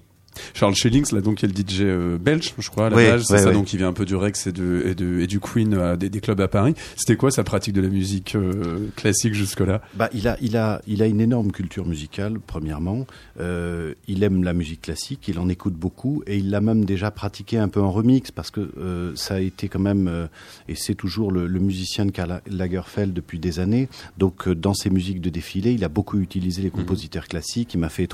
Charles 0.54 0.74
Schillings, 0.74 1.12
là, 1.12 1.20
donc, 1.20 1.36
qui 1.36 1.44
est 1.44 1.48
le 1.48 1.54
DJ 1.54 1.82
euh, 1.82 2.18
belge, 2.18 2.54
je 2.58 2.70
crois, 2.70 2.86
à 2.86 2.90
la 2.90 2.96
base, 2.96 3.24
c'est 3.26 3.38
ça, 3.38 3.52
donc, 3.52 3.66
qui 3.66 3.76
vient 3.76 3.88
un 3.88 3.92
peu 3.92 4.04
du 4.04 4.16
Rex 4.16 4.46
et, 4.46 4.52
de, 4.52 4.82
et, 4.86 4.94
de, 4.94 5.20
et 5.20 5.26
du 5.26 5.40
Queen, 5.40 5.74
euh, 5.74 5.96
des, 5.96 6.10
des 6.10 6.20
clubs 6.20 6.40
à 6.40 6.48
Paris. 6.48 6.74
C'était 6.96 7.16
quoi 7.16 7.30
sa 7.30 7.44
pratique 7.44 7.74
de 7.74 7.80
la 7.80 7.88
musique 7.88 8.34
euh, 8.34 8.88
classique 8.96 9.34
jusque-là? 9.34 9.80
Bah, 9.94 10.08
il 10.12 10.28
a, 10.28 10.36
il 10.40 10.56
a, 10.56 10.80
il 10.86 11.02
a 11.02 11.06
une 11.06 11.20
énorme 11.20 11.52
culture 11.52 11.86
musicale. 11.86 12.38
Premièrement, 12.46 13.06
euh, 13.40 13.94
il 14.06 14.22
aime 14.22 14.42
la 14.42 14.52
musique 14.52 14.82
classique, 14.82 15.28
il 15.28 15.38
en 15.38 15.48
écoute 15.48 15.74
beaucoup, 15.74 16.22
et 16.26 16.38
il 16.38 16.50
l'a 16.50 16.60
même 16.60 16.84
déjà 16.84 17.10
pratiqué 17.10 17.58
un 17.58 17.68
peu 17.68 17.80
en 17.80 17.90
remix 17.90 18.30
parce 18.30 18.50
que 18.50 18.70
euh, 18.78 19.12
ça 19.14 19.34
a 19.34 19.40
été 19.40 19.68
quand 19.68 19.78
même, 19.78 20.08
euh, 20.08 20.26
et 20.68 20.74
c'est 20.74 20.94
toujours 20.94 21.30
le, 21.30 21.46
le 21.46 21.60
musicien 21.60 22.06
de 22.06 22.10
Karl 22.10 22.40
Lagerfeld 22.50 23.12
depuis 23.12 23.38
des 23.38 23.60
années. 23.60 23.88
Donc, 24.16 24.48
dans 24.48 24.74
ses 24.74 24.90
musiques 24.90 25.20
de 25.20 25.30
défilé, 25.30 25.72
il 25.72 25.84
a 25.84 25.88
beaucoup 25.88 26.18
utilisé 26.18 26.62
les 26.62 26.70
compositeurs 26.70 27.26
classiques. 27.26 27.74
Il 27.74 27.80
m'a 27.80 27.88
fait 27.88 28.08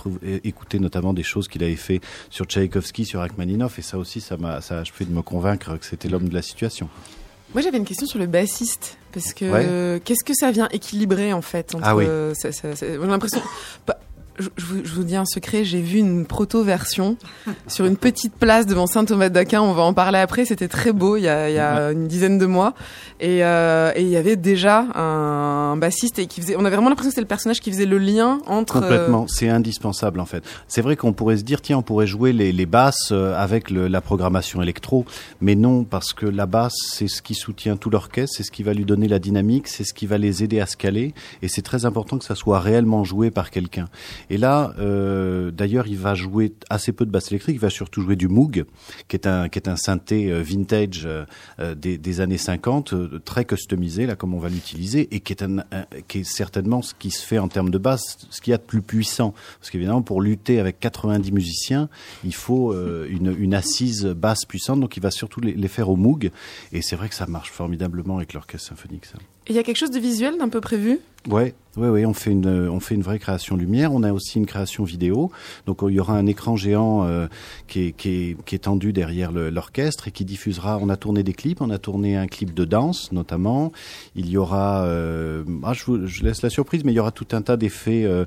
écouter 0.45 0.79
notamment 0.79 1.15
des 1.15 1.23
choses 1.23 1.49
qu'il 1.49 1.63
avait 1.63 1.77
fait 1.77 2.01
sur 2.31 2.47
Tchaïkovski, 2.47 3.05
sur 3.05 3.21
Rachmaninoff, 3.21 3.79
et 3.79 3.83
ça 3.83 3.99
aussi, 3.99 4.21
ça 4.21 4.37
m'a, 4.37 4.61
ça 4.61 4.79
a 4.79 4.81
achevé 4.81 5.05
de 5.05 5.13
me 5.13 5.23
convaincre 5.23 5.77
que 5.79 5.87
c'était 5.87 6.09
l'homme 6.09 6.29
de 6.29 6.35
la 6.35 6.43
situation. 6.43 6.89
Moi, 7.53 7.63
j'avais 7.63 7.79
une 7.79 7.85
question 7.85 8.07
sur 8.07 8.19
le 8.19 8.27
bassiste. 8.27 8.99
Parce 9.13 9.33
que 9.33 9.45
Ouais. 9.45 9.65
euh, 9.65 9.99
qu'est-ce 10.05 10.25
que 10.25 10.35
ça 10.35 10.51
vient 10.51 10.69
équilibrer, 10.73 11.33
en 11.33 11.43
fait 11.43 11.73
entre, 11.77 11.85
Ah 11.87 11.95
oui. 11.95 12.05
euh, 12.05 12.35
ça- 12.35 12.51
ça- 12.51 12.75
ça- 12.75 12.85
J'ai 12.87 12.99
l'impression. 12.99 13.41
Je, 14.39 14.49
vous, 14.65 14.85
je 14.85 14.93
vous 14.95 15.05
dis 15.05 15.17
un 15.17 15.25
secret, 15.25 15.65
j'ai 15.65 15.81
vu 15.81 15.99
une 15.99 16.27
proto-version 16.27 17.17
sur 17.69 17.85
une 17.85 17.97
petite 17.97 18.35
place 18.35 18.67
devant 18.67 18.87
Saint-Thomas 18.87 19.29
d'Aquin. 19.29 19.63
On 19.63 19.73
va 19.73 19.83
en 19.83 19.95
parler 19.95 20.19
après. 20.19 20.45
C'était 20.45 20.69
très 20.69 20.93
beau 20.93 21.17
il 21.17 21.23
y 21.23 21.29
a, 21.29 21.49
il 21.51 21.55
y 21.55 21.59
a 21.59 21.93
une 21.93 22.07
dizaine 22.09 22.39
de 22.39 22.47
mois. 22.47 22.75
Et, 23.21 23.45
euh, 23.45 23.93
et 23.95 24.03
il 24.03 24.09
y 24.09 24.17
avait 24.17 24.37
déjà 24.37 24.87
un, 24.95 25.77
bassiste 25.77 26.19
et 26.19 26.27
qui 26.27 26.41
faisait. 26.41 26.57
On 26.57 26.65
avait 26.65 26.77
vraiment 26.77 26.89
l'impression 26.89 27.09
que 27.11 27.15
c'était 27.15 27.23
le 27.23 27.29
personnage 27.29 27.61
qui 27.61 27.71
faisait 27.71 27.87
le 27.87 27.99
lien 27.99 28.39
entre. 28.47 28.81
Complètement, 28.81 29.27
c'est 29.29 29.49
indispensable 29.49 30.21
en 30.21 30.27
fait. 30.27 30.43
C'est 30.69 30.83
vrai 30.83 30.97
qu'on 30.97 31.13
pourrait 31.13 31.37
se 31.37 31.43
dire 31.43 31.61
tiens 31.61 31.79
on 31.79 31.83
pourrait 31.83 32.07
jouer 32.07 32.33
les, 32.33 32.53
les 32.53 32.67
basses 32.67 33.11
euh, 33.13 33.35
avec 33.37 33.71
le- 33.71 33.89
la 33.89 34.01
programmation 34.01 34.63
électro, 34.63 35.05
mais 35.41 35.55
non 35.55 35.85
parce 35.85 36.13
que 36.13 36.27
la 36.27 36.47
basse 36.47 36.75
c'est 36.93 37.09
ce 37.09 37.23
qui 37.23 37.35
soutient 37.35 37.77
tout 37.77 37.91
l'orchestre, 37.91 38.37
c'est 38.37 38.43
ce 38.43 38.51
qui 38.51 38.63
va 38.63 38.73
lui 38.75 38.85
donner 38.85 39.09
la 39.09 39.19
dynamique, 39.19 39.69
c'est 39.69 39.85
ce 39.85 39.95
qui 39.95 40.07
va 40.07 40.19
les 40.19 40.43
aider 40.43 40.61
à 40.61 40.67
se 40.67 40.77
caler, 40.77 41.15
et 41.43 41.49
c'est 41.49 41.63
très 41.63 41.85
important 41.87 42.19
que 42.19 42.25
ça 42.25 42.35
soit 42.35 42.61
réellement 42.61 43.05
joué 43.05 43.31
par 43.31 43.51
quelqu'un. 43.51 43.87
Et 44.31 44.37
là, 44.37 44.75
euh, 44.79 45.51
d'ailleurs, 45.51 45.87
il 45.87 45.99
va 45.99 46.15
jouer 46.15 46.53
assez 46.71 46.93
peu 46.93 47.05
de 47.05 47.11
basse 47.11 47.31
électrique, 47.31 47.57
il 47.57 47.61
va 47.61 47.71
surtout 47.71 48.03
jouer 48.03 48.17
du 48.17 48.29
Moog, 48.29 48.65
qui 49.09 49.17
est 49.17 49.27
un 49.27 49.49
qui 49.49 49.59
est 49.59 49.69
un 49.69 49.77
synthé 49.77 50.31
euh, 50.31 50.43
vintage 50.43 51.07
euh, 51.07 51.75
des, 51.75 51.99
des 51.99 52.21
années 52.21 52.39
50, 52.39 52.93
euh, 52.93 53.21
très 53.25 53.45
customisé 53.45 54.07
là 54.07 54.17
comme 54.17 54.35
on 54.35 54.39
va 54.39 54.49
l'utiliser, 54.49 55.09
et 55.15 55.21
qui 55.21 55.33
est 55.33 55.43
un, 55.43 55.65
qui 56.09 56.21
est 56.21 56.25
certainement 56.25 56.83
ce 56.83 56.95
qui 56.95 57.11
se 57.11 57.25
fait 57.25 57.39
en 57.39 57.49
termes 57.49 57.71
de 57.71 57.79
basse, 57.79 58.19
ce 58.31 58.41
qu'il 58.41 58.53
y 58.53 58.55
a 58.55 58.59
de 58.59 58.63
plus 58.63 58.83
puissant, 58.83 59.35
parce 59.61 59.71
qu'évidemment 59.71 60.03
pour 60.03 60.21
lutter 60.21 60.61
avec 60.61 60.81
90 60.81 61.33
musiciens, 61.33 61.89
il 62.25 62.35
faut 62.35 62.75
une, 62.75 63.35
une 63.39 63.55
assise 63.55 64.05
basse 64.05 64.45
puissante, 64.45 64.81
donc 64.81 64.97
il 64.97 65.03
va 65.03 65.11
surtout 65.11 65.41
les, 65.41 65.69
faire 65.69 65.89
au 65.89 65.97
Moog, 65.97 66.31
et 66.73 66.83
c'est 66.83 66.97
vrai 66.97 67.09
que 67.09 67.15
ça 67.15 67.27
marche 67.27 67.51
formidablement 67.51 68.17
avec 68.17 68.33
l'orchestre 68.33 68.69
symphonique. 68.69 69.07
Ça. 69.07 69.19
Il 69.49 69.55
y 69.55 69.59
a 69.59 69.63
quelque 69.63 69.77
chose 69.77 69.91
de 69.91 69.99
visuel 69.99 70.39
d'un 70.39 70.49
peu 70.49 70.61
prévu? 70.61 71.01
Ouais, 71.27 71.55
ouais, 71.79 71.89
ouais, 71.89 72.05
on 72.05 72.13
fait 72.13 72.33
une, 72.33 72.69
on 72.69 72.81
fait 72.81 72.95
une 72.95 73.03
vraie 73.03 73.19
création 73.19 73.57
lumière. 73.57 73.95
On 73.95 74.03
a 74.03 74.13
aussi 74.13 74.37
une 74.39 74.45
création 74.45 74.85
vidéo. 74.85 75.31
Donc 75.65 75.79
il 75.89 75.95
y 75.95 75.99
aura 75.99 76.19
un 76.19 76.27
écran 76.27 76.55
géant 76.55 77.05
euh, 77.07 77.29
qui, 77.67 77.87
est, 77.87 77.93
qui, 77.93 78.09
est, 78.11 78.45
qui 78.45 78.55
est 78.55 78.59
tendu 78.59 78.93
derrière 78.93 79.33
l'orchestre 79.33 80.07
et 80.07 80.11
qui 80.11 80.27
diffusera. 80.27 80.79
On 80.83 80.91
a 80.91 80.99
tourné 80.99 81.23
des 81.23 81.33
clips. 81.33 81.63
On 81.63 81.71
a 81.71 81.79
tourné 81.79 82.15
un 82.19 82.27
clip 82.27 82.53
de 82.53 82.67
danse 82.67 83.11
notamment. 83.11 83.73
Il 84.17 84.29
y 84.29 84.37
aura, 84.37 84.85
euh, 84.85 85.45
ah, 85.63 85.73
je, 85.73 85.85
vous, 85.87 86.07
je 86.07 86.25
laisse 86.25 86.43
la 86.43 86.51
surprise, 86.51 86.85
mais 86.85 86.93
il 86.93 86.97
y 86.97 87.01
aura 87.01 87.11
tout 87.11 87.29
un 87.33 87.41
tas 87.41 87.57
d'effets. 87.57 88.05
euh, 88.05 88.27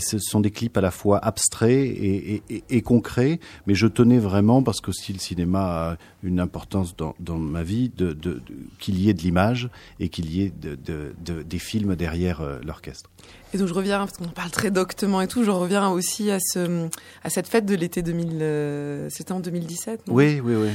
ce 0.00 0.18
sont 0.18 0.40
des 0.40 0.50
clips 0.50 0.76
à 0.76 0.80
la 0.80 0.90
fois 0.90 1.18
abstraits 1.24 1.70
et, 1.70 2.34
et, 2.34 2.42
et, 2.50 2.64
et 2.68 2.82
concrets. 2.82 3.38
Mais 3.68 3.76
je 3.76 3.86
tenais 3.86 4.18
vraiment 4.18 4.64
parce 4.64 4.80
qu'aussi 4.80 5.12
le 5.12 5.20
cinéma 5.20 5.60
a 5.92 5.96
une 6.24 6.40
importance 6.40 6.96
dans, 6.96 7.14
dans 7.20 7.38
ma 7.38 7.62
vie 7.62 7.92
de, 7.96 8.12
de, 8.12 8.42
qu'il 8.80 8.98
y 8.98 9.08
ait 9.08 9.14
de 9.14 9.22
l'image 9.22 9.70
et 10.00 10.08
qu'il 10.08 10.32
y 10.34 10.42
ait 10.42 10.52
de, 10.60 10.74
de- 10.74 11.42
des 11.44 11.58
films 11.60 11.94
derrière 11.94 12.07
euh, 12.14 12.58
l'orchestre. 12.64 13.10
Et 13.54 13.58
donc 13.58 13.68
je 13.68 13.74
reviens, 13.74 13.98
parce 13.98 14.18
qu'on 14.18 14.28
parle 14.28 14.50
très 14.50 14.70
doctement 14.70 15.20
et 15.20 15.28
tout, 15.28 15.44
je 15.44 15.50
reviens 15.50 15.88
aussi 15.88 16.30
à, 16.30 16.38
ce, 16.40 16.88
à 17.22 17.30
cette 17.30 17.46
fête 17.48 17.66
de 17.66 17.74
l'été 17.74 18.02
2000, 18.02 18.38
euh, 18.40 19.08
c'était 19.10 19.32
en 19.32 19.40
2017 19.40 20.06
non? 20.06 20.14
Oui, 20.14 20.40
oui, 20.40 20.54
oui. 20.54 20.70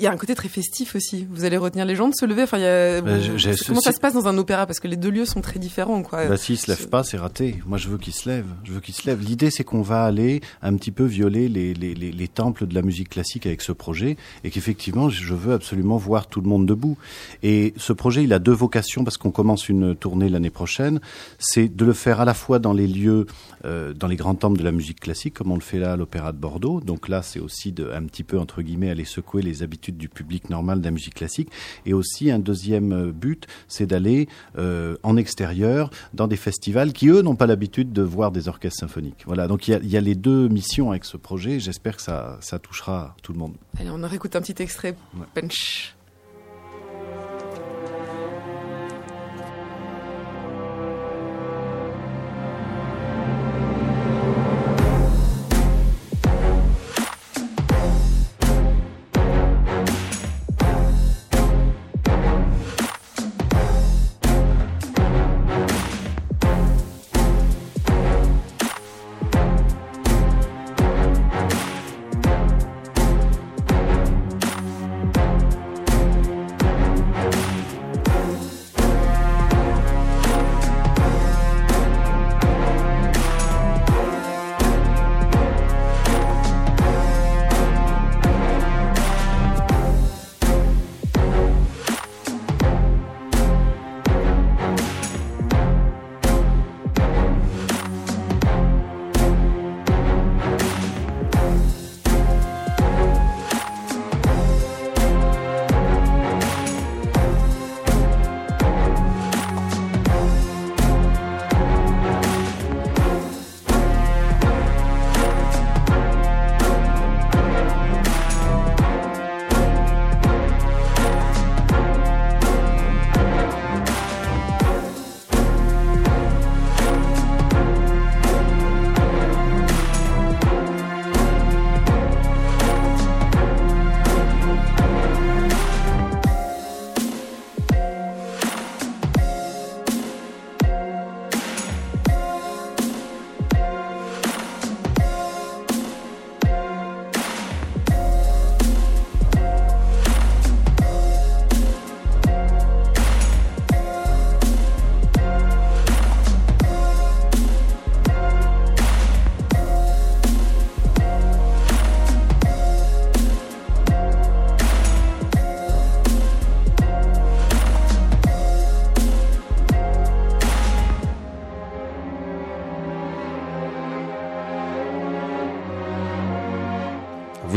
Il 0.00 0.04
y 0.04 0.06
a 0.06 0.12
un 0.12 0.16
côté 0.16 0.34
très 0.36 0.48
festif 0.48 0.94
aussi. 0.94 1.26
Vous 1.28 1.44
allez 1.44 1.56
retenir 1.56 1.84
les 1.84 1.96
gens 1.96 2.08
de 2.08 2.14
se 2.14 2.24
lever. 2.24 2.44
Enfin, 2.44 2.58
y 2.58 2.64
a, 2.64 3.00
Bah, 3.00 3.18
je- 3.20 3.66
comment 3.66 3.80
ça 3.80 3.90
si- 3.90 3.96
se 3.96 4.00
passe 4.00 4.14
dans 4.14 4.28
un 4.28 4.38
opéra? 4.38 4.64
Parce 4.64 4.78
que 4.78 4.86
les 4.86 4.96
deux 4.96 5.10
lieux 5.10 5.24
sont 5.24 5.40
très 5.40 5.58
différents, 5.58 6.02
quoi. 6.04 6.26
Bah, 6.26 6.36
s'il 6.36 6.56
se 6.56 6.68
lève 6.70 6.88
pas, 6.88 7.02
c'est 7.02 7.16
raté. 7.16 7.56
Moi, 7.66 7.78
je 7.78 7.88
veux 7.88 7.98
qu'il 7.98 8.12
se 8.12 8.28
lève. 8.28 8.46
Je 8.62 8.72
veux 8.72 8.80
qu'il 8.80 8.94
se 8.94 9.04
lève. 9.08 9.20
L'idée, 9.20 9.50
c'est 9.50 9.64
qu'on 9.64 9.82
va 9.82 10.04
aller 10.04 10.40
un 10.62 10.76
petit 10.76 10.92
peu 10.92 11.04
violer 11.04 11.48
les, 11.48 11.74
les, 11.74 11.94
les, 11.94 12.12
les 12.12 12.28
temples 12.28 12.66
de 12.68 12.74
la 12.76 12.82
musique 12.82 13.08
classique 13.08 13.44
avec 13.46 13.60
ce 13.60 13.72
projet 13.72 14.16
et 14.44 14.50
qu'effectivement, 14.50 15.08
je 15.10 15.34
veux 15.34 15.52
absolument 15.52 15.96
voir 15.96 16.28
tout 16.28 16.40
le 16.40 16.48
monde 16.48 16.64
debout. 16.64 16.96
Et 17.42 17.74
ce 17.76 17.92
projet, 17.92 18.22
il 18.22 18.32
a 18.32 18.38
deux 18.38 18.52
vocations 18.52 19.02
parce 19.02 19.16
qu'on 19.16 19.32
commence 19.32 19.68
une 19.68 19.96
tournée 19.96 20.28
l'année 20.28 20.50
prochaine. 20.50 21.00
C'est 21.40 21.66
de 21.74 21.84
le 21.84 21.92
faire 21.92 22.20
à 22.20 22.24
la 22.24 22.34
fois 22.34 22.60
dans 22.60 22.72
les 22.72 22.86
lieux, 22.86 23.26
euh, 23.64 23.94
dans 23.94 24.06
les 24.06 24.16
grands 24.16 24.36
temples 24.36 24.58
de 24.60 24.64
la 24.64 24.70
musique 24.72 25.00
classique, 25.00 25.34
comme 25.34 25.50
on 25.50 25.56
le 25.56 25.60
fait 25.60 25.80
là 25.80 25.94
à 25.94 25.96
l'Opéra 25.96 26.30
de 26.32 26.38
Bordeaux. 26.38 26.80
Donc 26.80 27.08
là, 27.08 27.22
c'est 27.22 27.40
aussi 27.40 27.72
de, 27.72 27.90
un 27.92 28.04
petit 28.04 28.22
peu, 28.22 28.38
entre 28.38 28.62
guillemets, 28.62 28.90
aller 28.90 29.04
secouer 29.04 29.42
les 29.42 29.64
habitudes 29.64 29.87
du 29.96 30.08
public 30.08 30.50
normal 30.50 30.80
de 30.80 30.84
la 30.84 30.90
musique 30.90 31.14
classique. 31.14 31.50
Et 31.86 31.92
aussi, 31.92 32.30
un 32.30 32.38
deuxième 32.38 32.92
euh, 32.92 33.12
but, 33.12 33.46
c'est 33.68 33.86
d'aller 33.86 34.28
euh, 34.58 34.96
en 35.02 35.16
extérieur 35.16 35.90
dans 36.14 36.26
des 36.26 36.36
festivals 36.36 36.92
qui, 36.92 37.08
eux, 37.08 37.22
n'ont 37.22 37.36
pas 37.36 37.46
l'habitude 37.46 37.92
de 37.92 38.02
voir 38.02 38.30
des 38.30 38.48
orchestres 38.48 38.80
symphoniques. 38.80 39.24
Voilà, 39.26 39.46
donc 39.46 39.68
il 39.68 39.72
y 39.72 39.74
a, 39.74 39.78
il 39.78 39.90
y 39.90 39.96
a 39.96 40.00
les 40.00 40.14
deux 40.14 40.48
missions 40.48 40.90
avec 40.90 41.04
ce 41.04 41.16
projet. 41.16 41.60
J'espère 41.60 41.96
que 41.96 42.02
ça, 42.02 42.38
ça 42.40 42.58
touchera 42.58 43.16
tout 43.22 43.32
le 43.32 43.38
monde. 43.38 43.54
Allez, 43.78 43.90
on 43.90 44.02
en 44.02 44.08
réécoute 44.08 44.36
un 44.36 44.40
petit 44.40 44.60
extrait. 44.62 44.96
Punch. 45.34 45.94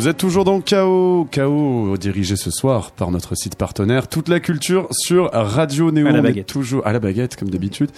Vous 0.02 0.08
êtes 0.08 0.18
toujours 0.18 0.46
dans 0.46 0.60
KO, 0.62 1.28
KO 1.32 1.96
dirigé 1.96 2.36
ce 2.36 2.50
soir 2.50 2.90
par 2.90 3.12
notre 3.12 3.36
site 3.36 3.56
partenaire 3.56 4.08
Toute 4.08 4.30
la 4.30 4.40
culture 4.40 4.88
sur 4.90 5.30
Radio 5.32 5.92
Néo. 5.92 6.08
À 6.08 6.12
la 6.12 6.16
On 6.16 6.20
est 6.22 6.28
baguette. 6.30 6.48
toujours 6.48 6.88
à 6.88 6.92
la 6.92 7.00
baguette 7.00 7.36
comme 7.36 7.52
d'habitude. 7.52 7.92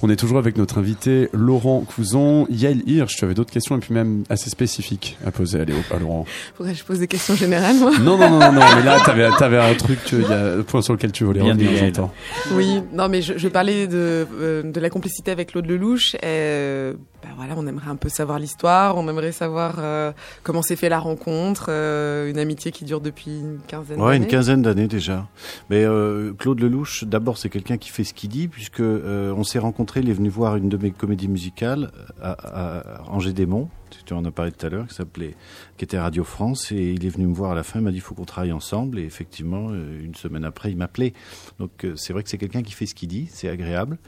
On 0.00 0.08
est 0.08 0.14
toujours 0.14 0.38
avec 0.38 0.56
notre 0.56 0.78
invité 0.78 1.28
Laurent 1.32 1.80
Couzon, 1.80 2.46
Yael 2.48 2.88
Hirsch. 2.88 3.16
Tu 3.16 3.24
avais 3.24 3.34
d'autres 3.34 3.50
questions 3.50 3.76
et 3.76 3.80
puis 3.80 3.92
même 3.92 4.22
assez 4.30 4.50
spécifiques 4.50 5.18
à 5.26 5.32
poser 5.32 5.58
à, 5.58 5.64
Léo, 5.64 5.78
à 5.92 5.98
Laurent. 5.98 6.26
Faudrait 6.54 6.74
que 6.74 6.78
je 6.78 6.84
pose 6.84 7.00
des 7.00 7.08
questions 7.08 7.34
générales, 7.34 7.74
moi. 7.74 7.90
Non, 7.98 8.16
non, 8.16 8.30
non, 8.30 8.38
non, 8.38 8.52
non, 8.52 8.62
mais 8.76 8.84
là 8.84 9.00
t'avais, 9.04 9.28
t'avais 9.40 9.58
un 9.58 9.74
truc, 9.74 9.98
il 10.12 10.20
y 10.20 10.24
a 10.26 10.58
un 10.58 10.62
point 10.62 10.80
sur 10.80 10.92
lequel 10.92 11.10
tu 11.10 11.24
voulais 11.24 11.40
Bien 11.40 11.54
revenir, 11.54 11.76
j'entends. 11.76 12.12
Oui, 12.52 12.82
non, 12.92 13.08
mais 13.08 13.20
je, 13.20 13.36
je 13.36 13.48
parlais 13.48 13.88
de, 13.88 14.28
euh, 14.40 14.62
de 14.62 14.78
la 14.78 14.90
complicité 14.90 15.32
avec 15.32 15.48
Claude 15.50 15.66
Lelouch. 15.66 16.14
Et, 16.14 16.18
euh, 16.24 16.92
bah 17.20 17.30
voilà, 17.36 17.54
on 17.56 17.66
aimerait 17.66 17.90
un 17.90 17.96
peu 17.96 18.08
savoir 18.08 18.38
l'histoire, 18.38 18.96
on 18.96 19.08
aimerait 19.08 19.32
savoir 19.32 19.74
euh, 19.80 20.12
comment 20.44 20.62
s'est 20.62 20.76
fait 20.76 20.88
la 20.88 21.00
rencontre, 21.00 21.47
euh, 21.68 22.30
une 22.30 22.38
amitié 22.38 22.70
qui 22.72 22.84
dure 22.84 23.00
depuis 23.00 23.30
une 23.40 23.58
quinzaine 23.66 24.00
Ouais, 24.00 24.12
d'années. 24.12 24.24
une 24.24 24.30
quinzaine 24.30 24.62
d'années 24.62 24.88
déjà. 24.88 25.26
Mais 25.70 25.84
euh, 25.84 26.32
Claude 26.38 26.60
Lelouch, 26.60 27.04
d'abord, 27.04 27.38
c'est 27.38 27.48
quelqu'un 27.48 27.76
qui 27.78 27.90
fait 27.90 28.04
ce 28.04 28.14
qu'il 28.14 28.30
dit, 28.30 28.48
puisque 28.48 28.80
euh, 28.80 29.32
on 29.36 29.44
s'est 29.44 29.58
rencontrés. 29.58 30.00
Il 30.00 30.10
est 30.10 30.14
venu 30.14 30.28
voir 30.28 30.56
une 30.56 30.68
de 30.68 30.76
mes 30.76 30.90
comédies 30.90 31.28
musicales 31.28 31.90
à, 32.20 32.32
à 32.32 33.02
Angers 33.10 33.32
Desmonts. 33.32 33.68
Tu 34.04 34.12
en 34.14 34.24
as 34.24 34.30
parlé 34.30 34.52
tout 34.52 34.64
à 34.64 34.68
l'heure, 34.68 34.86
qui 34.86 34.94
s'appelait, 34.94 35.34
qui 35.76 35.84
était 35.84 35.98
Radio 35.98 36.24
France, 36.24 36.72
et 36.72 36.92
il 36.92 37.04
est 37.04 37.08
venu 37.10 37.26
me 37.26 37.34
voir 37.34 37.52
à 37.52 37.54
la 37.54 37.62
fin. 37.62 37.78
Il 37.80 37.82
m'a 37.84 37.90
dit, 37.90 37.96
il 37.98 38.00
faut 38.00 38.14
qu'on 38.14 38.24
travaille 38.24 38.52
ensemble. 38.52 38.98
Et 38.98 39.02
effectivement, 39.04 39.68
euh, 39.70 40.04
une 40.04 40.14
semaine 40.14 40.44
après, 40.44 40.70
il 40.70 40.76
m'appelait. 40.76 41.12
Donc, 41.58 41.84
euh, 41.84 41.94
c'est 41.96 42.12
vrai 42.12 42.22
que 42.22 42.28
c'est 42.30 42.38
quelqu'un 42.38 42.62
qui 42.62 42.72
fait 42.72 42.86
ce 42.86 42.94
qu'il 42.94 43.08
dit. 43.08 43.28
C'est 43.30 43.48
agréable. 43.48 43.98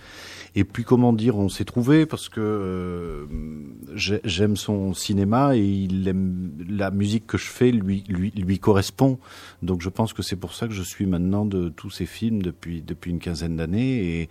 Et 0.54 0.64
puis, 0.64 0.84
comment 0.84 1.12
dire, 1.12 1.36
on 1.36 1.48
s'est 1.48 1.64
trouvé 1.64 2.06
parce 2.06 2.28
que 2.28 2.40
euh, 2.40 3.26
j'ai- 3.94 4.20
j'aime 4.24 4.56
son 4.56 4.94
cinéma 4.94 5.56
et 5.56 5.64
il 5.64 6.06
aime 6.08 6.50
la 6.68 6.90
musique 6.90 7.26
que 7.26 7.38
je 7.38 7.46
fais 7.46 7.70
lui 7.70 8.04
lui 8.08 8.30
lui 8.32 8.58
correspond. 8.58 9.18
Donc, 9.62 9.80
je 9.82 9.88
pense 9.88 10.12
que 10.12 10.22
c'est 10.22 10.36
pour 10.36 10.54
ça 10.54 10.66
que 10.66 10.74
je 10.74 10.82
suis 10.82 11.06
maintenant 11.06 11.44
de 11.46 11.68
tous 11.68 11.90
ces 11.90 12.06
films 12.06 12.42
depuis 12.42 12.82
depuis 12.82 13.10
une 13.10 13.18
quinzaine 13.20 13.56
d'années 13.56 14.28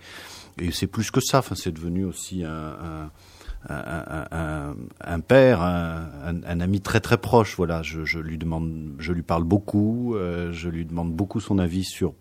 et 0.58 0.70
c'est 0.72 0.86
plus 0.86 1.10
que 1.10 1.20
ça. 1.20 1.38
Enfin, 1.38 1.54
c'est 1.54 1.72
devenu 1.72 2.04
aussi 2.04 2.44
un 2.44 3.10
un, 3.68 4.74
un- 5.04 5.20
père, 5.20 5.60
un, 5.62 6.60
ami 6.60 6.80
très 6.80 7.00
très 7.00 7.18
proche. 7.18 7.56
Voilà, 7.56 7.82
je, 7.82 8.04
je 8.04 8.18
lui 8.18 8.38
demande, 8.38 8.94
je 8.98 9.12
lui 9.12 9.22
parle 9.22 9.44
beaucoup, 9.44 10.14
euh, 10.14 10.50
je 10.52 10.68
lui 10.68 10.84
demande 10.84 11.12
beaucoup 11.12 11.40
son 11.40 11.58
avis 11.58 11.84
sur 11.84 12.14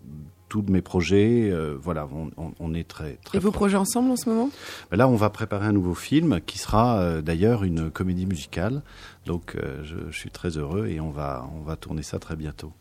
tous 0.49 0.63
mes 0.67 0.81
projets. 0.81 1.49
euh, 1.51 1.77
voilà, 1.79 2.07
on, 2.13 2.31
on- 2.43 2.51
on 2.59 2.73
est 2.73 2.87
très 2.87 3.17
très. 3.23 3.37
Et 3.37 3.41
vos 3.41 3.51
proches. 3.51 3.59
projets 3.71 3.77
ensemble 3.77 4.11
en 4.11 4.15
ce 4.15 4.29
moment? 4.29 4.49
Ben 4.91 4.97
Là, 4.97 5.07
on 5.07 5.15
va 5.15 5.29
préparer 5.29 5.67
un 5.67 5.71
nouveau 5.71 5.93
film 5.93 6.39
qui 6.45 6.57
sera 6.57 6.99
euh, 6.99 7.21
d'ailleurs 7.21 7.63
une 7.63 7.89
comédie 7.91 8.25
musicale. 8.25 8.81
Donc, 9.25 9.55
je, 9.83 9.95
je 10.09 10.17
suis 10.17 10.31
très 10.31 10.57
heureux 10.57 10.87
et 10.87 10.99
on 10.99 11.11
va 11.11 11.47
on 11.55 11.61
va 11.61 11.75
tourner 11.75 12.01
ça 12.03 12.17
très 12.19 12.35
bientôt. 12.35 12.73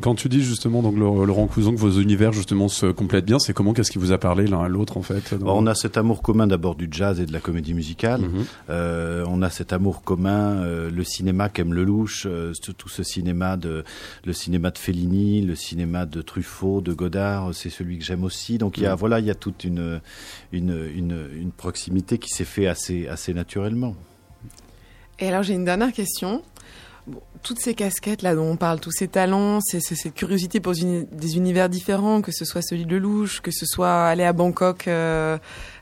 Quand, 0.00 0.14
tu 0.14 0.30
dis 0.30 0.40
justement, 0.42 0.80
donc 0.80 0.96
Laurent 0.96 1.46
Couzon, 1.46 1.72
que 1.74 1.78
vos 1.78 2.00
univers 2.00 2.32
justement 2.32 2.68
se 2.68 2.86
complètent 2.86 3.26
bien, 3.26 3.38
c'est 3.38 3.52
comment, 3.52 3.74
qu'est-ce 3.74 3.90
qui 3.90 3.98
vous 3.98 4.10
a 4.10 4.16
parlé 4.16 4.46
l'un 4.46 4.62
à 4.62 4.68
l'autre 4.68 4.96
en 4.96 5.02
fait 5.02 5.34
dans- 5.34 5.58
on 5.58 5.66
a 5.66 5.74
cet 5.74 5.98
amour 5.98 6.22
commun 6.22 6.46
d'abord 6.46 6.74
du 6.74 6.88
jazz 6.90 7.20
et 7.20 7.26
de 7.26 7.34
la 7.34 7.40
comédie 7.40 7.74
musicale. 7.74 8.22
Mhm. 8.22 8.44
Euh, 8.70 9.26
on 9.28 9.42
a 9.42 9.50
cet 9.50 9.74
amour 9.74 10.04
commun, 10.04 10.62
euh, 10.62 10.90
le 10.90 11.04
cinéma 11.04 11.50
qu'aime 11.50 11.74
Lelouch, 11.74 12.22
euh, 12.24 12.54
tout 12.78 12.88
ce 12.88 13.02
cinéma 13.02 13.58
de 13.58 13.84
le 14.24 14.32
cinéma 14.32 14.70
de 14.70 14.78
Fellini, 14.78 15.42
le 15.42 15.54
cinéma 15.54 16.06
de 16.06 16.22
Truffaut, 16.22 16.80
de 16.80 16.94
Godard, 16.94 17.50
c'est 17.52 17.68
celui 17.68 17.98
que 17.98 18.04
j'aime 18.04 18.24
aussi. 18.24 18.56
Donc 18.56 18.78
il 18.78 18.84
y 18.84 18.86
a 18.86 18.94
voilà, 18.94 19.20
il 19.20 19.26
y 19.26 19.30
a 19.30 19.34
toute 19.34 19.64
une 19.64 20.00
une 20.52 20.74
une, 20.96 21.26
une 21.38 21.50
proximité 21.52 22.16
qui 22.16 22.30
s'est 22.30 22.46
fait 22.46 22.68
assez 22.68 23.06
assez 23.06 23.34
naturellement. 23.34 23.94
Et 25.18 25.28
alors 25.28 25.42
j'ai 25.42 25.52
une 25.54 25.66
dernière 25.66 25.92
question. 25.92 26.42
Toutes 27.42 27.58
ces 27.58 27.74
casquettes 27.74 28.22
là 28.22 28.36
dont 28.36 28.44
on 28.52 28.56
parle, 28.56 28.78
tous 28.78 28.92
ces 28.92 29.08
talents, 29.08 29.58
c'est 29.62 29.80
cette 29.80 30.14
curiosité 30.14 30.60
pour 30.60 30.74
des 30.74 31.36
univers 31.36 31.68
différents, 31.68 32.22
que 32.22 32.30
ce 32.30 32.44
soit 32.44 32.62
celui 32.62 32.86
de 32.86 32.94
Lelouch, 32.96 33.40
que 33.40 33.50
ce 33.50 33.66
soit 33.66 34.04
aller 34.04 34.22
à 34.22 34.32
Bangkok, 34.32 34.86
euh, 34.86 35.38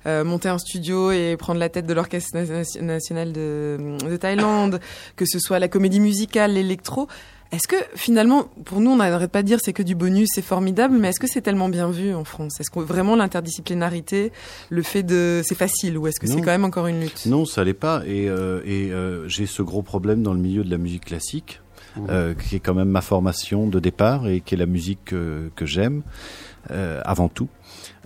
euh, 0.07 0.25
monter 0.25 0.49
un 0.49 0.57
studio 0.57 1.11
et 1.12 1.37
prendre 1.38 1.61
la 1.61 1.68
tête 1.68 1.85
de 1.85 1.92
l'orchestre 1.92 2.31
na- 2.35 2.83
national 2.83 3.33
de, 3.33 3.77
de 4.09 4.16
Thaïlande, 4.16 4.81
que 5.16 5.27
ce 5.27 5.38
soit 5.38 5.59
la 5.59 5.68
comédie 5.68 6.01
musicale, 6.01 6.55
l'électro. 6.55 7.09
Est-ce 7.53 7.67
que 7.67 7.77
finalement, 7.97 8.45
pour 8.65 8.81
nous, 8.81 8.91
on 8.93 8.97
n'arrête 8.97 9.31
pas 9.33 9.43
de 9.43 9.47
dire 9.49 9.59
c'est 9.61 9.73
que 9.73 9.83
du 9.83 9.97
bonus, 9.97 10.29
c'est 10.33 10.43
formidable, 10.43 10.97
mais 10.97 11.09
est-ce 11.09 11.19
que 11.19 11.27
c'est 11.27 11.41
tellement 11.41 11.69
bien 11.69 11.91
vu 11.91 12.15
en 12.15 12.25
France? 12.25 12.61
Est-ce 12.61 12.71
que 12.71 12.79
vraiment 12.79 13.17
l'interdisciplinarité, 13.17 14.31
le 14.69 14.83
fait 14.83 15.03
de, 15.03 15.43
c'est 15.45 15.57
facile, 15.57 15.99
ou 15.99 16.07
est-ce 16.07 16.21
que 16.21 16.27
c'est 16.27 16.37
quand 16.41 16.47
même 16.47 16.65
encore 16.65 16.87
une 16.87 17.01
lutte? 17.01 17.27
Non, 17.27 17.45
ça 17.45 17.65
l'est 17.65 17.75
pas. 17.75 18.03
Et, 18.07 18.29
euh, 18.29 18.61
et 18.65 18.93
euh, 18.93 19.27
j'ai 19.29 19.47
ce 19.47 19.63
gros 19.63 19.83
problème 19.83 20.23
dans 20.23 20.33
le 20.33 20.39
milieu 20.41 20.63
de 20.65 20.71
la 20.71 20.79
musique 20.79 21.07
classique, 21.07 21.61
Mhm. 21.97 22.07
euh, 22.09 22.35
qui 22.35 22.55
est 22.55 22.61
quand 22.61 22.75
même 22.75 22.89
ma 22.89 23.01
formation 23.01 23.67
de 23.67 23.81
départ 23.81 24.29
et 24.29 24.41
qui 24.43 24.55
est 24.55 24.59
la 24.59 24.67
musique 24.67 25.01
que, 25.07 25.51
que 25.57 25.67
j'aime 25.67 26.03
euh, 26.71 27.01
avant 27.05 27.29
tout. 27.29 27.49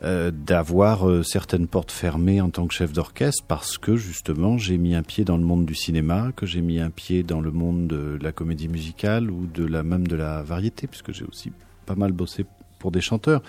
Euh, 0.04 0.30
d'avoir 0.30 1.08
euh, 1.08 1.22
certaines 1.22 1.66
portes 1.66 1.90
fermées 1.90 2.40
en 2.40 2.50
tant 2.50 2.66
que 2.66 2.74
chef 2.74 2.92
d'orchestre 2.92 3.42
parce 3.48 3.78
que 3.78 3.96
justement 3.96 4.58
j'ai 4.58 4.76
mis 4.76 4.94
un 4.94 5.02
pied 5.02 5.24
dans 5.24 5.36
le 5.36 5.44
monde 5.44 5.64
du 5.64 5.74
cinéma, 5.74 6.30
que 6.36 6.46
j'ai 6.46 6.60
mis 6.60 6.78
un 6.78 6.90
pied 6.90 7.22
dans 7.22 7.40
le 7.40 7.50
monde 7.50 7.86
de 7.86 8.18
la 8.20 8.32
comédie 8.32 8.68
musicale 8.68 9.30
ou 9.30 9.46
de 9.46 9.64
la 9.64 9.82
même 9.82 10.06
de 10.06 10.16
la 10.16 10.42
variété, 10.42 10.86
puisque 10.86 11.12
j'ai 11.12 11.24
aussi 11.24 11.52
pas 11.86 11.94
mal 11.94 12.12
bossé 12.12 12.44
pour 12.84 12.90
des 12.90 13.00
chanteurs. 13.00 13.42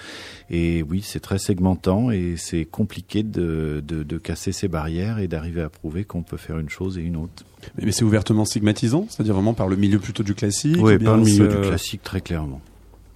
Et 0.49 0.81
oui, 0.83 1.01
c'est 1.03 1.19
très 1.19 1.39
segmentant 1.39 2.09
et 2.09 2.35
c'est 2.37 2.63
compliqué 2.63 3.21
de, 3.21 3.83
de, 3.85 4.03
de 4.03 4.17
casser 4.17 4.53
ces 4.53 4.69
barrières 4.69 5.19
et 5.19 5.27
d'arriver 5.27 5.61
à 5.61 5.67
prouver 5.67 6.05
qu'on 6.05 6.23
peut 6.23 6.37
faire 6.37 6.57
une 6.57 6.69
chose 6.69 6.97
et 6.97 7.01
une 7.01 7.17
autre. 7.17 7.43
Mais, 7.77 7.87
mais 7.87 7.91
c'est 7.91 8.05
ouvertement 8.05 8.45
stigmatisant, 8.45 9.07
c'est-à-dire 9.09 9.33
vraiment 9.33 9.53
par 9.53 9.67
le 9.67 9.75
milieu 9.75 9.99
plutôt 9.99 10.23
du 10.23 10.35
classique 10.35 10.77
Oui, 10.79 10.97
par 10.99 11.17
le 11.17 11.23
milieu 11.23 11.49
du 11.49 11.55
euh, 11.55 11.67
classique 11.67 12.01
très 12.01 12.21
clairement. 12.21 12.61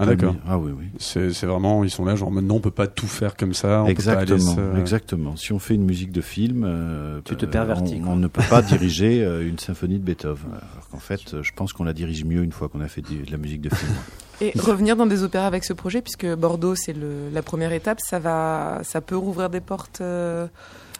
Ah 0.01 0.05
d'accord. 0.05 0.35
Ah 0.47 0.57
oui, 0.57 0.71
oui. 0.77 0.85
C'est 0.97 1.29
vraiment, 1.45 1.83
ils 1.83 1.89
sont 1.89 2.05
là, 2.05 2.15
genre 2.15 2.31
maintenant 2.31 2.55
on 2.55 2.59
peut 2.61 2.71
pas 2.71 2.87
tout 2.87 3.05
faire 3.07 3.35
comme 3.35 3.53
ça. 3.53 3.83
On 3.83 3.87
Peut 3.93 4.01
pas 4.01 4.11
aller 4.13 4.21
Exactement, 4.33 4.55
se- 4.75 4.79
exactement. 4.79 5.35
Si 5.35 5.51
on 5.51 5.59
fait 5.59 5.75
une 5.75 5.83
musique 5.83 6.11
de 6.13 6.21
film, 6.21 6.63
euh, 6.65 7.19
Tu 7.25 7.35
te 7.35 7.45
euh, 7.45 7.49
pervertis, 7.49 8.01
on, 8.07 8.15
ne 8.15 8.27
peut 8.27 8.41
pas 8.49 8.61
diriger 8.63 9.21
euh, 9.23 9.47
une 9.47 9.59
symphonie 9.59 9.99
de 9.99 10.03
Beethoven. 10.03 10.51
Alors 10.53 10.87
qu'en 10.89 10.99
fait, 10.99 11.41
je 11.41 11.51
pense 11.53 11.73
qu'on 11.73 11.83
la 11.83 11.93
dirige 11.93 12.23
mieux 12.23 12.43
une 12.43 12.53
fois 12.53 12.69
qu'on 12.69 12.81
a 12.81 12.87
fait 12.87 13.01
de 13.01 13.29
la 13.29 13.37
musique 13.37 13.61
de 13.61 13.69
film. 13.75 13.91
Et 14.41 14.53
revenir 14.57 14.95
dans 14.95 15.05
des 15.05 15.23
opéras 15.23 15.47
avec 15.47 15.65
ce 15.65 15.73
projet, 15.73 16.01
puisque 16.01 16.25
Bordeaux 16.25 16.73
c'est 16.75 16.93
le- 16.93 17.29
la 17.33 17.41
première 17.41 17.73
étape, 17.73 17.99
ça 17.99 18.19
va, 18.19 18.79
ça 18.83 19.01
peut 19.01 19.17
rouvrir 19.17 19.49
des 19.49 19.59
portes. 19.59 19.99
euh, 19.99 20.47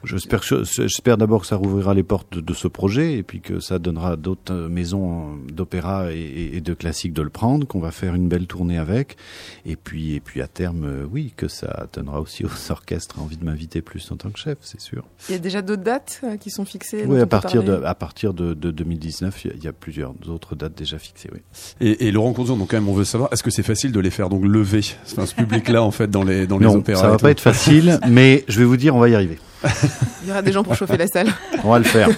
J'espère, 0.04 0.42
que- 0.42 0.64
j'espère 0.64 1.18
d'abord 1.18 1.42
que 1.42 1.48
ça 1.48 1.56
rouvrira 1.56 1.94
les 1.94 2.04
portes 2.04 2.34
de, 2.34 2.42
de 2.42 2.54
ce 2.54 2.68
projet 2.68 3.14
et 3.18 3.24
puis 3.24 3.42
que 3.42 3.60
ça 3.60 3.80
donnera 3.80 4.16
d'autres 4.16 4.54
maisons 4.70 5.36
d'opéra 5.52 6.12
et, 6.12 6.62
de 6.62 6.74
classiques 6.74 7.14
de 7.14 7.22
le 7.22 7.30
prendre, 7.30 7.68
qu'on 7.68 7.80
va 7.80 7.92
faire 7.92 8.16
une 8.16 8.28
belle 8.28 8.48
tournée 8.48 8.78
avec. 8.78 9.18
Et 9.66 9.76
puis, 9.76 10.14
et 10.16 10.20
puis 10.20 10.42
à 10.42 10.48
terme, 10.48 10.86
euh, 10.86 11.06
oui, 11.12 11.34
que 11.36 11.48
ça 11.48 11.88
donnera 11.94 12.22
aussi 12.22 12.46
aux 12.46 12.72
orchestres 12.72 13.20
envie 13.22 13.38
de 13.38 13.44
m'inviter 13.46 13.82
plus 13.82 14.10
en 14.12 14.16
tant 14.18 14.30
que 14.30 14.40
chef, 14.40 14.58
c'est 14.62 14.80
sûr. 14.82 15.04
Il 15.30 15.34
y 15.34 15.36
a 15.36 15.40
déjà 15.40 15.62
d'autres 15.62 15.84
dates 15.84 16.22
euh, 16.24 16.38
qui 16.38 16.50
sont 16.50 16.66
fixées. 16.66 17.04
Oui, 17.06 17.20
à 17.20 17.26
partir 17.26 17.64
de, 17.64 17.82
à 17.84 17.96
partir 17.96 18.34
de, 18.34 18.54
de 18.54 18.72
2019, 18.72 19.46
il 19.46 19.48
y 19.48 19.52
a- 19.52 19.56
il 19.58 19.64
y, 19.64 19.68
a 19.68 19.74
plusieurs 19.74 20.14
autres 20.30 20.56
dates 20.56 20.78
déjà 20.78 20.98
fixées, 21.00 21.30
oui. 21.34 21.40
Et, 21.82 22.08
et 22.08 22.12
Laurent 22.12 22.34
Couzon, 22.34 22.56
donc 22.58 22.70
quand 22.72 22.78
même, 22.78 22.88
on 22.90 22.94
veut 22.94 23.04
savoir, 23.04 23.30
est-ce 23.34 23.44
que 23.44 23.52
c'est 23.52 23.64
facile 23.64 23.92
de 23.92 24.00
les 24.00 24.10
faire 24.12 24.30
donc 24.30 24.46
lever, 24.46 24.82
enfin, 25.06 25.26
ce 25.26 25.36
public-là 25.36 25.84
en 25.84 25.92
fait 25.92 26.10
dans 26.10 26.24
les 26.24 26.48
dans 26.48 26.58
les 26.58 26.66
non, 26.66 26.76
opéras 26.78 27.02
ça 27.02 27.10
va 27.10 27.18
pas 27.18 27.32
être 27.32 27.42
facile, 27.42 28.00
mais 28.10 28.44
je 28.48 28.60
vais 28.60 28.66
vous 28.66 28.78
dire, 28.78 28.96
on 28.96 29.00
va 29.00 29.10
y 29.10 29.16
arriver. 29.16 29.38
Il 30.24 30.30
y 30.30 30.32
aura 30.32 30.42
des 30.42 30.52
gens 30.52 30.64
pour 30.64 30.76
chauffer 30.76 30.98
la 30.98 31.08
salle. 31.08 31.28
On 31.64 31.72
va 31.72 31.80
le 31.80 31.86
faire. 31.86 32.10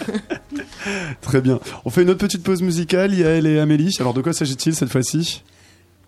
Très 1.21 1.41
bien. 1.41 1.59
On 1.85 1.89
fait 1.89 2.03
une 2.03 2.09
autre 2.09 2.19
petite 2.19 2.43
pause 2.43 2.61
musicale, 2.61 3.13
Yael 3.13 3.45
et 3.47 3.59
Amélie. 3.59 3.95
Alors 3.99 4.13
de 4.13 4.21
quoi 4.21 4.33
s'agit-il 4.33 4.75
cette 4.75 4.89
fois-ci? 4.91 5.43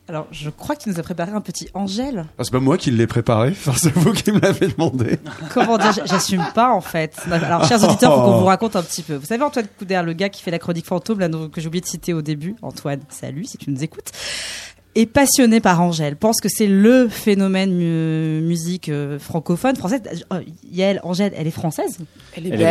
Alors, 0.09 0.27
je 0.31 0.49
crois 0.49 0.75
que 0.75 0.83
tu 0.83 0.89
nous 0.89 0.99
as 0.99 1.03
préparé 1.03 1.31
un 1.31 1.39
petit 1.39 1.69
Angèle. 1.73 2.25
ah, 2.37 2.43
C'est 2.43 2.51
pas 2.51 2.59
moi 2.59 2.77
qui 2.77 2.91
l'ai 2.91 3.07
préparé, 3.07 3.51
enfin, 3.51 3.71
c'est 3.77 3.93
vous 3.95 4.11
qui 4.11 4.33
me 4.33 4.39
l'avez 4.41 4.67
demandé. 4.67 5.17
Comment 5.53 5.77
dire 5.77 5.93
J'assume 6.05 6.43
pas 6.53 6.71
en 6.73 6.81
fait. 6.81 7.15
Alors, 7.31 7.65
chers 7.65 7.81
auditeurs, 7.81 8.13
faut 8.13 8.21
qu'on 8.21 8.39
vous 8.39 8.45
raconte 8.45 8.75
un 8.75 8.83
petit 8.83 9.01
peu. 9.01 9.15
Vous 9.15 9.25
savez 9.25 9.41
Antoine 9.43 9.65
Coudert, 9.79 10.03
le 10.03 10.11
gars 10.11 10.27
qui 10.27 10.43
fait 10.43 10.51
la 10.51 10.59
chronique 10.59 10.87
fantôme, 10.87 11.19
là, 11.21 11.29
que 11.29 11.61
j'ai 11.61 11.67
oublié 11.67 11.79
de 11.79 11.85
citer 11.85 12.13
au 12.13 12.21
début. 12.21 12.55
Antoine, 12.61 12.99
salut 13.07 13.45
si 13.45 13.57
tu 13.57 13.71
nous 13.71 13.81
écoutes. 13.81 14.11
Est 14.95 15.07
passionné 15.07 15.59
par 15.59 15.81
Angèle, 15.81 16.15
pense 16.15 16.39
que 16.39 16.47
c'est 16.49 16.67
le 16.67 17.07
phénomène 17.09 17.73
mu- 17.73 18.41
musique 18.47 18.89
euh, 18.89 19.17
francophone, 19.17 19.75
française. 19.75 20.01
Euh, 20.31 20.41
Yael, 20.71 20.99
Angèle, 21.03 21.33
elle 21.35 21.47
est 21.47 21.51
française. 21.51 21.97
Elle 22.37 22.45
est 22.45 22.49
Elle 22.51 22.61
est 22.61 22.65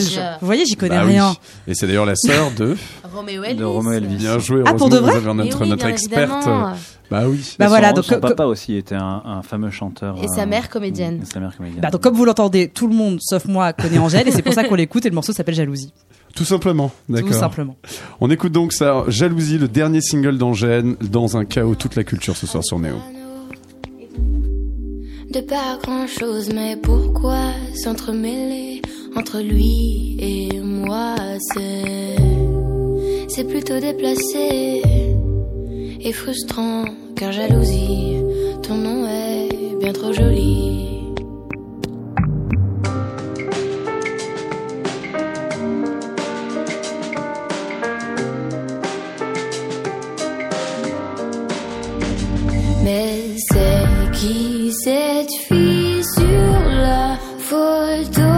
belge. 0.00 0.20
Vous 0.40 0.46
voyez, 0.46 0.64
j'y 0.66 0.74
connais 0.74 0.96
Bah 0.96 1.02
oui. 1.04 1.12
rien. 1.12 1.36
Et 1.68 1.74
c'est 1.74 1.86
d'ailleurs 1.86 2.04
la 2.06 2.16
sœur 2.16 2.50
de. 2.56 2.76
Roméo 3.14 3.44
Elvis. 3.44 3.58
De 3.60 3.64
Roméo 3.64 3.92
Elvis. 3.92 4.16
Bien 4.16 4.40
joué. 4.40 4.62
Ah, 4.66 4.74
pour 4.74 4.88
de 4.88 4.96
vrai 4.96 5.12
vous 5.12 5.28
avez 5.28 5.34
Mais 5.34 5.44
notre 5.44 5.62
oui, 5.62 5.68
notre 5.68 5.86
experte. 5.86 6.22
évidemment. 6.32 6.72
Bah 7.12 7.22
oui. 7.28 7.54
Bah 7.60 7.68
voilà, 7.68 7.90
son, 7.90 7.94
donc, 7.94 8.04
son 8.06 8.14
co- 8.14 8.20
papa 8.22 8.44
aussi 8.46 8.74
était 8.74 8.96
un, 8.96 9.22
un 9.24 9.42
fameux 9.42 9.70
chanteur. 9.70 10.16
Et 10.20 10.26
sa 10.34 10.42
euh, 10.42 10.46
mère 10.46 10.68
comédienne. 10.68 11.20
Et 11.22 11.26
sa 11.26 11.38
mère 11.38 11.56
comédienne. 11.56 11.80
Bah, 11.80 11.90
donc, 11.90 12.00
comme 12.00 12.14
vous 12.16 12.24
l'entendez, 12.24 12.68
tout 12.68 12.88
le 12.88 12.94
monde, 12.94 13.18
sauf 13.20 13.44
moi, 13.44 13.72
connaît 13.72 13.98
Angèle, 13.98 14.26
et 14.26 14.32
c'est 14.32 14.42
pour 14.42 14.54
ça 14.54 14.64
qu'on 14.64 14.74
l'écoute, 14.74 15.06
et 15.06 15.10
le 15.10 15.14
morceau 15.14 15.32
s'appelle 15.32 15.54
Jalousie. 15.54 15.92
Tout 16.34 16.44
simplement. 16.44 16.88
Tout 17.06 17.12
D'accord. 17.14 17.34
simplement. 17.34 17.76
On 18.20 18.30
écoute 18.30 18.52
donc 18.52 18.72
ça, 18.72 19.04
Jalousie, 19.08 19.58
le 19.58 19.68
dernier 19.68 20.00
single 20.00 20.38
d'Angèle, 20.38 20.96
dans 21.00 21.36
un 21.36 21.44
chaos 21.44 21.74
toute 21.74 21.96
la 21.96 22.04
culture 22.04 22.36
ce 22.36 22.46
soir 22.46 22.64
sur 22.64 22.78
Néo. 22.78 22.96
De 25.32 25.40
pas 25.40 25.78
grand 25.82 26.06
chose, 26.06 26.50
mais 26.54 26.76
pourquoi 26.76 27.38
s'entremêler 27.74 28.82
entre 29.16 29.40
lui 29.40 30.16
et 30.18 30.60
moi? 30.60 31.14
C'est 31.54 32.16
c'est 33.34 33.44
plutôt 33.44 33.80
déplacé 33.80 34.82
et 36.00 36.12
frustrant, 36.12 36.84
car 37.16 37.32
jalousie, 37.32 38.16
ton 38.62 38.74
nom 38.74 39.06
est 39.06 39.76
bien 39.80 39.94
trop 39.94 40.12
joli. 40.12 40.91
Qui 54.22 54.70
cette 54.84 55.34
fille 55.48 56.02
sur 56.16 56.54
la 56.86 57.18
photo 57.48 58.30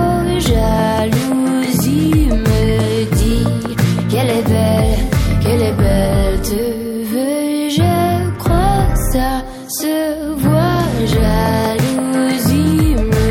Jalousie 0.49 2.29
me 2.47 3.05
dit 3.19 3.77
qu'elle 4.09 4.31
est 4.39 4.49
belle, 4.55 5.03
qu'elle 5.43 5.63
est 5.71 5.77
belle. 5.85 6.41
Te 6.41 6.63
veux, 7.11 7.69
je 7.79 8.39
crois, 8.39 8.87
ça 9.13 9.31
se 9.79 10.33
voit. 10.45 10.89
Jalousie 11.15 12.95
me 13.13 13.29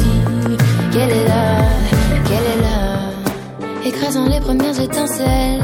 dit 0.00 0.56
qu'elle 0.92 1.10
est 1.20 1.28
là, 1.34 1.48
qu'elle 2.26 2.48
est 2.54 2.62
là. 2.68 2.80
Écrasant 3.84 4.26
les 4.26 4.40
premières 4.40 4.80
étincelles. 4.80 5.57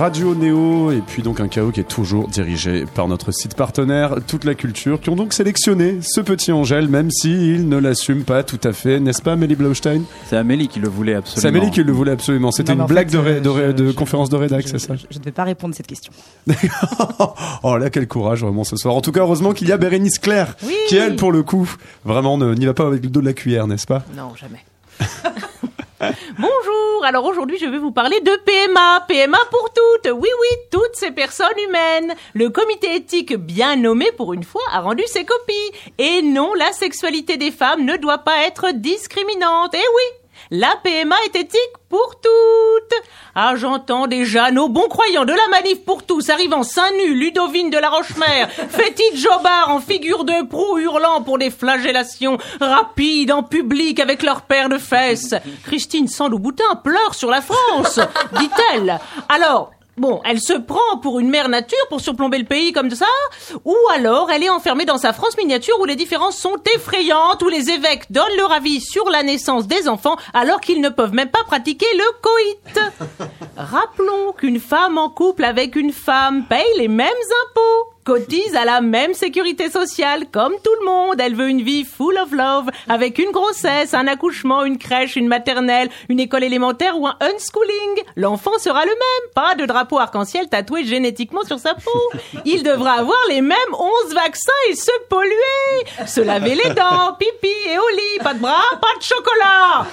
Radio 0.00 0.34
Néo 0.34 0.90
et 0.92 1.02
puis 1.06 1.22
donc 1.22 1.40
un 1.40 1.48
Chaos 1.48 1.72
qui 1.72 1.80
est 1.80 1.84
toujours 1.88 2.26
dirigé 2.26 2.86
par 2.94 3.06
notre 3.06 3.32
site 3.32 3.54
partenaire 3.54 4.14
Toute 4.26 4.44
la 4.44 4.54
Culture 4.54 4.98
qui 4.98 5.10
ont 5.10 5.14
donc 5.14 5.34
sélectionné 5.34 5.98
ce 6.00 6.22
petit 6.22 6.52
Angèle 6.52 6.88
même 6.88 7.10
s'il 7.10 7.68
ne 7.68 7.76
l'assume 7.76 8.24
pas 8.24 8.42
tout 8.42 8.58
à 8.64 8.72
fait, 8.72 8.98
n'est-ce 8.98 9.20
pas 9.20 9.32
Amélie 9.32 9.56
Blaustein 9.56 10.00
C'est 10.30 10.38
Amélie 10.38 10.68
qui 10.68 10.80
le 10.80 10.88
voulait 10.88 11.14
absolument. 11.16 11.42
C'est 11.42 11.48
Amélie 11.48 11.70
qui 11.70 11.82
le 11.84 11.92
voulait 11.92 12.12
absolument, 12.12 12.50
c'était 12.50 12.72
une 12.72 12.86
blague 12.86 13.10
fait, 13.10 13.16
de, 13.16 13.18
ré- 13.22 13.30
euh, 13.32 13.40
de, 13.40 13.48
ré- 13.50 13.66
je- 13.66 13.72
de 13.72 13.86
je- 13.88 13.92
conférence 13.92 14.30
de 14.30 14.36
rédac, 14.36 14.66
c'est 14.66 14.78
ça? 14.78 14.94
je- 14.96 15.04
Je 15.10 15.18
ne 15.18 15.24
vais 15.24 15.32
pas 15.32 15.44
répondre 15.44 15.74
à 15.74 15.76
cette 15.76 15.86
question. 15.86 16.12
Oh 17.62 17.76
là 17.76 17.90
quel 17.90 18.08
courage 18.08 18.40
vraiment 18.40 18.64
ce 18.64 18.76
soir. 18.76 18.94
En 18.94 19.02
tout 19.02 19.12
cas 19.12 19.20
heureusement 19.20 19.52
qu'il 19.52 19.68
y 19.68 19.72
a 19.72 19.76
Bérénice 19.76 20.18
Claire 20.18 20.56
Oui. 20.66 20.74
qui 20.88 20.96
elle 20.96 21.16
pour 21.16 21.30
le 21.30 21.42
coup 21.42 21.70
vraiment 22.06 22.38
ne- 22.38 22.54
n'y 22.54 22.64
va 22.64 22.72
pas 22.72 22.86
avec 22.86 23.02
le 23.02 23.10
dos 23.10 23.20
de 23.20 23.26
la 23.26 23.34
cuillère, 23.34 23.66
n'est-ce 23.66 23.86
pas? 23.86 24.02
Non, 24.16 24.30
jamais. 24.34 24.64
Bonjour, 26.38 27.04
alors 27.04 27.26
aujourd'hui 27.26 27.58
je 27.58 27.66
vais 27.66 27.76
vous 27.76 27.92
parler 27.92 28.20
de 28.20 28.34
PMA, 28.46 29.04
PMA 29.06 29.38
pour 29.50 29.70
toutes, 29.70 30.10
oui 30.10 30.28
oui, 30.40 30.56
toutes 30.70 30.94
ces 30.94 31.10
personnes 31.10 31.48
humaines. 31.68 32.14
Le 32.32 32.48
comité 32.48 32.96
éthique 32.96 33.36
bien 33.36 33.76
nommé 33.76 34.10
pour 34.16 34.32
une 34.32 34.44
fois 34.44 34.62
a 34.72 34.80
rendu 34.80 35.02
ses 35.06 35.26
copies. 35.26 35.92
Et 35.98 36.22
non, 36.22 36.54
la 36.54 36.72
sexualité 36.72 37.36
des 37.36 37.50
femmes 37.50 37.84
ne 37.84 37.96
doit 37.96 38.18
pas 38.18 38.46
être 38.46 38.72
discriminante, 38.72 39.74
eh 39.74 39.78
oui 39.78 40.19
la 40.50 40.74
PMA 40.82 41.16
est 41.26 41.36
éthique 41.36 41.60
pour 41.88 42.16
toutes. 42.20 43.00
Ah, 43.34 43.54
j'entends 43.56 44.06
déjà 44.06 44.50
nos 44.50 44.68
bons 44.68 44.88
croyants 44.88 45.24
de 45.24 45.32
la 45.32 45.48
manif 45.48 45.84
pour 45.84 46.04
tous 46.04 46.28
arrivant 46.28 46.62
seins 46.62 46.90
nus, 46.92 47.14
Ludovine 47.14 47.70
de 47.70 47.78
la 47.78 47.88
Rochemer, 47.88 48.46
Fétide 48.68 49.16
Jobard 49.16 49.70
en 49.70 49.80
figure 49.80 50.24
de 50.24 50.46
proue 50.46 50.78
hurlant 50.78 51.22
pour 51.22 51.38
des 51.38 51.50
flagellations 51.50 52.38
rapides 52.60 53.32
en 53.32 53.42
public 53.42 54.00
avec 54.00 54.22
leur 54.22 54.42
paire 54.42 54.68
de 54.68 54.78
fesses. 54.78 55.34
Christine 55.64 56.08
Sandou-Boutin 56.08 56.76
pleure 56.82 57.14
sur 57.14 57.30
la 57.30 57.42
France, 57.42 58.00
dit-elle. 58.38 58.98
Alors, 59.28 59.70
Bon, 59.96 60.20
elle 60.24 60.40
se 60.40 60.54
prend 60.54 60.98
pour 61.02 61.20
une 61.20 61.28
mère 61.28 61.48
nature 61.48 61.78
pour 61.88 62.00
surplomber 62.00 62.38
le 62.38 62.44
pays 62.44 62.72
comme 62.72 62.90
ça, 62.90 63.06
ou 63.64 63.76
alors 63.92 64.30
elle 64.30 64.42
est 64.42 64.50
enfermée 64.50 64.84
dans 64.84 64.98
sa 64.98 65.12
France 65.12 65.36
miniature 65.36 65.78
où 65.80 65.84
les 65.84 65.96
différences 65.96 66.38
sont 66.38 66.56
effrayantes, 66.74 67.42
où 67.42 67.48
les 67.48 67.70
évêques 67.70 68.10
donnent 68.10 68.36
leur 68.36 68.52
avis 68.52 68.80
sur 68.80 69.08
la 69.10 69.22
naissance 69.22 69.66
des 69.66 69.88
enfants 69.88 70.16
alors 70.32 70.60
qu'ils 70.60 70.80
ne 70.80 70.88
peuvent 70.88 71.12
même 71.12 71.30
pas 71.30 71.44
pratiquer 71.44 71.86
le 71.94 72.04
coït. 72.22 72.92
Rappelons 73.56 74.32
qu'une 74.36 74.60
femme 74.60 74.96
en 74.96 75.10
couple 75.10 75.44
avec 75.44 75.76
une 75.76 75.92
femme 75.92 76.44
paye 76.48 76.64
les 76.78 76.88
mêmes 76.88 77.08
impôts, 77.46 77.92
cotise 78.10 78.56
à 78.56 78.64
la 78.64 78.80
même 78.80 79.14
sécurité 79.14 79.70
sociale 79.70 80.24
comme 80.32 80.54
tout 80.64 80.74
le 80.80 80.84
monde. 80.84 81.20
Elle 81.20 81.36
veut 81.36 81.48
une 81.48 81.62
vie 81.62 81.84
full 81.84 82.18
of 82.18 82.32
love, 82.32 82.68
avec 82.88 83.20
une 83.20 83.30
grossesse, 83.30 83.94
un 83.94 84.08
accouchement, 84.08 84.64
une 84.64 84.78
crèche, 84.78 85.14
une 85.14 85.28
maternelle, 85.28 85.88
une 86.08 86.18
école 86.18 86.42
élémentaire 86.42 86.98
ou 86.98 87.06
un 87.06 87.16
unschooling. 87.20 88.02
L'enfant 88.16 88.58
sera 88.58 88.84
le 88.84 88.90
même, 88.90 89.32
pas 89.32 89.54
de 89.54 89.64
drapeau 89.64 90.00
arc-en-ciel 90.00 90.48
tatoué 90.48 90.84
génétiquement 90.84 91.44
sur 91.44 91.60
sa 91.60 91.74
peau. 91.74 92.10
Il 92.44 92.64
devra 92.64 92.94
avoir 92.94 93.20
les 93.28 93.42
mêmes 93.42 93.74
11 94.06 94.12
vaccins 94.12 94.50
et 94.70 94.74
se 94.74 94.90
polluer, 95.08 96.04
se 96.04 96.20
laver 96.20 96.56
les 96.56 96.70
dents, 96.74 97.14
pipi 97.16 97.54
et 97.68 97.78
au 97.78 97.88
lit, 97.90 98.24
pas 98.24 98.34
de 98.34 98.40
bras, 98.40 98.60
pas 98.80 98.98
de 98.98 99.04
chocolat. 99.04 99.86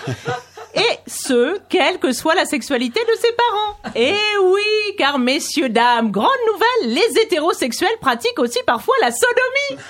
Et 0.76 1.00
ce, 1.08 1.60
quelle 1.70 2.00
que 2.00 2.12
soit 2.12 2.36
la 2.36 2.46
sexualité 2.46 3.00
de 3.00 3.20
ses 3.20 3.32
parents. 3.34 3.94
Et 3.96 4.16
oui, 4.44 4.96
car 4.98 5.18
messieurs, 5.20 5.70
dames, 5.70 6.12
grande 6.12 6.30
nouvelle, 6.52 6.94
les 6.94 7.22
hétérosexuels 7.22 7.98
pratiquent 8.00 8.40
aussi 8.40 8.60
parfois 8.66 8.96
la 9.02 9.12
sodomie. 9.12 9.82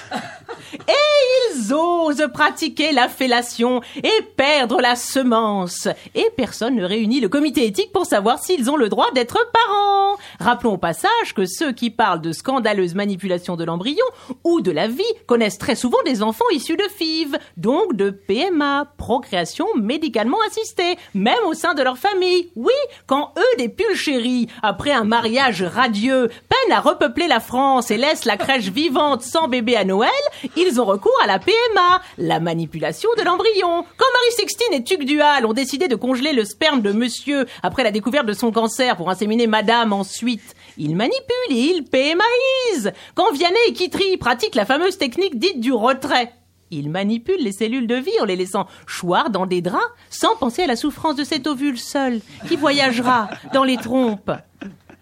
Et 0.87 1.55
ils 1.55 1.73
osent 1.73 2.27
pratiquer 2.33 2.91
la 2.91 3.09
fellation 3.09 3.81
et 3.95 4.21
perdre 4.35 4.81
la 4.81 4.95
semence. 4.95 5.87
Et 6.15 6.29
personne 6.35 6.75
ne 6.75 6.85
réunit 6.85 7.19
le 7.19 7.29
comité 7.29 7.65
éthique 7.65 7.91
pour 7.91 8.05
savoir 8.05 8.39
s'ils 8.39 8.69
ont 8.69 8.77
le 8.77 8.89
droit 8.89 9.11
d'être 9.13 9.37
parents. 9.51 10.17
Rappelons 10.39 10.73
au 10.73 10.77
passage 10.77 11.33
que 11.35 11.45
ceux 11.45 11.71
qui 11.71 11.89
parlent 11.89 12.21
de 12.21 12.31
scandaleuses 12.31 12.95
manipulations 12.95 13.55
de 13.55 13.63
l'embryon 13.63 14.05
ou 14.43 14.61
de 14.61 14.71
la 14.71 14.87
vie 14.87 15.03
connaissent 15.25 15.57
très 15.57 15.75
souvent 15.75 15.97
des 16.05 16.23
enfants 16.23 16.45
issus 16.51 16.77
de 16.77 16.83
FIV, 16.83 17.37
donc 17.55 17.95
de 17.95 18.09
PMA, 18.09 18.93
procréation 18.97 19.67
médicalement 19.75 20.37
assistée, 20.47 20.97
même 21.13 21.35
au 21.47 21.53
sein 21.53 21.73
de 21.73 21.81
leur 21.81 21.97
famille. 21.97 22.51
Oui, 22.55 22.73
quand 23.05 23.33
eux, 23.37 23.57
des 23.57 23.69
pulchéries, 23.69 24.47
après 24.61 24.91
un 24.91 25.03
mariage 25.03 25.63
radieux, 25.63 26.29
peinent 26.49 26.75
à 26.75 26.81
repeupler 26.81 27.27
la 27.27 27.39
France 27.39 27.91
et 27.91 27.97
laissent 27.97 28.25
la 28.25 28.37
crèche 28.37 28.69
vivante 28.69 29.21
sans 29.21 29.47
bébé 29.47 29.75
à 29.75 29.85
Noël, 29.85 30.09
ils 30.55 30.79
ont 30.79 30.85
recours 30.85 31.17
à 31.23 31.27
la 31.27 31.39
PMA, 31.39 32.01
la 32.17 32.39
manipulation 32.39 33.09
de 33.17 33.23
l'embryon. 33.23 33.85
Quand 33.97 34.05
Marie-Sixtine 34.13 34.73
et 34.73 34.83
Tuc 34.83 35.05
Dual 35.05 35.45
ont 35.45 35.53
décidé 35.53 35.87
de 35.87 35.95
congeler 35.95 36.33
le 36.33 36.45
sperme 36.45 36.81
de 36.81 36.91
monsieur 36.91 37.45
après 37.63 37.83
la 37.83 37.91
découverte 37.91 38.25
de 38.25 38.33
son 38.33 38.51
cancer 38.51 38.97
pour 38.97 39.09
inséminer 39.09 39.47
madame 39.47 39.93
ensuite, 39.93 40.55
ils 40.77 40.95
manipulent 40.95 41.51
et 41.51 41.73
ils 41.75 41.83
PMAisent. 41.83 42.91
Quand 43.15 43.31
Vianney 43.31 43.57
et 43.67 43.73
Kitry 43.73 44.17
pratiquent 44.17 44.55
la 44.55 44.65
fameuse 44.65 44.97
technique 44.97 45.39
dite 45.39 45.59
du 45.59 45.73
retrait, 45.73 46.33
ils 46.71 46.89
manipulent 46.89 47.43
les 47.43 47.51
cellules 47.51 47.87
de 47.87 47.95
vie 47.95 48.19
en 48.21 48.25
les 48.25 48.35
laissant 48.35 48.67
choir 48.85 49.29
dans 49.29 49.45
des 49.45 49.61
draps 49.61 49.85
sans 50.09 50.35
penser 50.35 50.63
à 50.63 50.67
la 50.67 50.75
souffrance 50.75 51.15
de 51.15 51.23
cet 51.23 51.47
ovule 51.47 51.77
seul 51.77 52.19
qui 52.47 52.55
voyagera 52.55 53.29
dans 53.53 53.63
les 53.63 53.77
trompes. 53.77 54.31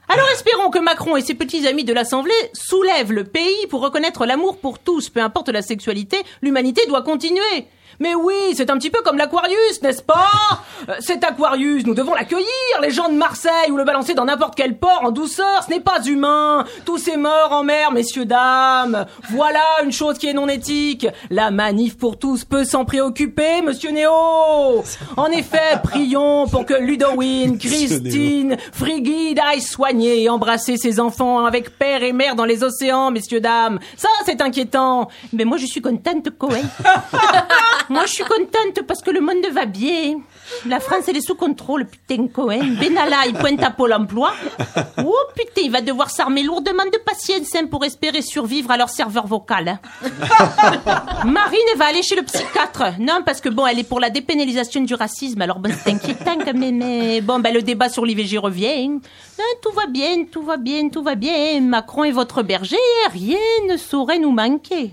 Alors 0.08 0.30
espérons 0.30 0.70
que 0.70 0.80
Macron 0.80 1.16
et 1.18 1.22
ses 1.22 1.34
petits 1.34 1.68
amis 1.68 1.84
de 1.84 1.94
l'Assemblée 1.94 2.34
soulèvent 2.54 3.12
le 3.12 3.24
pays 3.24 3.68
pour 3.70 3.82
reconnaître 3.82 4.26
l'amour 4.26 4.58
pour 4.58 4.78
tous, 4.80 5.10
peu 5.10 5.20
importe 5.20 5.50
la 5.50 5.62
sexualité, 5.62 6.18
l'humanité 6.42 6.86
doit 6.88 7.02
continuer. 7.02 7.68
Mais 8.00 8.14
oui, 8.16 8.34
c'est 8.56 8.70
un 8.70 8.78
petit 8.78 8.90
peu 8.90 9.02
comme 9.02 9.18
l'Aquarius, 9.18 9.82
n'est-ce 9.82 10.02
pas? 10.04 10.30
Euh, 10.90 10.94
Cet 11.00 11.24
Aquarius, 11.24 11.86
nous 11.86 11.94
devons 11.94 12.14
l'accueillir, 12.14 12.46
les 12.82 12.92
gens 12.92 13.08
de 13.10 13.14
Marseille, 13.14 13.72
ou 13.72 13.78
le 13.78 13.84
balancer 13.86 14.14
dans 14.14 14.26
n'importe 14.26 14.56
quel 14.56 14.78
port 14.78 15.02
en 15.04 15.12
douceur, 15.12 15.64
ce 15.66 15.70
n'est 15.70 15.80
pas 15.80 16.02
humain. 16.04 16.66
Tous 16.86 16.98
ces 16.98 17.16
morts 17.18 17.52
en 17.52 17.64
mer, 17.64 17.92
messieurs, 17.92 18.26
dames. 18.26 19.06
Voilà 19.30 19.64
une 19.84 19.92
chose 19.92 20.18
qui 20.18 20.28
est 20.28 20.34
non 20.34 20.48
éthique. 20.50 21.08
La 21.30 21.52
manif 21.52 21.98
pour 21.98 22.20
tous 22.20 22.44
peut 22.44 22.66
s'en 22.66 22.84
préoccuper, 22.86 23.62
monsieur 23.62 23.92
Néo. 23.92 24.12
En 25.18 25.28
effet, 25.28 25.80
prions 25.84 26.48
pour 26.48 26.66
que 26.66 26.74
Ludowin, 26.74 27.58
Christine, 27.58 28.58
Frigide 28.74 29.40
aillent 29.40 29.62
soigner 29.62 30.24
et 30.24 30.30
embrasser 30.30 30.78
ses 30.78 31.00
enfants 31.00 31.46
avec 31.46 31.78
père 31.78 32.04
et 32.04 32.12
mère 32.12 32.36
dans 32.36 32.46
les 32.46 32.64
océans, 32.64 33.12
messieurs, 33.12 33.40
dames. 33.40 33.80
Ça, 33.96 34.10
c'est 34.26 34.42
inquiétant. 34.42 35.08
Mais 35.34 35.46
moi, 35.46 35.58
je 35.58 35.66
suis 35.66 35.82
contente, 35.82 36.30
Cohen. 36.38 36.62
Moi, 37.90 38.06
je 38.06 38.14
suis 38.14 38.24
contente 38.24 38.82
parce 38.88 39.02
que 39.02 39.12
le 39.12 39.22
monde 39.22 39.46
va 39.52 39.66
bien. 39.66 40.20
La 40.66 40.80
France, 40.80 41.04
elle 41.08 41.18
est 41.18 41.26
sous 41.26 41.36
contrôle, 41.36 41.86
putain, 41.86 42.28
Cohen. 42.28 42.76
Benalla, 42.80 43.26
il 43.28 43.34
pointe 43.34 43.62
à 43.64 43.72
Pôle 43.72 43.94
emploi. 43.94 44.34
Oh, 45.04 45.16
putain, 45.36 45.62
il 45.64 45.72
va 45.72 45.82
devoir 45.82 46.10
s'armer 46.10 46.44
lourdement 46.44 46.86
de 46.86 46.98
patience 47.06 47.54
hein, 47.56 47.66
pour 47.70 47.84
espérer 47.86 48.22
survivre 48.22 48.72
à 48.72 48.78
leur 48.78 48.90
serveur 48.90 49.28
vocal. 49.28 49.68
hein. 49.68 49.80
Marine, 51.26 51.60
va 51.78 51.86
aller 51.86 52.04
chez 52.04 52.16
le 52.16 52.24
psychiatre. 52.24 52.94
Non, 53.00 53.20
parce 53.26 53.42
que 53.42 53.50
bon, 53.50 53.66
elle 53.66 53.80
est 53.80 53.84
pour 53.88 54.00
la 54.00 54.10
dépénalisation 54.10 54.82
du 54.82 54.94
racisme. 54.94 55.42
Alors 55.42 55.60
bon, 55.60 55.72
c'est 55.84 55.92
inquiétant 55.92 56.38
quand 56.44 56.54
même. 56.54 56.78
Mais 56.78 57.22
bon, 57.22 57.40
ben, 57.40 57.54
le 57.54 57.62
débat 57.62 57.90
sur 57.90 58.06
l'IVG 58.06 58.38
revient. 58.38 58.88
Non, 58.90 59.46
tout 59.62 59.72
va 59.72 59.88
bien, 59.88 60.26
tout 60.32 60.44
va 60.44 60.58
bien, 60.58 60.90
tout 60.90 61.04
va 61.04 61.16
bien. 61.16 61.60
Macron 61.62 62.04
est 62.04 62.12
votre 62.12 62.44
berger. 62.44 62.78
Rien 63.12 63.38
ne 63.70 63.78
saurait 63.78 64.20
nous 64.20 64.32
manquer. 64.32 64.92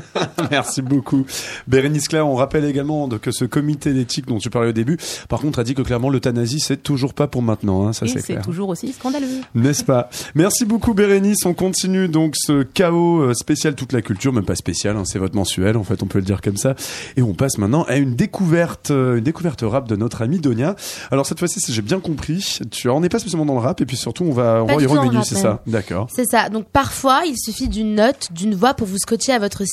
Merci 0.50 0.82
beaucoup. 0.82 1.24
Bérénice 1.66 2.08
Claire, 2.08 2.26
on 2.26 2.34
rappelle 2.34 2.64
également 2.64 3.08
que 3.08 3.30
ce 3.30 3.44
comité 3.44 3.92
d'éthique 3.92 4.26
dont 4.26 4.38
tu 4.38 4.50
parlais 4.50 4.70
au 4.70 4.72
début, 4.72 4.98
par 5.28 5.40
contre, 5.40 5.58
a 5.58 5.64
dit 5.64 5.74
que 5.74 5.82
clairement 5.82 6.10
l'euthanasie, 6.10 6.60
c'est 6.60 6.82
toujours 6.82 7.14
pas 7.14 7.26
pour 7.26 7.42
maintenant, 7.42 7.86
hein, 7.86 7.92
ça 7.92 8.06
c'est 8.06 8.20
c'est 8.20 8.40
toujours 8.40 8.68
aussi 8.68 8.92
scandaleux. 8.92 9.26
N'est-ce 9.54 9.84
pas? 9.84 10.08
Merci 10.34 10.64
beaucoup 10.64 10.94
Bérénice. 10.94 11.44
On 11.44 11.54
continue 11.54 12.08
donc 12.08 12.34
ce 12.36 12.62
chaos 12.62 13.20
euh, 13.20 13.34
spécial 13.34 13.74
toute 13.74 13.92
la 13.92 14.02
culture, 14.02 14.32
même 14.32 14.44
pas 14.44 14.54
spécial, 14.54 14.96
hein, 14.96 15.04
c'est 15.04 15.18
votre 15.18 15.36
mensuel 15.36 15.76
en 15.76 15.84
fait, 15.84 16.02
on 16.02 16.06
peut 16.06 16.18
le 16.18 16.24
dire 16.24 16.40
comme 16.40 16.56
ça. 16.56 16.74
Et 17.16 17.22
on 17.22 17.34
passe 17.34 17.58
maintenant 17.58 17.84
à 17.84 17.96
une 17.96 18.14
découverte, 18.14 18.90
euh, 18.90 19.18
une 19.18 19.24
découverte 19.24 19.62
rap 19.62 19.88
de 19.88 19.96
notre 19.96 20.22
amie 20.22 20.38
Donia. 20.38 20.76
Alors 21.10 21.26
cette 21.26 21.38
fois-ci, 21.38 21.60
si 21.60 21.72
j'ai 21.72 21.82
bien 21.82 22.00
compris, 22.00 22.58
tu 22.70 22.88
on 22.88 23.00
n'est 23.00 23.08
pas 23.08 23.18
spécialement 23.18 23.46
dans 23.46 23.54
le 23.54 23.60
rap 23.60 23.80
et 23.80 23.86
puis 23.86 23.96
surtout 23.96 24.24
on 24.24 24.32
va 24.32 24.62
on 24.62 24.66
va 24.66 24.74
y 24.74 25.24
c'est 25.24 25.36
ça? 25.36 25.62
D'accord. 25.66 26.08
C'est 26.14 26.26
ça. 26.26 26.48
Donc 26.48 26.66
parfois, 26.66 27.22
il 27.26 27.36
suffit 27.36 27.68
d'une 27.68 27.94
note, 27.94 28.28
d'une 28.32 28.54
voix 28.54 28.74
pour 28.74 28.86
vous 28.86 28.98
scotcher 28.98 29.32
à 29.32 29.38
votre 29.38 29.64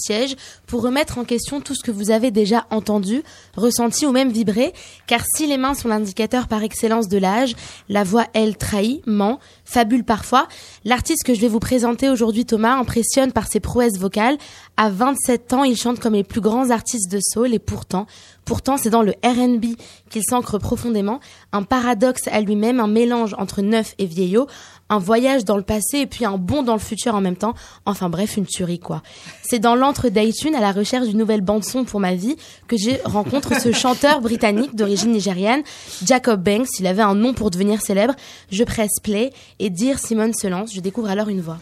pour 0.66 0.82
remettre 0.82 1.18
en 1.18 1.24
question 1.24 1.62
tout 1.62 1.76
ce 1.76 1.84
que 1.84 1.92
vous 1.92 2.12
avez 2.12 2.32
déjà 2.32 2.66
entendu, 2.72 3.24
ressenti 3.56 4.06
ou 4.06 4.12
même 4.12 4.32
vibré. 4.32 4.74
Car 5.08 5.22
si 5.36 5.48
les 5.48 5.58
mains 5.58 5.74
sont 5.74 5.88
l'indicateur 5.88 6.48
par 6.48 6.64
excellence 6.64 7.08
de 7.08 7.18
l'âge, 7.18 7.56
la 7.90 8.04
voix, 8.04 8.26
elle, 8.34 8.58
trahit, 8.58 9.06
ment, 9.06 9.40
fabule 9.66 10.04
parfois. 10.04 10.48
L'artiste 10.86 11.24
que 11.26 11.34
je 11.34 11.42
vais 11.42 11.48
vous 11.48 11.60
présenter 11.60 12.10
aujourd'hui, 12.10 12.46
Thomas, 12.46 12.76
impressionne 12.76 13.32
par 13.32 13.48
ses 13.48 13.60
prouesses 13.60 13.98
vocales. 13.98 14.38
À 14.78 14.90
27 14.90 15.54
ans, 15.54 15.64
il 15.64 15.78
chante 15.78 16.00
comme 16.00 16.14
les 16.14 16.24
plus 16.24 16.42
grands 16.42 16.70
artistes 16.70 17.12
de 17.12 17.20
soul 17.22 17.54
et 17.54 17.60
pourtant, 17.60 18.08
pourtant, 18.46 18.78
c'est 18.78 18.90
dans 18.90 19.04
le 19.04 19.14
R&B 19.24 19.76
qu'il 20.10 20.24
s'ancre 20.24 20.58
profondément. 20.58 21.20
Un 21.52 21.64
paradoxe 21.64 22.28
à 22.32 22.42
lui-même, 22.42 22.80
un 22.80 22.88
mélange 22.88 23.36
entre 23.38 23.62
neuf 23.62 23.94
et 24.00 24.06
vieillot, 24.06 24.48
un 24.90 25.00
voyage 25.00 25.46
dans 25.46 25.58
le 25.58 25.64
passé 25.64 26.00
et 26.00 26.06
puis 26.06 26.26
un 26.26 26.38
bond 26.38 26.64
dans 26.64 26.74
le 26.74 26.80
futur 26.80 27.16
en 27.16 27.22
même 27.22 27.36
temps. 27.36 27.54
Enfin 27.86 28.10
bref, 28.10 28.38
une 28.38 28.46
tuerie 28.46 28.80
quoi. 28.80 29.02
C'est 29.44 29.60
dans 29.60 29.76
l'antre 29.76 30.10
d'iTunes 30.10 30.56
à 30.56 30.62
la 30.62 30.72
recherche 30.72 31.08
d'une 31.08 31.18
nouvelle 31.18 31.42
bande 31.42 31.64
son 31.64 31.84
pour 31.84 32.00
ma 32.00 32.16
vie 32.16 32.36
que 32.68 32.78
j'ai 32.78 33.00
rencontre 33.06 33.60
ce 33.60 33.72
chanteur 33.74 34.22
britannique 34.22 34.76
d'origine 34.76 35.12
nigériane, 35.12 35.62
Jacob 36.04 36.42
Banks. 36.44 36.80
Il 36.80 36.88
avait 36.88 37.02
un 37.02 37.16
nom 37.16 37.34
pour 37.34 37.52
devenir 37.52 37.82
célèbre. 37.82 38.16
Je 38.52 38.64
presse 38.64 39.00
play 39.04 39.32
et 39.60 39.70
dire 39.70 40.00
Simone 40.00 40.34
se 40.34 40.48
lance. 40.48 40.74
Je 40.74 40.82
découvre 40.82 41.10
alors 41.10 41.30
une 41.30 41.42
voix. 41.42 41.58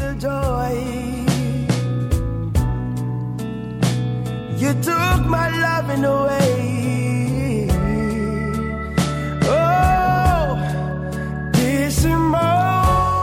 the 0.00 0.18
joy. 0.18 1.30
You 4.56 4.72
took 4.82 5.26
my 5.26 5.48
loving 5.64 6.04
away. 6.04 7.09
This 12.02 12.59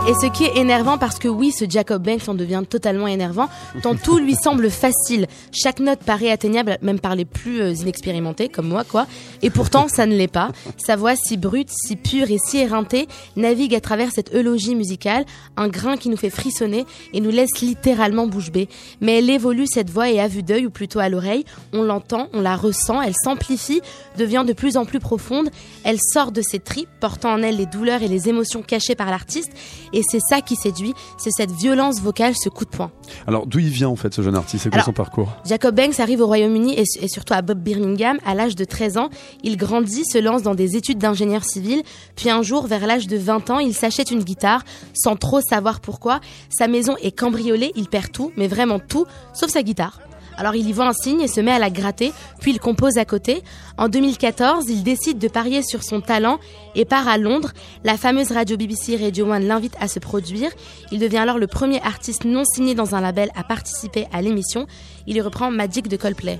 Et 0.07 0.13
ce 0.13 0.27
qui 0.27 0.45
est 0.45 0.55
énervant, 0.55 0.97
parce 0.97 1.19
que 1.19 1.27
oui, 1.27 1.51
ce 1.51 1.65
Jacob 1.67 2.01
Banks 2.01 2.29
en 2.29 2.33
devient 2.33 2.63
totalement 2.67 3.07
énervant, 3.07 3.49
tant 3.83 3.93
tout 3.93 4.19
lui 4.19 4.35
semble 4.41 4.69
facile. 4.69 5.27
Chaque 5.51 5.81
note 5.81 5.99
paraît 5.99 6.31
atteignable, 6.31 6.77
même 6.81 7.01
par 7.01 7.13
les 7.13 7.25
plus 7.25 7.61
euh, 7.61 7.73
inexpérimentés, 7.73 8.47
comme 8.47 8.69
moi, 8.69 8.85
quoi. 8.85 9.05
Et 9.41 9.49
pourtant, 9.49 9.89
ça 9.89 10.05
ne 10.05 10.15
l'est 10.15 10.29
pas. 10.29 10.51
Sa 10.77 10.95
voix 10.95 11.17
si 11.17 11.35
brute, 11.35 11.69
si 11.69 11.97
pure 11.97 12.31
et 12.31 12.37
si 12.37 12.57
éreintée 12.57 13.09
navigue 13.35 13.75
à 13.75 13.81
travers 13.81 14.11
cette 14.13 14.33
eulogie 14.33 14.75
musicale, 14.75 15.25
un 15.57 15.67
grain 15.67 15.97
qui 15.97 16.07
nous 16.07 16.15
fait 16.15 16.29
frissonner 16.29 16.85
et 17.11 17.19
nous 17.19 17.29
laisse 17.29 17.59
littéralement 17.59 18.27
bouche 18.27 18.49
bée. 18.49 18.69
Mais 19.01 19.17
elle 19.17 19.29
évolue, 19.29 19.67
cette 19.67 19.89
voix, 19.89 20.09
et 20.09 20.21
à 20.21 20.29
vue 20.29 20.41
d'œil, 20.41 20.67
ou 20.67 20.69
plutôt 20.69 20.99
à 20.99 21.09
l'oreille, 21.09 21.43
on 21.73 21.83
l'entend, 21.83 22.29
on 22.31 22.39
la 22.39 22.55
ressent, 22.55 23.01
elle 23.01 23.15
s'amplifie, 23.21 23.81
devient 24.17 24.45
de 24.47 24.53
plus 24.53 24.77
en 24.77 24.85
plus 24.85 24.99
profonde, 24.99 25.49
elle 25.83 25.99
sort 25.99 26.31
de 26.31 26.41
ses 26.41 26.59
tripes, 26.59 26.87
portant 27.01 27.33
en 27.33 27.43
elle 27.43 27.57
les 27.57 27.65
douleurs 27.65 28.03
et 28.03 28.07
les 28.07 28.29
émotions 28.29 28.61
cachées 28.61 28.95
par 28.95 29.11
l'artiste, 29.11 29.51
et 29.96 29.96
c'est 30.03 30.19
ça 30.19 30.41
qui 30.41 30.55
séduit, 30.55 30.93
c'est 31.17 31.31
cette 31.31 31.51
violence 31.51 32.01
vocale, 32.01 32.33
ce 32.35 32.49
coup 32.49 32.65
de 32.65 32.69
poing. 32.69 32.91
Alors 33.27 33.47
d'où 33.47 33.59
il 33.59 33.69
vient 33.69 33.89
en 33.89 33.95
fait 33.95 34.13
ce 34.13 34.21
jeune 34.21 34.35
artiste? 34.35 34.63
C'est 34.63 34.69
quoi 34.69 34.83
son 34.83 34.93
parcours? 34.93 35.29
Jacob 35.45 35.75
Banks 35.75 35.99
arrive 35.99 36.21
au 36.21 36.27
Royaume-Uni 36.27 36.73
et, 36.79 36.83
et 37.01 37.07
surtout 37.07 37.33
à 37.33 37.41
Bob 37.41 37.59
Birmingham 37.59 38.17
à 38.25 38.35
l'âge 38.35 38.55
de 38.55 38.65
13 38.65 38.97
ans. 38.97 39.09
Il 39.43 39.57
grandit, 39.57 40.03
se 40.05 40.17
lance 40.17 40.41
dans 40.41 40.55
des 40.55 40.75
études 40.75 40.97
d'ingénieur 40.97 41.43
civil, 41.43 41.83
puis 42.15 42.29
un 42.29 42.41
jour, 42.41 42.67
vers 42.67 42.85
l'âge 42.85 43.07
de 43.07 43.17
20 43.17 43.49
ans, 43.49 43.59
il 43.59 43.73
s'achète 43.73 44.11
une 44.11 44.23
guitare 44.23 44.63
sans 44.93 45.15
trop 45.15 45.41
savoir 45.41 45.79
pourquoi. 45.79 46.19
Sa 46.49 46.67
maison 46.67 46.95
est 47.01 47.11
cambriolée, 47.11 47.71
il 47.75 47.87
perd 47.87 48.11
tout, 48.11 48.31
mais 48.37 48.47
vraiment 48.47 48.79
tout, 48.79 49.05
sauf 49.33 49.49
sa 49.49 49.63
guitare. 49.63 49.99
Alors 50.37 50.55
il 50.55 50.67
y 50.67 50.73
voit 50.73 50.87
un 50.87 50.93
signe 50.93 51.21
et 51.21 51.27
se 51.27 51.41
met 51.41 51.51
à 51.51 51.59
la 51.59 51.69
gratter, 51.69 52.13
puis 52.39 52.51
il 52.51 52.59
compose 52.59 52.97
à 52.97 53.05
côté. 53.05 53.43
En 53.77 53.89
2014, 53.89 54.65
il 54.69 54.83
décide 54.83 55.17
de 55.17 55.27
parier 55.27 55.63
sur 55.63 55.83
son 55.83 56.01
talent 56.01 56.39
et 56.75 56.85
part 56.85 57.07
à 57.07 57.17
Londres. 57.17 57.51
La 57.83 57.97
fameuse 57.97 58.31
radio 58.31 58.55
BBC 58.55 58.97
Radio 58.97 59.31
One 59.31 59.47
l'invite 59.47 59.75
à 59.79 59.87
se 59.87 59.99
produire. 59.99 60.51
Il 60.91 60.99
devient 60.99 61.17
alors 61.17 61.39
le 61.39 61.47
premier 61.47 61.81
artiste 61.81 62.25
non 62.25 62.43
signé 62.45 62.75
dans 62.75 62.95
un 62.95 63.01
label 63.01 63.29
à 63.35 63.43
participer 63.43 64.05
à 64.13 64.21
l'émission. 64.21 64.67
Il 65.07 65.15
y 65.15 65.21
reprend 65.21 65.49
Magic 65.51 65.87
de 65.87 65.97
Coldplay. 65.97 66.39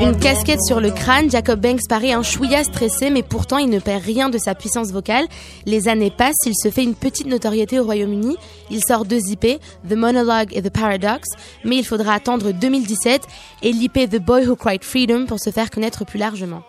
Une 0.00 0.16
casquette 0.18 0.62
sur 0.62 0.80
le 0.80 0.90
crâne, 0.90 1.30
Jacob 1.30 1.60
Banks 1.60 1.80
paraît 1.88 2.12
un 2.12 2.22
chouïa 2.22 2.62
stressé, 2.62 3.10
mais 3.10 3.22
pourtant 3.22 3.58
il 3.58 3.68
ne 3.68 3.78
perd 3.78 4.04
rien 4.04 4.28
de 4.28 4.38
sa 4.38 4.54
puissance 4.54 4.92
vocale. 4.92 5.26
Les 5.64 5.88
années 5.88 6.12
passent, 6.16 6.46
il 6.46 6.54
se 6.54 6.70
fait 6.70 6.84
une 6.84 6.94
petite 6.94 7.26
notoriété 7.26 7.80
au 7.80 7.84
Royaume-Uni. 7.84 8.36
Il 8.70 8.84
sort 8.84 9.04
deux 9.04 9.20
IP, 9.30 9.60
The 9.88 9.94
Monologue 9.94 10.50
et 10.52 10.62
The 10.62 10.70
Paradox, 10.70 11.28
mais 11.64 11.76
il 11.76 11.84
faudra 11.84 12.12
attendre 12.14 12.52
2017 12.52 13.22
et 13.62 13.72
l'IP 13.72 14.08
The 14.08 14.20
Boy 14.20 14.46
Who 14.46 14.54
Cried 14.54 14.84
Freedom 14.84 15.26
pour 15.26 15.40
se 15.40 15.50
faire 15.50 15.70
connaître 15.70 16.04
plus 16.04 16.18
largement. 16.18 16.62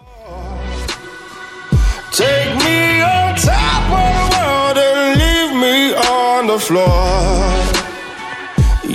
Take 2.11 2.55
me 2.55 3.03
on 3.03 3.35
top 3.35 3.91
of 3.91 4.29
the 4.31 4.37
world 4.39 4.77
and 4.77 5.19
leave 5.19 5.53
me 5.53 5.93
on 5.95 6.47
the 6.47 6.59
floor. 6.59 7.76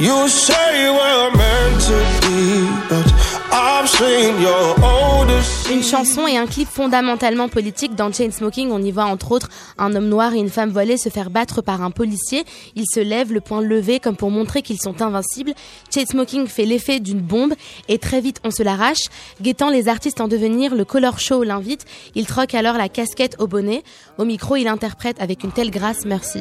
You 0.03 0.27
say 0.27 0.91
we're 0.91 1.31
meant 1.31 1.81
to 1.83 2.27
be, 2.27 2.67
but 2.89 3.07
I've 3.53 3.89
seen 3.89 4.43
your 4.43 4.75
oldest. 4.83 5.71
Une 5.71 5.85
chanson 5.85 6.27
et 6.27 6.37
un 6.37 6.47
clip 6.49 6.67
fondamentalement 6.67 7.49
politique. 7.49 7.95
Dans 7.95 8.11
Chainsmoking, 8.13 8.73
on 8.73 8.83
y 8.83 8.91
voit 8.91 9.05
entre 9.05 9.31
autres 9.31 9.49
un 9.79 9.95
homme 9.95 10.09
noir 10.09 10.35
et 10.35 10.39
une 10.39 10.49
femme 10.49 10.71
voilée 10.71 10.97
se 10.97 11.09
faire 11.09 11.31
battre 11.31 11.63
par 11.63 11.83
un 11.83 11.93
policier. 11.93 12.43
Ils 12.75 12.87
se 12.93 12.99
lèvent, 12.99 13.33
le 13.33 13.41
poing 13.41 13.61
levé, 13.61 14.01
comme 14.01 14.17
pour 14.17 14.33
montrer 14.33 14.63
qu'ils 14.63 14.81
sont 14.81 15.03
invincibles. 15.03 15.53
Chainsmoking 15.95 16.49
fait 16.49 16.65
l'effet 16.65 16.99
d'une 16.99 17.21
bombe 17.21 17.55
et 17.87 17.99
très 17.99 18.21
vite 18.21 18.41
on 18.43 18.51
se 18.51 18.65
l'arrache. 18.65 19.05
Guettant 19.41 19.71
les 19.71 19.87
artistes 19.87 20.21
en 20.21 20.27
devenir, 20.27 20.75
le 20.75 20.85
Color 20.85 21.21
Show 21.21 21.45
l'invite. 21.45 21.85
Il 22.17 22.27
troque 22.27 22.57
alors 22.57 22.77
la 22.77 22.89
casquette 22.89 23.37
au 23.39 23.47
bonnet. 23.47 23.85
Au 24.19 24.25
micro, 24.25 24.57
il 24.57 24.67
interprète 24.67 25.23
avec 25.23 25.45
une 25.45 25.53
telle 25.53 25.71
grâce 25.71 26.05
Merci. 26.05 26.41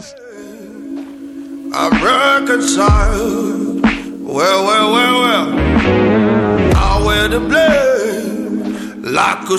Well, 4.19 4.65
well, 4.65 4.91
well, 4.91 5.21
well. 5.21 5.47
I 6.75 7.03
wear 7.05 7.27
the 7.29 7.39
like 9.03 9.49
a. 9.49 9.57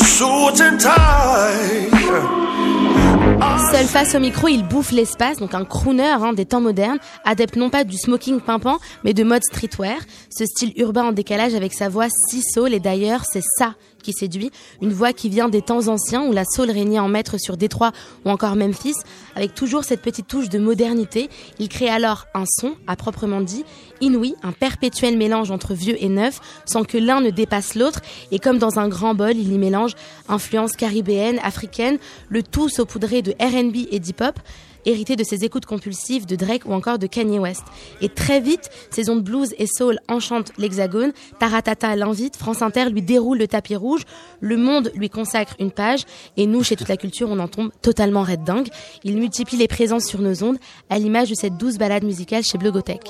Seul 3.72 3.86
face 3.86 4.14
au 4.14 4.20
micro, 4.20 4.48
il 4.48 4.62
bouffe 4.68 4.92
l'espace, 4.92 5.38
donc 5.38 5.54
un 5.54 5.64
crooner 5.64 6.04
hein, 6.20 6.34
des 6.34 6.44
temps 6.44 6.60
modernes, 6.60 6.98
adepte 7.24 7.56
non 7.56 7.70
pas 7.70 7.84
du 7.84 7.96
smoking 7.96 8.40
pimpant, 8.40 8.78
mais 9.04 9.14
de 9.14 9.24
mode 9.24 9.42
streetwear. 9.42 9.96
Ce 10.30 10.44
style 10.44 10.74
urbain 10.76 11.04
en 11.04 11.12
décalage 11.12 11.54
avec 11.54 11.72
sa 11.72 11.88
voix 11.88 12.08
si 12.28 12.42
soul, 12.42 12.74
et 12.74 12.80
d'ailleurs, 12.80 13.22
c'est 13.24 13.42
ça 13.56 13.74
qui 14.02 14.12
séduit. 14.12 14.50
Une 14.80 14.92
voix 14.92 15.12
qui 15.12 15.28
vient 15.28 15.48
des 15.48 15.62
temps 15.62 15.88
anciens 15.88 16.24
où 16.24 16.32
la 16.32 16.44
soul 16.44 16.70
régnait 16.70 16.98
en 16.98 17.08
maître 17.08 17.36
sur 17.38 17.56
Détroit 17.56 17.92
ou 18.24 18.30
encore 18.30 18.56
Memphis, 18.56 18.94
avec 19.34 19.54
toujours 19.54 19.84
cette 19.84 20.02
petite 20.02 20.26
touche 20.26 20.48
de 20.48 20.58
modernité. 20.58 21.30
Il 21.58 21.68
crée 21.68 21.88
alors 21.88 22.26
un 22.34 22.44
son, 22.46 22.74
à 22.86 22.96
proprement 22.96 23.40
dit, 23.40 23.64
inouï, 24.00 24.34
un 24.42 24.52
perpétuel 24.52 25.16
mélange 25.16 25.50
entre 25.50 25.74
vieux 25.74 25.96
et 25.98 26.08
neuf, 26.08 26.40
sans 26.66 26.84
que 26.84 26.98
l'un 26.98 27.20
ne 27.20 27.30
dépasse 27.30 27.74
l'autre. 27.74 28.00
Et 28.30 28.38
comme 28.38 28.58
dans 28.58 28.78
un 28.78 28.88
grand 28.88 29.14
bol, 29.14 29.36
il 29.36 29.52
y 29.52 29.58
mélange 29.58 29.92
influences 30.28 30.72
caribéennes, 30.72 31.38
africaines, 31.42 31.98
le 32.28 32.42
tout 32.42 32.68
saupoudré 32.68 33.22
de 33.22 33.32
R&B 33.32 33.86
et 33.90 34.00
d'hip-hop 34.00 34.38
hérité 34.86 35.16
de 35.16 35.24
ses 35.24 35.44
écoutes 35.44 35.66
compulsives 35.66 36.26
de 36.26 36.36
Drake 36.36 36.66
ou 36.66 36.72
encore 36.72 36.98
de 36.98 37.06
Kanye 37.06 37.38
West. 37.38 37.64
Et 38.00 38.08
très 38.08 38.40
vite, 38.40 38.70
ses 38.90 39.10
ondes 39.10 39.22
blues 39.22 39.54
et 39.58 39.66
soul 39.66 39.98
enchantent 40.08 40.52
l'hexagone, 40.58 41.12
Taratata 41.38 41.96
l'invite, 41.96 42.36
France 42.36 42.62
Inter 42.62 42.90
lui 42.90 43.02
déroule 43.02 43.38
le 43.38 43.48
tapis 43.48 43.76
rouge, 43.76 44.02
Le 44.40 44.56
Monde 44.56 44.92
lui 44.94 45.10
consacre 45.10 45.54
une 45.58 45.70
page, 45.70 46.04
et 46.36 46.46
nous, 46.46 46.62
chez 46.62 46.76
Toute 46.76 46.88
la 46.88 46.96
Culture, 46.96 47.28
on 47.30 47.38
en 47.38 47.48
tombe 47.48 47.70
totalement 47.82 48.22
red 48.22 48.44
dingue. 48.44 48.68
Il 49.04 49.16
multiplie 49.18 49.56
les 49.56 49.68
présences 49.68 50.06
sur 50.06 50.20
nos 50.20 50.42
ondes, 50.42 50.58
à 50.90 50.98
l'image 50.98 51.30
de 51.30 51.34
cette 51.34 51.56
douce 51.56 51.78
balade 51.78 52.04
musicale 52.04 52.42
chez 52.42 52.58
Blogotech. 52.58 53.02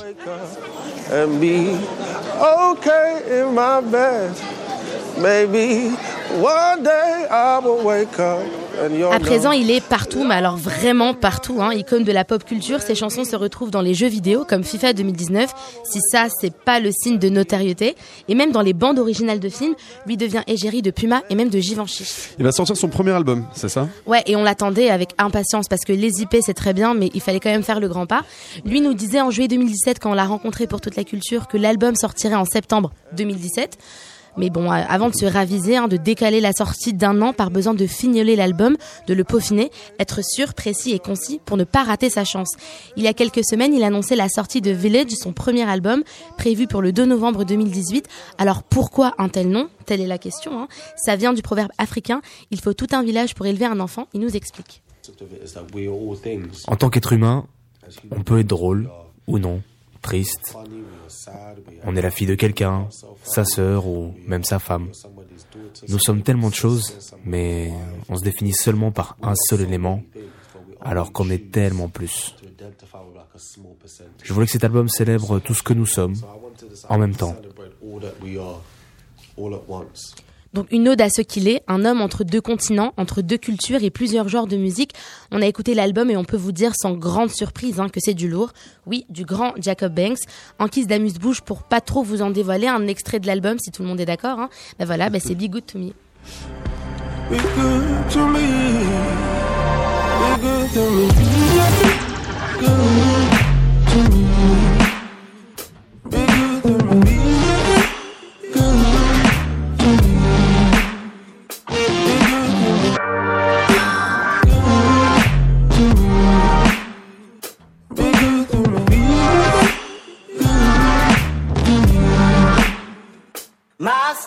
and. 3.95 4.62
À 9.13 9.21
présent, 9.21 9.53
il 9.53 9.71
est 9.71 9.85
partout, 9.85 10.25
mais 10.25 10.35
alors 10.35 10.57
vraiment 10.57 11.15
partout, 11.15 11.61
hein, 11.61 11.73
icône 11.75 12.05
de 12.05 12.13
la 12.13 12.25
pop 12.25 12.43
culture. 12.45 12.81
Ses 12.81 12.95
chansons 12.95 13.25
se 13.25 13.37
retrouvent 13.37 13.71
dans 13.71 13.83
les 13.83 13.95
jeux 13.95 14.09
vidéo 14.09 14.45
comme 14.49 14.65
FIFA 14.65 14.95
2019. 14.95 15.55
Si 15.85 16.01
ça, 16.11 16.27
c'est 16.41 16.55
pas 16.55 16.81
le 16.81 16.91
signe 16.91 17.19
de 17.19 17.29
notoriété. 17.29 17.95
Et 18.29 18.35
même 18.35 18.51
dans 18.51 18.63
les 18.63 18.73
bandes 18.73 18.99
originales 18.99 19.41
de 19.41 19.49
films, 19.49 19.75
lui 20.07 20.17
devient 20.17 20.43
égérie 20.47 20.83
de 20.83 20.91
Puma 20.91 21.23
et 21.31 21.35
même 21.35 21.51
de 21.51 21.59
Givenchy. 21.59 22.05
Il 22.39 22.45
va 22.45 22.53
sortir 22.53 22.77
son 22.77 22.89
premier 22.89 23.13
album, 23.13 23.45
c'est 23.53 23.69
ça? 23.69 23.89
Ouais, 24.07 24.23
et 24.27 24.37
on 24.37 24.43
l'attendait 24.43 24.91
avec 24.91 25.11
impatience 25.19 25.69
parce 25.69 25.85
que 25.85 25.93
les 25.93 26.23
IP 26.23 26.37
c'est 26.41 26.55
très 26.55 26.73
bien, 26.73 26.95
mais 26.95 27.11
il 27.15 27.21
fallait 27.21 27.41
quand 27.41 27.51
même 27.51 27.63
faire 27.63 27.81
le 27.81 27.89
grand 27.89 28.07
pas. 28.07 28.23
Lui 28.65 28.81
nous 28.81 28.95
disait 28.95 29.21
en 29.21 29.31
juillet 29.31 29.49
2017 29.49 29.99
quand 30.01 30.11
on 30.11 30.15
l'a 30.15 30.25
rencontré 30.25 30.67
pour 30.67 30.81
toute 30.81 30.97
la 30.97 31.05
culture 31.05 31.47
que 31.47 31.57
l'album 31.57 31.95
sortirait 31.95 32.35
en 32.35 32.45
septembre 32.45 32.93
2017. 33.17 33.79
Mais 34.37 34.51
bon, 34.51 34.70
euh, 34.72 34.83
avant 34.89 35.09
de 35.11 35.14
se 35.14 35.26
raviser, 35.26 35.76
hein, 35.76 35.89
de 35.89 35.97
décaler 35.97 36.41
la 36.41 36.53
sortie 36.53 36.95
d'un 36.95 37.20
an 37.20 37.33
par 37.33 37.51
besoin 37.51 37.74
de 37.74 37.87
fignoler 37.87 38.37
l'album, 38.37 38.76
de 39.07 39.14
le 39.14 39.24
peaufiner, 39.24 39.70
être 39.99 40.20
sûr, 40.24 40.55
précis 40.55 40.93
et 40.93 40.99
concis 40.99 41.41
pour 41.45 41.57
ne 41.57 41.64
pas 41.64 41.83
rater 41.83 42.09
sa 42.11 42.24
chance. 42.24 42.49
Il 42.97 43.03
y 43.03 43.09
a 43.09 43.12
quelques 43.12 43.45
semaines, 43.45 43.74
il 43.74 43.83
annonçait 43.85 44.16
la 44.16 44.28
sortie 44.28 44.61
de 44.61 44.70
Village, 44.70 45.11
son 45.11 45.33
premier 45.33 45.68
album, 45.68 46.03
prévu 46.39 46.66
pour 46.66 46.83
le 46.83 46.93
2 46.93 47.05
novembre 47.05 47.45
2018. 47.45 48.09
Alors 48.39 48.62
pourquoi 48.62 49.14
un 49.18 49.28
tel 49.28 49.49
nom? 49.49 49.68
Telle 49.87 50.01
est 50.01 50.07
la 50.07 50.18
question. 50.18 50.59
hein. 50.61 50.68
Ça 50.97 51.16
vient 51.16 51.33
du 51.33 51.43
proverbe 51.43 51.70
africain, 51.78 52.20
il 52.51 52.61
faut 52.61 52.72
tout 52.72 52.87
un 52.93 53.03
village 53.03 53.35
pour 53.35 53.47
élever 53.47 53.64
un 53.66 53.80
enfant. 53.80 54.07
Il 54.14 54.20
nous 54.20 54.35
explique. 54.37 54.83
En 56.68 56.76
tant 56.76 56.89
qu'être 56.91 57.12
humain, 57.12 57.47
on 58.11 58.22
peut 58.22 58.39
être 58.39 58.47
drôle 58.47 58.89
ou 59.26 59.39
non, 59.39 59.61
triste. 60.03 60.57
On 61.85 61.97
est 61.97 62.03
la 62.03 62.11
fille 62.11 62.27
de 62.27 62.35
quelqu'un, 62.35 62.89
sa 63.23 63.45
sœur 63.45 63.87
ou 63.87 64.15
même 64.27 64.45
sa 64.45 64.59
femme. 64.59 64.91
Nous 65.89 65.99
sommes 65.99 66.23
tellement 66.23 66.51
de 66.51 66.55
choses, 66.55 67.13
mais 67.25 67.73
on 68.09 68.17
se 68.17 68.25
définit 68.25 68.53
seulement 68.53 68.91
par 68.91 69.17
un 69.23 69.35
seul 69.35 69.63
élément, 69.63 70.03
alors 70.81 71.13
qu'on 71.13 71.31
est 71.31 71.51
tellement 71.51 71.89
plus. 71.89 72.35
Je 74.23 74.33
voulais 74.33 74.47
que 74.47 74.53
cet 74.53 74.65
album 74.65 74.89
célèbre 74.89 75.39
tout 75.39 75.55
ce 75.55 75.63
que 75.63 75.73
nous 75.73 75.87
sommes, 75.87 76.17
en 76.89 76.99
même 76.99 77.15
temps. 77.15 77.37
Donc 80.53 80.67
une 80.71 80.89
ode 80.89 81.01
à 81.01 81.09
ce 81.09 81.23
qu'il 81.23 81.49
est, 81.49 81.63
un 81.67 81.85
homme 81.85 82.03
entre 82.03 82.25
deux 82.25 82.41
continents, 82.41 82.93
entre 82.97 83.23
deux 83.23 83.39
cultures 83.39 83.83
et 83.83 83.91
plusieurs 83.91 84.29
genres 84.29 84.47
de 84.47 84.57
musique. 84.57 84.93
On 85.31 85.41
a 85.41 85.47
écouté 85.47 85.75
l'album 85.75 86.11
et 86.11 86.17
on 86.17 86.25
peut 86.25 86.37
vous 86.37 86.53
dire 86.53 86.73
sans 86.75 86.93
grande 86.93 87.31
surprise 87.31 87.81
hein, 87.81 87.89
que 87.89 88.01
c'est 88.01 88.15
du 88.15 88.29
lourd. 88.29 88.53
Oui, 88.87 89.07
du 89.09 89.25
grand 89.25 89.55
Jacob 89.57 89.95
Banks. 89.95 90.21
En 90.59 90.67
guise 90.67 90.87
d'amuse-bouche 90.87 91.41
pour 91.41 91.63
pas 91.63 91.81
trop 91.81 92.03
vous 92.03 92.21
en 92.21 92.31
dévoiler 92.31 92.67
un 92.67 92.87
extrait 92.87 93.21
de 93.21 93.27
l'album 93.27 93.59
si 93.59 93.71
tout 93.71 93.83
le 93.83 93.89
monde 93.89 94.01
est 94.01 94.07
d'accord. 94.07 94.39
Hein. 94.39 94.51
Ben 94.79 94.85
voilà, 94.85 95.09
ben 95.09 95.21
c'est 95.21 95.35
Be 95.35 95.49
Good. 95.49 95.63
Good 95.63 95.95
to 98.11 98.27
me. 98.27 98.83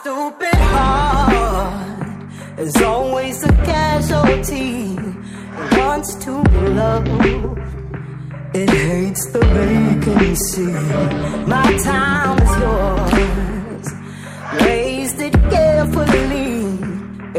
Stupid 0.02 0.58
heart 0.76 2.60
is 2.60 2.76
always 2.82 3.44
a 3.44 3.54
casualty. 3.72 4.98
It 5.62 5.78
wants 5.78 6.16
to 6.26 6.32
love. 6.82 7.08
It 8.62 8.70
hates 8.70 9.24
the 9.32 9.44
vacancy. 9.56 10.72
My 11.54 11.70
time 11.90 12.38
is 12.46 12.54
yours. 12.64 13.88
Waste 14.62 15.20
it 15.28 15.36
carefully. 15.56 16.50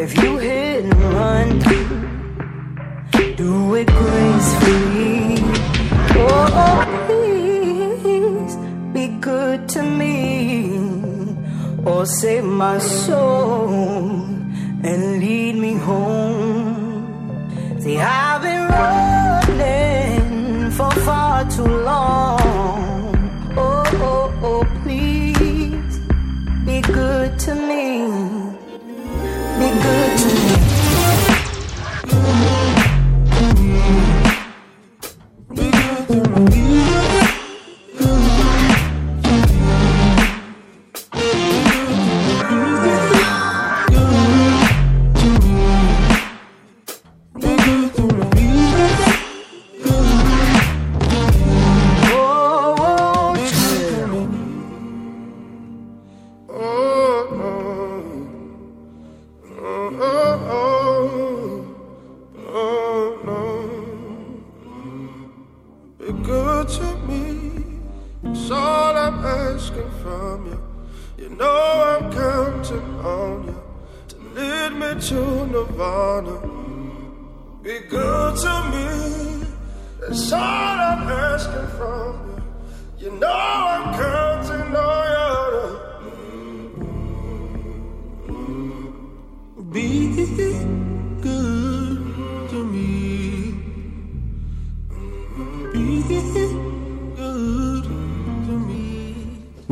If 0.02 0.10
you 0.22 0.38
hit 0.38 0.84
and 0.84 1.02
run, 1.16 1.48
do 3.42 3.74
it 3.80 3.88
gracefully. 4.00 5.38
Oh, 6.24 6.62
oh 6.64 6.80
please 7.06 8.54
be 8.94 9.06
good 9.20 9.68
to 9.74 9.82
me 9.82 10.35
or 11.86 12.04
save 12.04 12.44
my 12.44 12.78
soul 12.78 13.68
and 14.82 15.20
lead 15.20 15.54
me 15.54 15.74
home. 15.74 17.06
See, 17.80 17.98
I've 17.98 18.42
been 18.42 18.68
running 19.48 20.70
for 20.72 20.90
far 21.06 21.48
too 21.48 21.62
long. 21.64 22.40
Oh, 23.56 23.84
oh, 24.10 24.32
oh, 24.42 24.64
please 24.82 25.98
be 26.66 26.80
good 26.80 27.38
to 27.38 27.54
me. 27.54 27.86
Be 29.60 29.70
good 29.86 30.15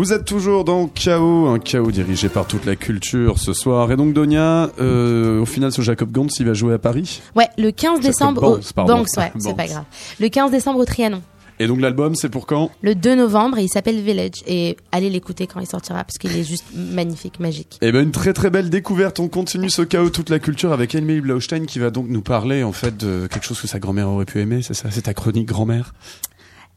Vous 0.05 0.13
êtes 0.13 0.27
toujours 0.27 0.65
dans 0.65 0.87
Chaos, 0.87 1.47
un 1.47 1.59
chaos 1.59 1.91
dirigé 1.91 2.29
par 2.29 2.47
toute 2.47 2.67
la 2.67 2.77
culture 2.77 3.39
ce 3.39 3.55
soir. 3.55 3.91
Et 3.91 3.97
donc 3.97 4.13
Donia, 4.13 4.71
euh, 4.79 5.41
au 5.41 5.47
final, 5.47 5.73
ce 5.73 5.81
Jacob 5.81 6.13
Gantz, 6.13 6.41
il 6.41 6.45
va 6.45 6.53
jouer 6.53 6.75
à 6.75 6.79
Paris. 6.79 7.23
Ouais, 7.35 7.49
le 7.57 7.71
15 7.71 8.01
décembre 8.01 8.43
au 8.43 8.51
Banks, 8.57 8.73
pardon. 8.75 8.97
Banks, 8.99 9.09
ouais, 9.17 9.33
c'est 9.39 9.57
pas 9.57 9.67
grave. 9.67 9.85
Le 10.21 10.29
15 10.29 10.51
décembre 10.51 10.81
au 10.81 10.85
Trianon. 10.85 11.23
Et 11.59 11.67
donc 11.67 11.81
l'album, 11.81 12.15
c'est 12.17 12.29
pour 12.29 12.45
quand? 12.45 12.71
Le 12.83 12.95
2 12.95 13.15
novembre, 13.15 13.57
et 13.57 13.63
il 13.63 13.71
s'appelle 13.71 13.99
Village. 14.03 14.45
Et 14.47 14.77
allez 14.93 15.09
l'écouter 15.09 15.47
quand 15.47 15.61
il 15.61 15.67
sortira 15.67 16.05
parce 16.05 16.19
qu'il 16.19 16.37
est 16.37 16.45
juste 16.45 16.67
magnifique, 16.75 17.41
magique. 17.41 17.79
Eh 17.81 17.91
ben 17.91 18.03
une 18.03 18.13
très 18.13 18.35
très 18.35 18.51
belle 18.51 18.69
découverte. 18.69 19.21
On 19.21 19.29
continue 19.29 19.71
ce 19.71 19.81
chaos 19.81 20.11
toute 20.11 20.29
la 20.29 20.39
culture 20.39 20.75
avec 20.75 20.95
Emily 20.95 21.23
Blaustein 21.23 21.65
qui 21.65 21.79
va 21.79 21.89
donc 21.89 22.09
nous 22.11 22.21
parler 22.21 22.63
en 22.63 22.73
fait 22.73 22.95
de 22.95 23.27
quelque 23.27 23.47
chose 23.47 23.59
que 23.59 23.69
sa 23.69 23.79
grand-mère 23.79 24.11
aurait 24.11 24.27
pu 24.27 24.39
aimer. 24.43 24.61
C'est 24.61 24.75
ça, 24.75 24.91
c'est 24.91 25.03
ta 25.03 25.15
chronique 25.15 25.49
grand-mère? 25.49 25.95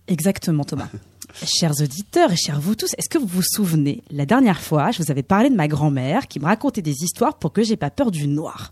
Exactement, 0.08 0.64
Thomas. 0.64 0.88
Chers 1.44 1.82
auditeurs 1.82 2.32
et 2.32 2.36
chers 2.36 2.60
vous 2.60 2.76
tous, 2.76 2.96
est-ce 2.98 3.10
que 3.10 3.18
vous 3.18 3.28
vous 3.28 3.44
souvenez, 3.44 4.02
la 4.12 4.26
dernière 4.26 4.60
fois, 4.60 4.92
je 4.92 5.04
vous 5.04 5.12
avais 5.12 5.24
parlé 5.24 5.50
de 5.50 5.56
ma 5.56 5.68
grand-mère 5.68 6.28
qui 6.28 6.40
me 6.40 6.46
racontait 6.46 6.82
des 6.82 7.04
histoires 7.04 7.38
pour 7.38 7.52
que 7.52 7.64
j'ai 7.64 7.76
pas 7.76 7.92
peur 7.92 8.12
du 8.12 8.28
noir. 8.28 8.72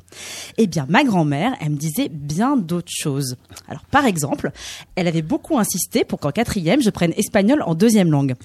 Eh 0.57 0.65
bien, 0.65 0.85
ma 0.89 1.03
grand-mère, 1.03 1.53
elle 1.61 1.71
me 1.71 1.77
disait 1.77 2.09
bien 2.09 2.57
d'autres 2.57 2.91
choses. 2.91 3.35
Alors, 3.67 3.83
par 3.91 4.05
exemple, 4.05 4.51
elle 4.95 5.07
avait 5.07 5.21
beaucoup 5.21 5.59
insisté 5.59 6.05
pour 6.05 6.19
qu'en 6.19 6.31
quatrième, 6.31 6.81
je 6.81 6.89
prenne 6.89 7.13
espagnol 7.17 7.61
en 7.61 7.75
deuxième 7.75 8.09
langue. 8.09 8.35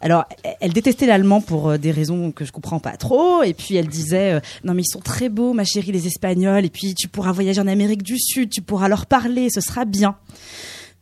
Alors, 0.00 0.26
elle 0.60 0.72
détestait 0.72 1.06
l'allemand 1.06 1.40
pour 1.40 1.70
euh, 1.70 1.78
des 1.78 1.90
raisons 1.90 2.32
que 2.32 2.44
je 2.44 2.52
comprends 2.52 2.78
pas 2.78 2.96
trop. 2.96 3.42
Et 3.42 3.52
puis, 3.52 3.74
elle 3.76 3.88
disait, 3.88 4.34
euh, 4.34 4.40
non 4.64 4.74
mais 4.74 4.82
ils 4.82 4.90
sont 4.90 5.00
très 5.00 5.28
beaux, 5.28 5.52
ma 5.52 5.64
chérie, 5.64 5.92
les 5.92 6.06
Espagnols. 6.06 6.64
Et 6.64 6.70
puis, 6.70 6.94
tu 6.94 7.08
pourras 7.08 7.32
voyager 7.32 7.60
en 7.60 7.66
Amérique 7.66 8.02
du 8.02 8.18
Sud, 8.18 8.50
tu 8.50 8.62
pourras 8.62 8.88
leur 8.88 9.06
parler, 9.06 9.48
ce 9.50 9.60
sera 9.60 9.84
bien. 9.84 10.16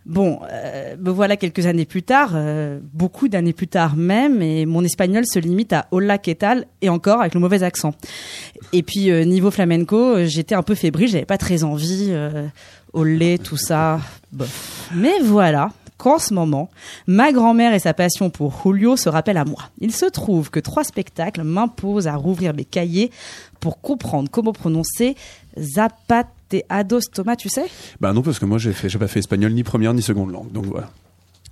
Bon, 0.08 0.40
euh, 0.50 0.96
me 0.98 1.10
voilà 1.10 1.36
quelques 1.36 1.66
années 1.66 1.84
plus 1.84 2.02
tard, 2.02 2.32
euh, 2.34 2.80
beaucoup 2.94 3.28
d'années 3.28 3.52
plus 3.52 3.68
tard 3.68 3.94
même, 3.94 4.40
et 4.40 4.64
mon 4.64 4.82
espagnol 4.82 5.24
se 5.26 5.38
limite 5.38 5.74
à 5.74 5.86
hola 5.90 6.16
que 6.16 6.30
tal? 6.30 6.64
et 6.80 6.88
encore 6.88 7.20
avec 7.20 7.34
le 7.34 7.40
mauvais 7.40 7.62
accent. 7.62 7.92
Et 8.72 8.82
puis 8.82 9.10
euh, 9.10 9.24
niveau 9.24 9.50
flamenco, 9.50 9.96
euh, 9.96 10.24
j'étais 10.24 10.54
un 10.54 10.62
peu 10.62 10.74
fébrile, 10.74 11.08
j'avais 11.08 11.26
pas 11.26 11.36
très 11.36 11.62
envie, 11.62 12.10
olé, 12.94 13.38
tout 13.38 13.58
ça. 13.58 14.00
bof. 14.32 14.90
Mais 14.94 15.20
voilà. 15.22 15.68
Qu'en 15.98 16.20
ce 16.20 16.32
moment, 16.32 16.70
ma 17.08 17.32
grand-mère 17.32 17.74
et 17.74 17.80
sa 17.80 17.92
passion 17.92 18.30
pour 18.30 18.54
Julio 18.62 18.96
se 18.96 19.08
rappellent 19.08 19.36
à 19.36 19.44
moi. 19.44 19.64
Il 19.80 19.92
se 19.92 20.06
trouve 20.06 20.48
que 20.48 20.60
trois 20.60 20.84
spectacles 20.84 21.42
m'imposent 21.42 22.06
à 22.06 22.14
rouvrir 22.14 22.54
mes 22.54 22.64
cahiers 22.64 23.10
pour 23.58 23.80
comprendre 23.80 24.30
comment 24.30 24.52
prononcer 24.52 25.16
Zapateados 25.58 27.10
Thomas, 27.12 27.34
tu 27.34 27.48
sais? 27.48 27.66
Bah 28.00 28.12
non 28.12 28.22
parce 28.22 28.38
que 28.38 28.44
moi 28.44 28.58
j'ai 28.58 28.72
fait, 28.72 28.88
j'ai 28.88 28.98
pas 28.98 29.08
fait 29.08 29.18
espagnol 29.18 29.52
ni 29.52 29.64
première 29.64 29.92
ni 29.92 30.02
seconde 30.02 30.30
langue. 30.30 30.52
Donc 30.52 30.66
voilà. 30.66 30.88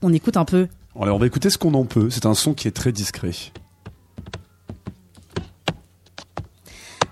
On 0.01 0.13
écoute 0.13 0.37
un 0.37 0.45
peu. 0.45 0.69
Alors 1.01 1.17
on 1.17 1.19
va 1.19 1.27
écouter 1.27 1.51
ce 1.51 1.59
qu'on 1.59 1.75
en 1.75 1.85
peut. 1.85 2.09
C'est 2.11 2.27
un 2.27 2.35
son 2.35 2.55
qui 2.55 2.69
est 2.69 2.73
très 2.73 2.93
discret. 2.93 3.33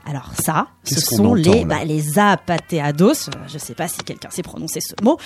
Alors 0.06 0.32
ça, 0.44 0.68
ce 0.84 1.00
sont 1.00 1.24
entend, 1.24 1.34
les, 1.34 1.64
bah, 1.64 1.84
les 1.84 2.00
zapateados, 2.00 3.28
euh, 3.28 3.32
je 3.48 3.56
sais 3.58 3.74
pas 3.74 3.88
si 3.88 3.98
quelqu'un 3.98 4.28
sait 4.30 4.42
prononcer 4.42 4.80
ce 4.80 4.94
mot, 5.02 5.18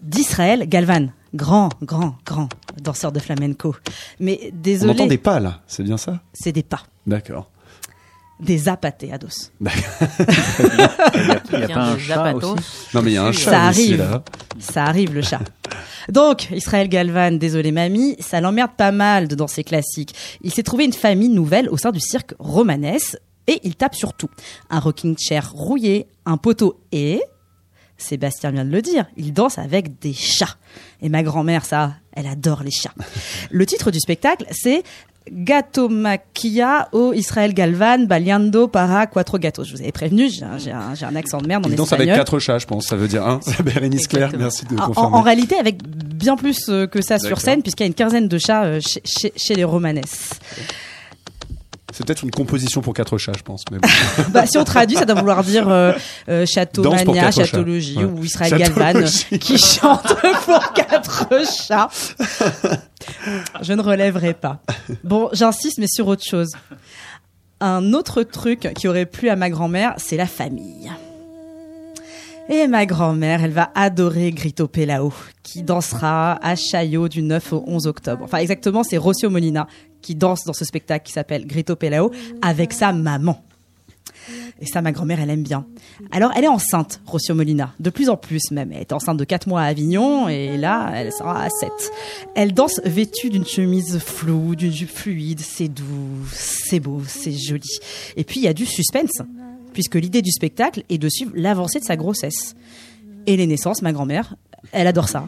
d'Israël 0.00 0.68
Galvan. 0.68 1.08
Grand, 1.34 1.70
grand, 1.82 2.16
grand 2.26 2.48
danseur 2.80 3.10
de 3.10 3.18
flamenco. 3.18 3.74
Mais 4.20 4.38
On 4.44 4.56
désolé, 4.62 4.92
entend 4.92 5.06
des 5.06 5.18
pas 5.18 5.40
là. 5.40 5.60
C'est 5.66 5.82
bien 5.82 5.96
ça? 5.96 6.20
C'est 6.34 6.52
des 6.52 6.62
pas. 6.62 6.82
D'accord. 7.06 7.50
Des 8.38 8.58
zapateados. 8.58 9.50
Il 9.60 9.66
n'y 11.58 11.64
a 11.64 11.68
pas 11.68 11.80
un 11.92 11.98
chat 11.98 12.34
aussi 12.34 12.54
Non 12.94 13.02
mais 13.02 13.12
il 13.12 13.14
y 13.14 13.16
a 13.16 13.24
un 13.24 13.32
chat 13.32 13.50
Ça 13.50 13.70
aussi 13.70 13.80
arrive. 13.94 13.98
là. 13.98 14.22
Ça 14.58 14.84
arrive 14.84 15.14
le 15.14 15.22
chat. 15.22 15.40
Donc, 16.08 16.48
Israël 16.50 16.88
Galvan, 16.88 17.32
désolé 17.38 17.70
mamie, 17.72 18.16
ça 18.20 18.40
l'emmerde 18.40 18.72
pas 18.76 18.90
mal 18.92 19.28
de 19.28 19.34
danser 19.36 19.62
classique. 19.64 20.14
Il 20.42 20.52
s'est 20.52 20.62
trouvé 20.64 20.84
une 20.84 20.92
famille 20.92 21.28
nouvelle 21.28 21.68
au 21.70 21.76
sein 21.76 21.92
du 21.92 22.00
cirque 22.00 22.34
romanesque 22.38 23.16
et 23.46 23.60
il 23.64 23.74
tape 23.76 23.94
sur 23.94 24.14
tout. 24.14 24.30
Un 24.70 24.80
rocking 24.80 25.16
chair 25.18 25.50
rouillé, 25.52 26.06
un 26.26 26.36
poteau 26.36 26.80
et... 26.92 27.20
Sébastien 27.98 28.50
vient 28.50 28.64
de 28.64 28.70
le 28.70 28.82
dire, 28.82 29.06
il 29.16 29.32
danse 29.32 29.58
avec 29.58 30.00
des 30.00 30.12
chats. 30.12 30.56
Et 31.02 31.08
ma 31.08 31.22
grand-mère, 31.22 31.64
ça, 31.64 31.94
elle 32.12 32.26
adore 32.26 32.64
les 32.64 32.72
chats. 32.72 32.94
Le 33.52 33.64
titre 33.64 33.92
du 33.92 34.00
spectacle, 34.00 34.44
c'est 34.50 34.82
Gatomaquia 35.30 36.88
o 36.92 37.12
Israël 37.12 37.54
Galvan 37.54 38.06
baleando 38.06 38.66
para 38.66 39.06
cuatro 39.06 39.38
gatos. 39.38 39.68
Je 39.68 39.74
vous 39.74 39.80
avais 39.82 39.92
prévenu, 39.92 40.28
j'ai 40.30 40.72
un, 40.72 41.14
accent 41.16 41.38
de 41.38 41.46
merde 41.46 41.64
en 41.66 41.68
Il 41.70 41.76
danse 41.76 41.86
espagnol. 41.92 42.08
avec 42.10 42.20
quatre 42.20 42.38
chats, 42.40 42.58
je 42.58 42.66
pense. 42.66 42.86
Ça 42.86 42.96
veut 42.96 43.06
dire 43.06 43.24
un. 43.26 43.40
C'est 43.42 43.62
Bérénice 43.62 44.08
Claire. 44.08 44.32
Merci 44.36 44.64
de 44.66 44.76
en, 44.76 44.86
confirmer. 44.88 45.16
en 45.16 45.20
réalité, 45.22 45.56
avec 45.56 45.86
bien 45.86 46.36
plus 46.36 46.68
euh, 46.68 46.86
que 46.88 47.02
ça 47.02 47.20
sur 47.20 47.40
scène, 47.40 47.62
puisqu'il 47.62 47.84
y 47.84 47.86
a 47.86 47.88
une 47.88 47.94
quinzaine 47.94 48.26
de 48.26 48.38
chats 48.38 48.64
euh, 48.64 48.80
chez, 48.80 49.00
chez- 49.04 49.32
chez 49.36 49.54
les 49.54 49.64
Romanesses. 49.64 50.30
C'est 51.92 52.06
peut-être 52.06 52.22
une 52.24 52.30
composition 52.30 52.80
pour 52.80 52.94
quatre 52.94 53.18
chats, 53.18 53.32
je 53.36 53.42
pense. 53.42 53.64
Mais 53.70 53.78
bon. 53.78 53.88
Bah, 54.30 54.46
si 54.46 54.58
on 54.58 54.64
traduit, 54.64 54.96
ça 54.96 55.04
doit 55.04 55.14
vouloir 55.16 55.44
dire 55.44 55.68
euh, 55.68 55.92
euh, 56.28 56.46
Château 56.46 56.82
Mania. 56.90 57.30
Châteaulogie 57.30 57.98
Ouais. 57.98 58.04
ou 58.04 58.24
Israël 58.24 58.56
Galvan 58.56 59.04
qui 59.38 59.58
chante 59.58 60.14
pour 60.44 60.72
quatre 60.72 61.28
chats. 61.46 61.88
Je 63.60 63.72
ne 63.72 63.82
relèverai 63.82 64.34
pas. 64.34 64.60
Bon, 65.04 65.28
j'insiste, 65.32 65.78
mais 65.78 65.86
sur 65.86 66.06
autre 66.08 66.24
chose. 66.24 66.52
Un 67.60 67.92
autre 67.92 68.22
truc 68.22 68.70
qui 68.74 68.88
aurait 68.88 69.06
plu 69.06 69.28
à 69.28 69.36
ma 69.36 69.50
grand-mère, 69.50 69.94
c'est 69.98 70.16
la 70.16 70.26
famille. 70.26 70.90
Et 72.48 72.66
ma 72.66 72.86
grand-mère, 72.86 73.44
elle 73.44 73.52
va 73.52 73.70
adorer 73.74 74.32
Grito 74.32 74.66
Pelao, 74.66 75.12
qui 75.44 75.62
dansera 75.62 76.38
à 76.42 76.56
Chaillot 76.56 77.08
du 77.08 77.22
9 77.22 77.52
au 77.52 77.64
11 77.66 77.86
octobre. 77.86 78.24
Enfin, 78.24 78.38
exactement, 78.38 78.82
c'est 78.82 78.96
Rocio 78.96 79.30
Molina 79.30 79.68
qui 80.02 80.14
danse 80.14 80.44
dans 80.44 80.52
ce 80.52 80.64
spectacle 80.64 81.06
qui 81.06 81.12
s'appelle 81.12 81.46
Grito 81.46 81.76
Pelao 81.76 82.10
avec 82.42 82.72
sa 82.72 82.92
maman. 82.92 83.42
Et 84.60 84.66
ça, 84.66 84.82
ma 84.82 84.92
grand-mère, 84.92 85.20
elle 85.20 85.30
aime 85.30 85.42
bien. 85.42 85.66
Alors, 86.12 86.30
elle 86.36 86.44
est 86.44 86.48
enceinte, 86.48 87.00
Rocio 87.06 87.34
Molina, 87.34 87.74
de 87.80 87.90
plus 87.90 88.08
en 88.08 88.16
plus 88.16 88.52
même. 88.52 88.70
Elle 88.72 88.82
est 88.82 88.92
enceinte 88.92 89.16
de 89.16 89.24
4 89.24 89.48
mois 89.48 89.62
à 89.62 89.64
Avignon, 89.64 90.28
et 90.28 90.56
là, 90.56 90.92
elle 90.94 91.12
sera 91.12 91.42
à 91.42 91.50
7. 91.50 91.70
Elle 92.36 92.54
danse 92.54 92.80
vêtue 92.84 93.30
d'une 93.30 93.46
chemise 93.46 93.98
floue, 93.98 94.54
d'une 94.54 94.72
jupe 94.72 94.90
fluide. 94.90 95.40
C'est 95.40 95.66
doux, 95.66 96.24
c'est 96.32 96.78
beau, 96.78 97.02
c'est 97.06 97.32
joli. 97.32 97.78
Et 98.16 98.22
puis, 98.22 98.38
il 98.38 98.44
y 98.44 98.48
a 98.48 98.52
du 98.52 98.66
suspense, 98.66 99.22
puisque 99.72 99.96
l'idée 99.96 100.22
du 100.22 100.30
spectacle 100.30 100.84
est 100.88 100.98
de 100.98 101.08
suivre 101.08 101.32
l'avancée 101.34 101.80
de 101.80 101.84
sa 101.84 101.96
grossesse. 101.96 102.54
Et 103.26 103.36
les 103.36 103.48
naissances, 103.48 103.82
ma 103.82 103.92
grand-mère, 103.92 104.36
elle 104.70 104.86
adore 104.86 105.08
ça. 105.08 105.26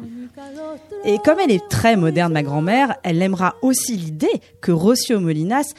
Et 1.05 1.19
comme 1.19 1.39
elle 1.39 1.51
est 1.51 1.69
très 1.69 1.97
moderne, 1.97 2.33
ma 2.33 2.43
grand-mère, 2.43 2.97
elle 3.03 3.21
aimera 3.23 3.57
aussi 3.63 3.97
l'idée 3.97 4.41
que 4.61 4.73
Rocio 4.73 5.21
Molinas, 5.21 5.75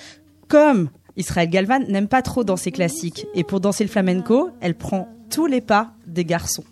comme 0.48 0.90
Israël 1.18 1.50
Galvan, 1.50 1.80
n'aime 1.88 2.08
pas 2.08 2.22
trop 2.22 2.44
danser 2.44 2.72
classique. 2.72 3.26
Et 3.34 3.44
pour 3.44 3.60
danser 3.60 3.84
le 3.84 3.90
flamenco, 3.90 4.50
elle 4.62 4.76
prend 4.76 5.10
tous 5.30 5.48
les 5.48 5.62
pas 5.62 5.92
des 6.06 6.26
garçons 6.26 6.64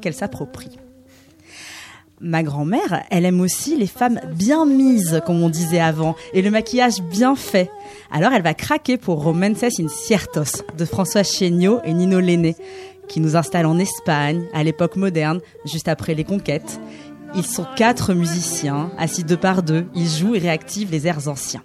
qu'elle 0.00 0.14
s'approprie. 0.14 0.78
Ma 2.20 2.42
grand-mère, 2.42 3.02
elle 3.10 3.26
aime 3.26 3.40
aussi 3.40 3.76
les 3.76 3.86
femmes 3.86 4.20
bien 4.34 4.64
mises, 4.64 5.20
comme 5.26 5.42
on 5.42 5.50
disait 5.50 5.80
avant, 5.80 6.14
et 6.32 6.42
le 6.42 6.50
maquillage 6.50 7.02
bien 7.02 7.34
fait. 7.34 7.70
Alors 8.10 8.32
elle 8.32 8.42
va 8.42 8.54
craquer 8.54 8.96
pour 8.96 9.22
Romances 9.22 9.64
Inciertos 9.64 10.62
de 10.78 10.84
François 10.84 11.24
Chéniaud 11.24 11.80
et 11.84 11.92
Nino 11.92 12.20
Lenné, 12.20 12.56
qui 13.08 13.20
nous 13.20 13.36
installent 13.36 13.66
en 13.66 13.78
Espagne, 13.78 14.44
à 14.54 14.62
l'époque 14.62 14.96
moderne, 14.96 15.40
juste 15.66 15.88
après 15.88 16.14
les 16.14 16.24
conquêtes. 16.24 16.80
Ils 17.36 17.46
sont 17.46 17.66
quatre 17.76 18.14
musiciens, 18.14 18.90
assis 18.98 19.24
deux 19.24 19.36
par 19.36 19.62
deux, 19.62 19.86
ils 19.94 20.08
jouent 20.08 20.34
et 20.34 20.38
réactivent 20.38 20.90
les 20.90 21.06
airs 21.06 21.28
anciens. 21.28 21.62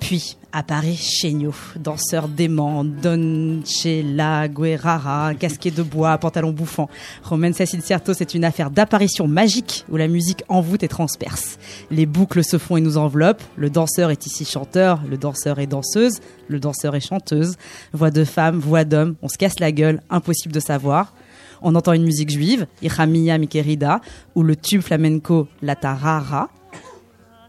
Puis, 0.00 0.36
Paris, 0.62 0.96
Chéniaud, 0.96 1.54
danseur 1.76 2.28
dément, 2.28 2.84
Donchella, 2.84 4.48
Guerrara, 4.48 5.34
casquet 5.34 5.70
de 5.70 5.82
bois, 5.82 6.16
pantalon 6.18 6.52
bouffant. 6.52 6.88
Romaine 7.22 7.54
Cécile 7.54 7.82
Certo, 7.82 8.14
c'est 8.14 8.34
une 8.34 8.44
affaire 8.44 8.70
d'apparition 8.70 9.26
magique 9.26 9.84
où 9.90 9.96
la 9.96 10.06
musique 10.06 10.44
envoûte 10.48 10.82
et 10.82 10.88
transperce. 10.88 11.58
Les 11.90 12.06
boucles 12.06 12.44
se 12.44 12.58
font 12.58 12.76
et 12.76 12.80
nous 12.80 12.98
enveloppent. 12.98 13.42
Le 13.56 13.70
danseur 13.70 14.10
est 14.10 14.26
ici 14.26 14.44
chanteur, 14.44 15.00
le 15.08 15.16
danseur 15.16 15.58
est 15.58 15.66
danseuse, 15.66 16.20
le 16.48 16.60
danseur 16.60 16.94
est 16.94 17.06
chanteuse. 17.06 17.56
Voix 17.92 18.10
de 18.10 18.24
femme, 18.24 18.58
voix 18.58 18.84
d'homme, 18.84 19.16
on 19.22 19.28
se 19.28 19.38
casse 19.38 19.58
la 19.58 19.72
gueule, 19.72 20.00
impossible 20.10 20.54
de 20.54 20.60
savoir. 20.60 21.14
On 21.62 21.74
entend 21.74 21.92
une 21.92 22.04
musique 22.04 22.30
juive, 22.30 22.66
Iramia 22.82 23.38
Mikerida, 23.38 24.00
ou 24.34 24.42
le 24.42 24.56
tube 24.56 24.82
flamenco 24.82 25.48
La 25.62 25.76
Tarara. 25.76 26.50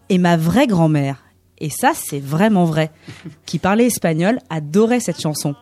Et 0.10 0.18
ma 0.18 0.38
vraie 0.38 0.68
grand-mère, 0.68 1.24
et 1.58 1.70
ça 1.70 1.92
c'est 1.96 2.20
vraiment 2.20 2.66
vrai, 2.66 2.92
qui 3.46 3.58
parlait 3.58 3.88
espagnol, 3.88 4.40
adorait 4.50 5.00
cette 5.00 5.20
chanson. 5.20 5.56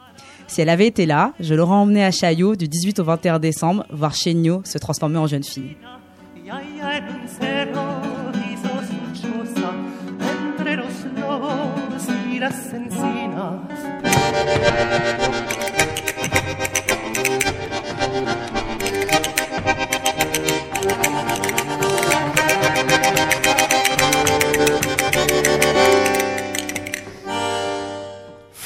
Si 0.48 0.62
elle 0.62 0.70
avait 0.70 0.88
été 0.88 1.06
là, 1.06 1.34
je 1.40 1.56
l'aurais 1.56 1.76
emmenée 1.76 2.04
à 2.04 2.12
Chaillot 2.12 2.56
du 2.56 2.68
18 2.68 3.00
au 3.00 3.04
21 3.06 3.40
décembre 3.40 3.86
voir 3.90 4.14
Chénio 4.14 4.62
se 4.66 4.78
transformer 4.78 5.18
en 5.18 5.28
jeune 5.28 5.44
fille. 5.44 5.78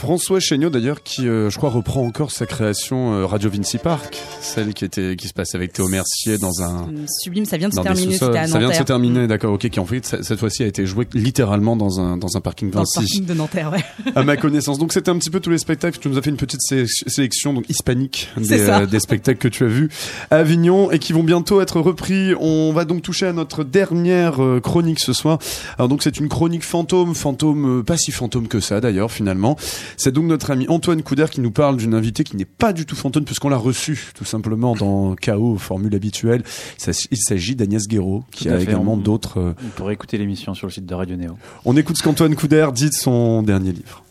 François 0.08 0.40
Chéniaud 0.40 0.70
d'ailleurs 0.70 1.04
qui 1.04 1.28
euh, 1.28 1.50
je 1.50 1.58
crois 1.58 1.70
reprend 1.70 2.02
encore 2.02 2.32
sa 2.32 2.46
création 2.46 3.14
euh, 3.14 3.26
Radio 3.26 3.50
Vinci 3.50 3.78
Park, 3.78 4.18
celle 4.40 4.74
qui 4.74 4.86
était 4.86 5.18
qui 5.18 5.28
se 5.28 5.34
passe 5.34 5.54
avec 5.54 5.74
Théo 5.74 5.90
Mercier 5.90 6.38
dans 6.38 6.62
un 6.62 6.88
Sublime, 7.22 7.44
ça 7.44 7.58
vient 7.58 7.68
de 7.68 7.74
se 7.74 7.82
terminer, 7.82 8.16
Ça 8.18 8.30
vient 8.58 8.70
de 8.70 8.74
se 8.74 8.84
terminer, 8.84 9.28
d'accord, 9.28 9.52
ok, 9.52 9.68
qui 9.68 9.80
en 9.82 9.86
fait 9.86 10.06
cette 10.24 10.40
fois-ci 10.40 10.64
a 10.64 10.66
été 10.66 10.86
joué 10.86 11.10
littéralement 11.14 11.76
dans 11.76 12.00
un 12.00 12.16
dans 12.16 12.38
un 12.38 12.40
parking 12.40 12.72
Dans 12.72 12.80
le 12.80 12.86
Vinci. 12.86 13.00
parking 13.00 13.26
de 13.26 13.34
Nanterre, 13.34 13.70
ouais. 13.70 13.84
à 14.16 14.24
ma 14.24 14.38
connaissance. 14.38 14.80
Donc 14.80 14.94
c'était 14.94 15.10
un 15.12 15.18
petit 15.18 15.30
peu 15.30 15.42
tous 15.42 15.50
les 15.50 15.58
spectacles. 15.58 16.00
Tu 16.00 16.08
nous 16.08 16.18
as 16.18 16.22
fait 16.22 16.30
une 16.30 16.38
petite 16.38 16.62
sé- 16.62 16.86
sélection 16.88 17.54
donc 17.54 17.70
hispanique 17.70 18.30
des, 18.38 18.62
euh, 18.70 18.86
des 18.86 19.02
spectacles 19.02 19.40
que 19.40 19.50
tu 19.50 19.66
as 19.66 19.68
vus 19.68 19.90
à 20.32 20.38
Avignon 20.38 20.90
et 20.90 21.00
qui 21.00 21.12
vont 21.12 21.24
bientôt 21.24 21.60
être 21.60 21.82
repris. 21.82 22.32
On 22.40 22.72
va 22.72 22.86
donc 22.86 23.02
toucher 23.02 23.26
à 23.26 23.34
notre 23.34 23.66
dernière 23.66 24.40
chronique 24.64 25.02
ce 25.02 25.12
soir. 25.12 25.38
Alors 25.78 25.90
donc 25.90 26.02
c'est 26.02 26.18
une 26.18 26.30
chronique 26.30 26.64
fantôme, 26.64 27.14
fantôme 27.14 27.84
pas 27.84 27.98
si 27.98 28.14
fantôme 28.14 28.48
que 28.48 28.62
ça 28.62 28.80
d'ailleurs 28.80 29.12
finalement. 29.12 29.58
C'est 30.00 30.12
donc 30.12 30.26
notre 30.26 30.52
ami 30.52 30.68
Antoine 30.70 31.02
Couder 31.02 31.26
qui 31.32 31.42
nous 31.42 31.50
parle 31.50 31.76
d'une 31.78 31.96
invitée 31.96 32.24
qui 32.24 32.38
n'est 32.38 32.46
pas 32.46 32.72
du 32.72 32.86
tout 32.86 32.96
fantôme 32.96 33.26
puisqu'on 33.26 33.50
l'a 33.50 33.58
reçue 33.58 34.12
tout 34.14 34.26
simplement 34.26 34.76
dans 34.76 35.16
KO 35.16 35.56
formule 35.58 35.96
habituelle. 35.96 36.44
Il 36.78 36.82
s'ag- 36.84 37.08
Il 37.10 37.18
s'agit 37.18 37.56
d'Agnès 37.56 37.88
Guéraud 37.88 38.24
qui 38.32 38.48
a 38.48 38.58
fait. 38.58 38.64
également 38.66 38.96
d'autres. 38.96 39.40
euh, 39.40 39.54
On 39.66 39.70
pourrait 39.76 39.94
écouter 39.96 40.20
l'émission 40.20 40.54
sur 40.54 40.68
le 40.68 40.72
site 40.72 40.86
de 40.86 40.94
Radio 40.94 41.16
Néo. 41.16 41.32
On 41.66 41.76
écoute 41.76 41.98
ce 41.98 42.04
qu'Antoine 42.04 42.36
Couder 42.36 42.68
dit 42.76 42.90
de 42.90 42.94
son 42.94 43.42
dernier 43.42 43.72
livre. 43.72 44.04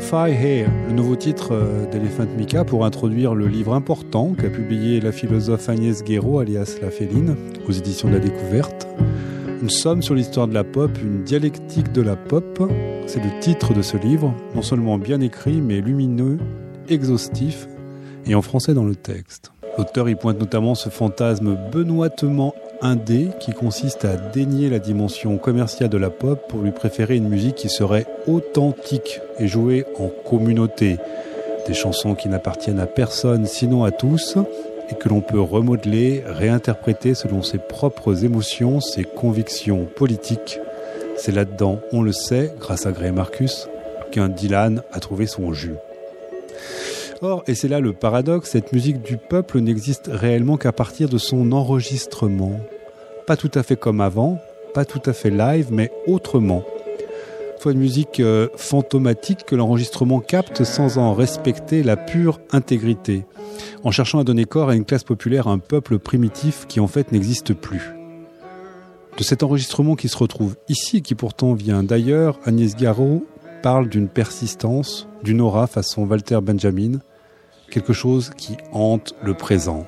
Fire 0.00 0.26
Hair, 0.28 0.68
le 0.88 0.92
nouveau 0.94 1.16
titre 1.16 1.52
euh, 1.52 1.86
d'Elephant 1.90 2.26
Mika 2.36 2.64
pour 2.64 2.84
introduire 2.84 3.34
le 3.34 3.46
livre 3.48 3.72
important 3.74 4.34
qu'a 4.34 4.50
publié 4.50 5.00
la 5.00 5.10
philosophe 5.12 5.68
Agnès 5.68 6.02
Guéraud, 6.04 6.38
alias 6.40 6.76
La 6.82 6.90
Féline, 6.90 7.34
aux 7.68 7.72
éditions 7.72 8.08
de 8.08 8.14
la 8.14 8.20
Découverte. 8.20 8.86
Une 9.62 9.70
somme 9.70 10.02
sur 10.02 10.14
l'histoire 10.14 10.48
de 10.48 10.54
la 10.54 10.64
pop, 10.64 10.90
une 11.02 11.24
dialectique 11.24 11.90
de 11.92 12.02
la 12.02 12.14
pop, 12.14 12.70
c'est 13.06 13.24
le 13.24 13.40
titre 13.40 13.72
de 13.72 13.80
ce 13.80 13.96
livre, 13.96 14.34
non 14.54 14.60
seulement 14.60 14.98
bien 14.98 15.22
écrit, 15.22 15.62
mais 15.62 15.80
lumineux, 15.80 16.38
exhaustif 16.90 17.66
et 18.26 18.34
en 18.34 18.42
français 18.42 18.74
dans 18.74 18.84
le 18.84 18.94
texte. 18.94 19.52
L'auteur 19.78 20.10
y 20.10 20.14
pointe 20.14 20.38
notamment 20.38 20.74
ce 20.74 20.90
fantasme 20.90 21.56
benoîtement 21.72 22.54
indé 22.82 23.28
qui 23.40 23.52
consiste 23.52 24.04
à 24.04 24.16
dénier 24.16 24.68
la 24.68 24.78
dimension 24.78 25.38
commerciale 25.38 25.88
de 25.88 25.98
la 25.98 26.10
pop 26.10 26.38
pour 26.48 26.60
lui 26.60 26.72
préférer 26.72 27.16
une 27.16 27.28
musique 27.28 27.54
qui 27.54 27.70
serait 27.70 28.06
authentique 28.26 29.20
et 29.38 29.48
jouée 29.48 29.86
en 29.98 30.08
communauté. 30.08 30.98
Des 31.66 31.74
chansons 31.74 32.14
qui 32.14 32.28
n'appartiennent 32.28 32.78
à 32.78 32.86
personne 32.86 33.46
sinon 33.46 33.84
à 33.84 33.90
tous 33.90 34.36
et 34.90 34.94
que 34.94 35.08
l'on 35.08 35.20
peut 35.20 35.40
remodeler, 35.40 36.22
réinterpréter 36.26 37.14
selon 37.14 37.42
ses 37.42 37.58
propres 37.58 38.24
émotions, 38.24 38.80
ses 38.80 39.04
convictions 39.04 39.84
politiques. 39.84 40.60
C'est 41.16 41.32
là-dedans, 41.32 41.80
on 41.92 42.02
le 42.02 42.12
sait, 42.12 42.52
grâce 42.60 42.86
à 42.86 42.92
Gray 42.92 43.12
Marcus, 43.12 43.68
qu'un 44.12 44.28
Dylan 44.28 44.82
a 44.92 45.00
trouvé 45.00 45.26
son 45.26 45.52
jus. 45.52 45.76
Or, 47.22 47.42
et 47.46 47.54
c'est 47.54 47.68
là 47.68 47.80
le 47.80 47.92
paradoxe, 47.92 48.50
cette 48.50 48.72
musique 48.72 49.02
du 49.02 49.16
peuple 49.16 49.60
n'existe 49.60 50.10
réellement 50.12 50.58
qu'à 50.58 50.72
partir 50.72 51.08
de 51.08 51.18
son 51.18 51.52
enregistrement. 51.52 52.60
Pas 53.26 53.36
tout 53.36 53.50
à 53.54 53.62
fait 53.62 53.76
comme 53.76 54.00
avant, 54.00 54.38
pas 54.74 54.84
tout 54.84 55.00
à 55.06 55.12
fait 55.12 55.30
live, 55.30 55.68
mais 55.70 55.90
autrement. 56.06 56.62
Soit 57.58 57.72
une 57.72 57.78
musique 57.78 58.20
euh, 58.20 58.48
fantomatique 58.56 59.44
que 59.46 59.56
l'enregistrement 59.56 60.20
capte 60.20 60.64
sans 60.64 60.98
en 60.98 61.14
respecter 61.14 61.82
la 61.82 61.96
pure 61.96 62.40
intégrité, 62.52 63.24
en 63.82 63.90
cherchant 63.90 64.18
à 64.18 64.24
donner 64.24 64.44
corps 64.44 64.68
à 64.68 64.76
une 64.76 64.84
classe 64.84 65.04
populaire, 65.04 65.48
à 65.48 65.52
un 65.52 65.58
peuple 65.58 65.98
primitif 65.98 66.66
qui 66.68 66.80
en 66.80 66.86
fait 66.86 67.12
n'existe 67.12 67.54
plus. 67.54 67.92
De 69.16 69.22
cet 69.22 69.42
enregistrement 69.42 69.96
qui 69.96 70.08
se 70.08 70.18
retrouve 70.18 70.56
ici, 70.68 71.00
qui 71.00 71.14
pourtant 71.14 71.54
vient 71.54 71.82
d'ailleurs, 71.82 72.38
Agnès 72.44 72.76
Garot 72.76 73.24
parle 73.62 73.88
d'une 73.88 74.08
persistance, 74.08 75.08
d'une 75.22 75.40
aura 75.40 75.66
façon 75.66 76.06
Walter 76.06 76.40
Benjamin, 76.42 77.00
quelque 77.70 77.94
chose 77.94 78.30
qui 78.36 78.56
hante 78.72 79.14
le 79.24 79.34
présent. 79.34 79.86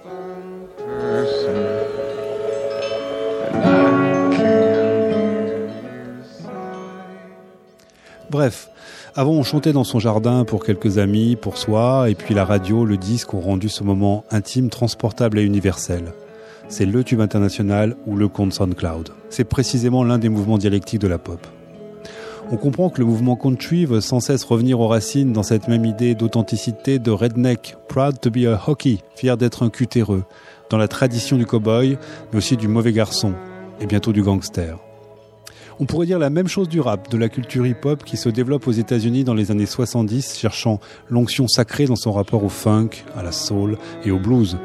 Bref, 8.30 8.68
avant 9.16 9.32
on 9.32 9.42
chantait 9.42 9.72
dans 9.72 9.84
son 9.84 9.98
jardin 9.98 10.44
pour 10.44 10.64
quelques 10.64 10.98
amis, 10.98 11.34
pour 11.36 11.56
soi, 11.56 12.10
et 12.10 12.14
puis 12.14 12.34
la 12.34 12.44
radio, 12.44 12.84
le 12.84 12.96
disque 12.96 13.32
ont 13.32 13.40
rendu 13.40 13.68
ce 13.68 13.82
moment 13.82 14.24
intime, 14.30 14.68
transportable 14.68 15.38
et 15.38 15.42
universel. 15.42 16.12
C'est 16.68 16.84
le 16.84 17.02
tube 17.02 17.20
international 17.20 17.96
ou 18.06 18.16
le 18.16 18.28
compte 18.28 18.52
SoundCloud. 18.52 19.10
C'est 19.30 19.44
précisément 19.44 20.04
l'un 20.04 20.18
des 20.18 20.28
mouvements 20.28 20.58
dialectiques 20.58 21.00
de 21.00 21.08
la 21.08 21.18
pop. 21.18 21.46
On 22.50 22.56
comprend 22.56 22.90
que 22.90 23.00
le 23.00 23.06
mouvement 23.06 23.36
country 23.36 23.86
veut 23.86 24.00
sans 24.00 24.20
cesse 24.20 24.44
revenir 24.44 24.80
aux 24.80 24.88
racines 24.88 25.32
dans 25.32 25.42
cette 25.42 25.68
même 25.68 25.84
idée 25.84 26.14
d'authenticité 26.14 26.98
de 26.98 27.10
redneck, 27.10 27.76
proud 27.88 28.20
to 28.20 28.30
be 28.30 28.46
a 28.46 28.60
hockey, 28.66 28.98
fier 29.16 29.36
d'être 29.36 29.62
un 29.62 29.70
cutéreux, 29.70 30.24
dans 30.70 30.78
la 30.78 30.88
tradition 30.88 31.36
du 31.36 31.46
cowboy, 31.46 31.98
mais 32.30 32.38
aussi 32.38 32.56
du 32.56 32.68
mauvais 32.68 32.92
garçon, 32.92 33.34
et 33.80 33.86
bientôt 33.86 34.12
du 34.12 34.22
gangster. 34.22 34.78
On 35.80 35.86
pourrait 35.86 36.06
dire 36.06 36.18
la 36.18 36.28
même 36.28 36.48
chose 36.48 36.68
du 36.68 36.80
rap, 36.80 37.08
de 37.08 37.16
la 37.16 37.28
culture 37.28 37.64
hip-hop 37.64 38.02
qui 38.02 38.16
se 38.16 38.28
développe 38.28 38.66
aux 38.66 38.72
États-Unis 38.72 39.22
dans 39.22 39.34
les 39.34 39.52
années 39.52 39.64
70, 39.64 40.36
cherchant 40.36 40.80
l'onction 41.08 41.46
sacrée 41.46 41.86
dans 41.86 41.94
son 41.94 42.10
rapport 42.10 42.42
au 42.42 42.48
funk, 42.48 42.90
à 43.16 43.22
la 43.22 43.30
soul 43.30 43.78
et 44.04 44.10
au 44.10 44.18
blues, 44.18 44.58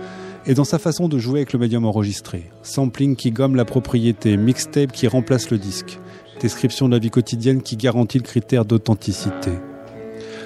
et 0.47 0.55
dans 0.55 0.63
sa 0.63 0.79
façon 0.79 1.07
de 1.07 1.19
jouer 1.19 1.41
avec 1.41 1.53
le 1.53 1.59
médium 1.59 1.85
enregistré. 1.85 2.49
Sampling 2.63 3.15
qui 3.15 3.29
gomme 3.29 3.55
la 3.55 3.63
propriété, 3.63 4.37
mixtape 4.37 4.91
qui 4.91 5.07
remplace 5.07 5.51
le 5.51 5.59
disque, 5.59 5.99
description 6.41 6.87
de 6.87 6.93
la 6.93 6.99
vie 6.99 7.11
quotidienne 7.11 7.61
qui 7.61 7.77
garantit 7.77 8.17
le 8.17 8.23
critère 8.23 8.65
d'authenticité. 8.65 9.51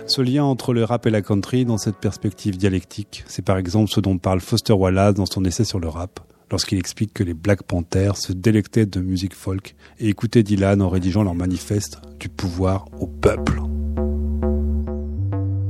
Ce 0.06 0.22
lien 0.22 0.44
entre 0.44 0.74
le 0.74 0.84
rap 0.84 1.06
et 1.06 1.12
la 1.12 1.22
country 1.22 1.64
dans 1.64 1.78
cette 1.78 1.98
perspective 1.98 2.58
dialectique, 2.58 3.24
c'est 3.28 3.42
par 3.42 3.58
exemple 3.58 3.90
ce 3.90 4.02
dont 4.02 4.18
parle 4.18 4.42
Foster 4.42 4.74
Wallace 4.74 5.14
dans 5.14 5.26
son 5.26 5.46
essai 5.46 5.64
sur 5.64 5.80
le 5.80 5.88
rap, 5.88 6.20
lorsqu'il 6.52 6.78
explique 6.78 7.14
que 7.14 7.24
les 7.24 7.34
Black 7.34 7.64
Panthers 7.64 8.18
se 8.18 8.34
délectaient 8.34 8.86
de 8.86 9.00
musique 9.00 9.36
folk 9.36 9.76
et 10.00 10.10
écoutaient 10.10 10.44
Dylan 10.44 10.82
en 10.82 10.90
rédigeant 10.90 11.24
leur 11.24 11.36
manifeste 11.36 12.00
du 12.20 12.30
pouvoir 12.30 12.88
au 13.00 13.08
peuple. 13.08 13.62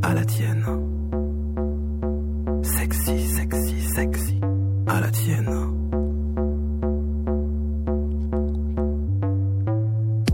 à 0.08 0.14
la 0.14 0.24
tienne. 0.24 0.66
Sexy, 2.64 3.28
sexy, 3.28 3.82
sexy, 3.94 4.40
à 4.88 5.02
la 5.02 5.12
tienne. 5.12 5.50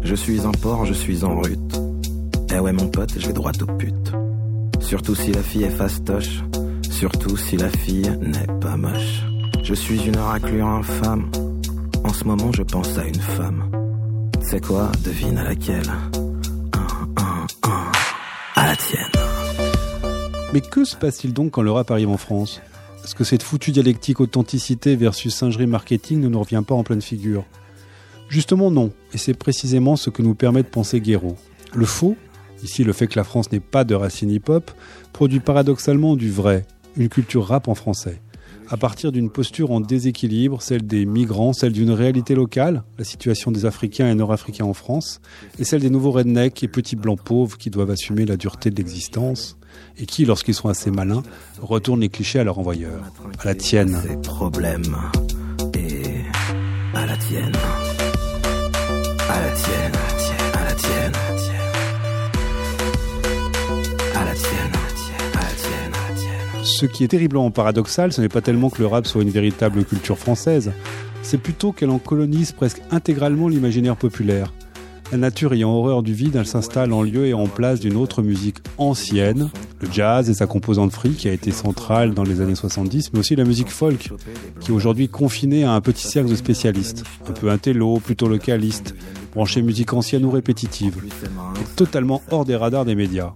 Je 0.04 0.16
suis 0.16 0.42
un 0.42 0.52
porc, 0.52 0.86
je 0.86 0.94
suis 0.94 1.24
en 1.24 1.40
rute. 1.40 1.82
Eh 2.54 2.60
ouais 2.60 2.72
mon 2.72 2.88
pote, 2.88 3.14
je 3.18 3.26
vais 3.26 3.34
droit 3.34 3.52
au 3.62 3.66
pute. 3.78 4.12
Surtout 4.80 5.16
si 5.16 5.32
la 5.32 5.42
fille 5.42 5.64
est 5.64 5.72
fastoche, 5.72 6.44
surtout 6.92 7.36
si 7.36 7.58
la 7.58 7.70
fille 7.70 8.12
n'est 8.22 8.60
pas 8.60 8.78
moche. 8.78 9.24
Je 9.64 9.74
suis 9.74 10.06
une 10.06 10.18
raclure 10.18 10.68
infâme. 10.68 11.32
En 12.04 12.12
ce 12.12 12.26
moment, 12.26 12.52
je 12.52 12.64
pense 12.64 12.98
à 12.98 13.06
une 13.06 13.16
femme. 13.16 13.72
C'est 14.42 14.62
quoi 14.62 14.92
Devine 15.06 15.38
à 15.38 15.46
laquelle? 15.46 15.90
Un, 16.74 17.22
un, 17.22 17.48
un. 17.64 17.92
À 18.56 18.68
la 18.68 18.76
tienne. 18.76 19.08
Mais 20.54 20.60
que 20.60 20.84
se 20.84 20.98
passe-t-il 20.98 21.34
donc 21.34 21.52
quand 21.52 21.62
le 21.62 21.72
rap 21.72 21.92
arrive 21.92 22.10
en 22.10 22.18
France? 22.18 22.62
Est-ce 23.06 23.16
que 23.16 23.24
cette 23.24 23.42
foutue 23.42 23.72
dialectique 23.72 24.20
authenticité 24.20 24.98
versus 24.98 25.34
singerie 25.34 25.66
marketing 25.66 26.20
ne 26.20 26.28
nous 26.28 26.42
revient 26.42 26.64
pas 26.68 26.76
en 26.76 26.84
pleine 26.84 27.02
figure? 27.02 27.46
Justement 28.28 28.70
non, 28.70 28.92
et 29.14 29.18
c'est 29.18 29.34
précisément 29.34 29.96
ce 29.96 30.10
que 30.10 30.22
nous 30.22 30.36
permet 30.36 30.64
de 30.64 30.68
penser 30.68 31.00
Guéraud. 31.00 31.38
Le 31.74 31.86
faux, 31.86 32.18
ici 32.64 32.84
le 32.84 32.92
fait 32.92 33.08
que 33.08 33.18
la 33.18 33.24
France 33.24 33.50
n'ait 33.54 33.62
pas 33.62 33.86
de 33.86 33.96
racines 33.96 34.30
hip-hop, 34.30 34.72
produit 35.14 35.40
paradoxalement 35.40 36.18
du 36.18 36.32
vrai, 36.32 36.66
une 36.98 37.08
culture 37.08 37.48
rap 37.48 37.70
en 37.70 37.76
français 37.76 38.20
à 38.74 38.78
partir 38.78 39.12
d'une 39.12 39.30
posture 39.30 39.70
en 39.70 39.80
déséquilibre, 39.82 40.64
celle 40.64 40.88
des 40.88 41.06
migrants, 41.06 41.54
celle 41.54 41.74
d'une 41.74 41.92
réalité 41.92 42.34
locale, 42.34 42.82
la 42.98 43.04
situation 43.04 43.52
des 43.52 43.68
Africains 43.68 44.10
et 44.10 44.16
Nord-Africains 44.16 44.66
en 44.66 44.74
France, 44.74 45.22
et 45.60 45.64
celle 45.64 45.82
des 45.82 45.92
nouveaux 45.92 46.10
rednecks 46.10 46.64
et 46.64 46.68
petits 46.68 46.96
blancs 46.96 47.22
pauvres 47.24 47.60
qui 47.60 47.70
doivent 47.70 47.92
assumer 47.92 48.26
la 48.26 48.36
dureté 48.36 48.72
de 48.72 48.76
l'existence, 48.76 49.60
et 50.00 50.08
qui, 50.08 50.26
lorsqu'ils 50.26 50.56
sont 50.56 50.70
assez 50.70 50.90
malins, 50.90 51.22
retournent 51.62 52.02
les 52.02 52.10
clichés 52.10 52.40
à 52.40 52.44
leur 52.44 52.58
envoyeur, 52.58 53.04
à 53.40 53.46
la 53.46 53.54
tienne. 53.54 53.94
À 56.96 57.06
la 57.06 57.18
tienne, 57.18 57.52
à 59.30 59.40
la 59.40 59.52
tienne, 59.52 60.03
Ce 66.64 66.86
qui 66.86 67.04
est 67.04 67.10
terriblement 67.10 67.52
paradoxal, 67.52 68.14
ce 68.14 68.22
n'est 68.22 68.30
pas 68.30 68.40
tellement 68.40 68.70
que 68.70 68.80
le 68.80 68.88
rap 68.88 69.06
soit 69.06 69.22
une 69.22 69.30
véritable 69.30 69.84
culture 69.84 70.18
française, 70.18 70.72
c'est 71.22 71.38
plutôt 71.38 71.74
qu'elle 71.74 71.90
en 71.90 72.00
colonise 72.00 72.54
presque 72.54 72.82
intégralement 72.90 73.50
l'imaginaire 73.50 73.98
populaire. 73.98 74.54
La 75.12 75.18
nature 75.18 75.54
ayant 75.54 75.72
horreur 75.72 76.04
du 76.04 76.14
vide, 76.14 76.38
elle 76.38 76.48
s'installe 76.48 76.94
en 76.94 77.04
lieu 77.04 77.28
et 77.28 77.34
en 77.34 77.48
place 77.48 77.82
d'une 77.82 77.98
autre 77.98 78.22
musique 78.22 78.60
ancienne, 78.78 79.52
le 79.82 79.92
jazz 79.92 80.30
et 80.30 80.34
sa 80.34 80.48
composante 80.48 80.94
free 80.94 81.12
qui 81.12 81.28
a 81.28 81.34
été 81.34 81.52
centrale 81.52 82.14
dans 82.14 82.24
les 82.24 82.40
années 82.40 82.56
70, 82.56 83.12
mais 83.12 83.20
aussi 83.20 83.36
la 83.36 83.44
musique 83.44 83.70
folk, 83.70 84.12
qui 84.62 84.72
est 84.72 84.74
aujourd'hui 84.74 85.10
confinée 85.10 85.66
à 85.66 85.74
un 85.74 85.82
petit 85.82 86.08
cercle 86.08 86.30
de 86.30 86.36
spécialistes, 86.36 87.04
un 87.28 87.34
peu 87.34 87.50
intello, 87.52 88.00
plutôt 88.00 88.30
localiste, 88.30 88.96
branché 89.34 89.62
musique 89.62 89.92
ancienne 89.92 90.24
ou 90.24 90.32
répétitive, 90.32 90.96
et 91.62 91.76
totalement 91.76 92.22
hors 92.32 92.46
des 92.46 92.56
radars 92.56 92.86
des 92.86 92.96
médias. 92.96 93.34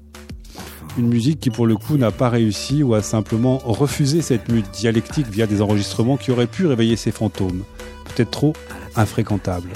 Une 0.97 1.09
musique 1.09 1.39
qui 1.39 1.51
pour 1.51 1.67
le 1.67 1.75
coup 1.75 1.95
n'a 1.95 2.09
pas 2.09 2.29
réussi 2.29 2.81
ou 2.81 2.95
a 2.95 3.03
simplement 3.03 3.59
refusé 3.59 4.23
cette 4.23 4.49
mute 4.49 4.71
dialectique 4.71 5.27
via 5.27 5.45
des 5.45 5.61
enregistrements 5.61 6.17
qui 6.17 6.31
auraient 6.31 6.47
pu 6.47 6.65
réveiller 6.65 6.95
ses 6.95 7.11
fantômes, 7.11 7.63
peut-être 8.05 8.31
trop 8.31 8.53
infréquentables. 8.95 9.69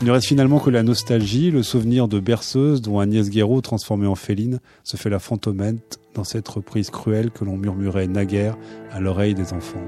Il 0.00 0.06
ne 0.06 0.12
reste 0.12 0.26
finalement 0.26 0.58
que 0.58 0.70
la 0.70 0.82
nostalgie, 0.82 1.50
le 1.50 1.62
souvenir 1.62 2.08
de 2.08 2.18
berceuse 2.18 2.80
dont 2.80 2.98
Agnès 2.98 3.28
Guéraud, 3.28 3.60
transformée 3.60 4.06
en 4.06 4.14
féline, 4.14 4.60
se 4.84 4.96
fait 4.96 5.10
la 5.10 5.18
fantomette 5.18 5.98
dans 6.14 6.24
cette 6.24 6.48
reprise 6.48 6.88
cruelle 6.88 7.30
que 7.30 7.44
l'on 7.44 7.58
murmurait 7.58 8.06
naguère 8.06 8.56
à 8.90 9.00
l'oreille 9.00 9.34
des 9.34 9.52
enfants. 9.52 9.84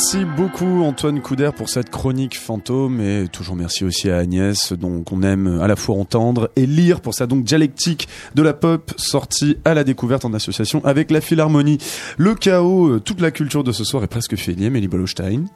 Merci 0.00 0.24
beaucoup 0.24 0.84
Antoine 0.84 1.20
Couder 1.20 1.50
pour 1.56 1.68
cette 1.68 1.90
chronique 1.90 2.38
fantôme 2.38 3.00
et 3.00 3.26
toujours 3.26 3.56
merci 3.56 3.84
aussi 3.84 4.08
à 4.08 4.18
Agnès 4.18 4.72
dont 4.74 5.04
on 5.10 5.24
aime 5.24 5.58
à 5.60 5.66
la 5.66 5.74
fois 5.74 5.96
entendre 5.96 6.52
et 6.54 6.66
lire 6.66 7.00
pour 7.00 7.14
sa 7.14 7.26
donc 7.26 7.42
dialectique 7.42 8.06
de 8.36 8.42
la 8.42 8.54
pop 8.54 8.94
sortie 8.96 9.56
à 9.64 9.74
la 9.74 9.82
découverte 9.82 10.24
en 10.24 10.32
association 10.34 10.84
avec 10.84 11.10
la 11.10 11.20
Philharmonie. 11.20 11.78
Le 12.16 12.36
chaos, 12.36 12.86
euh, 12.86 13.00
toute 13.00 13.20
la 13.20 13.32
culture 13.32 13.64
de 13.64 13.72
ce 13.72 13.82
soir 13.82 14.04
est 14.04 14.06
presque 14.06 14.36
finie, 14.36 14.70
Mélie 14.70 14.86
Bolostein. 14.86 15.46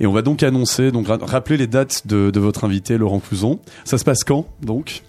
Et 0.00 0.08
on 0.08 0.12
va 0.12 0.22
donc 0.22 0.42
annoncer, 0.42 0.90
donc 0.90 1.06
rappeler 1.06 1.56
les 1.56 1.68
dates 1.68 2.04
de, 2.04 2.32
de 2.32 2.40
votre 2.40 2.64
invité 2.64 2.98
Laurent 2.98 3.20
Clouzon. 3.20 3.60
Ça 3.84 3.96
se 3.96 4.04
passe 4.04 4.24
quand 4.24 4.48
donc? 4.60 5.04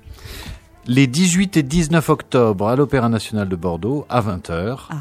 Les 0.85 1.07
18 1.07 1.57
et 1.57 1.63
19 1.63 2.07
octobre 2.07 2.67
à 2.67 2.75
l'Opéra 2.75 3.09
National 3.09 3.49
de 3.49 3.55
Bordeaux 3.55 4.05
à 4.09 4.21
20h. 4.21 4.77
Ah 4.91 4.95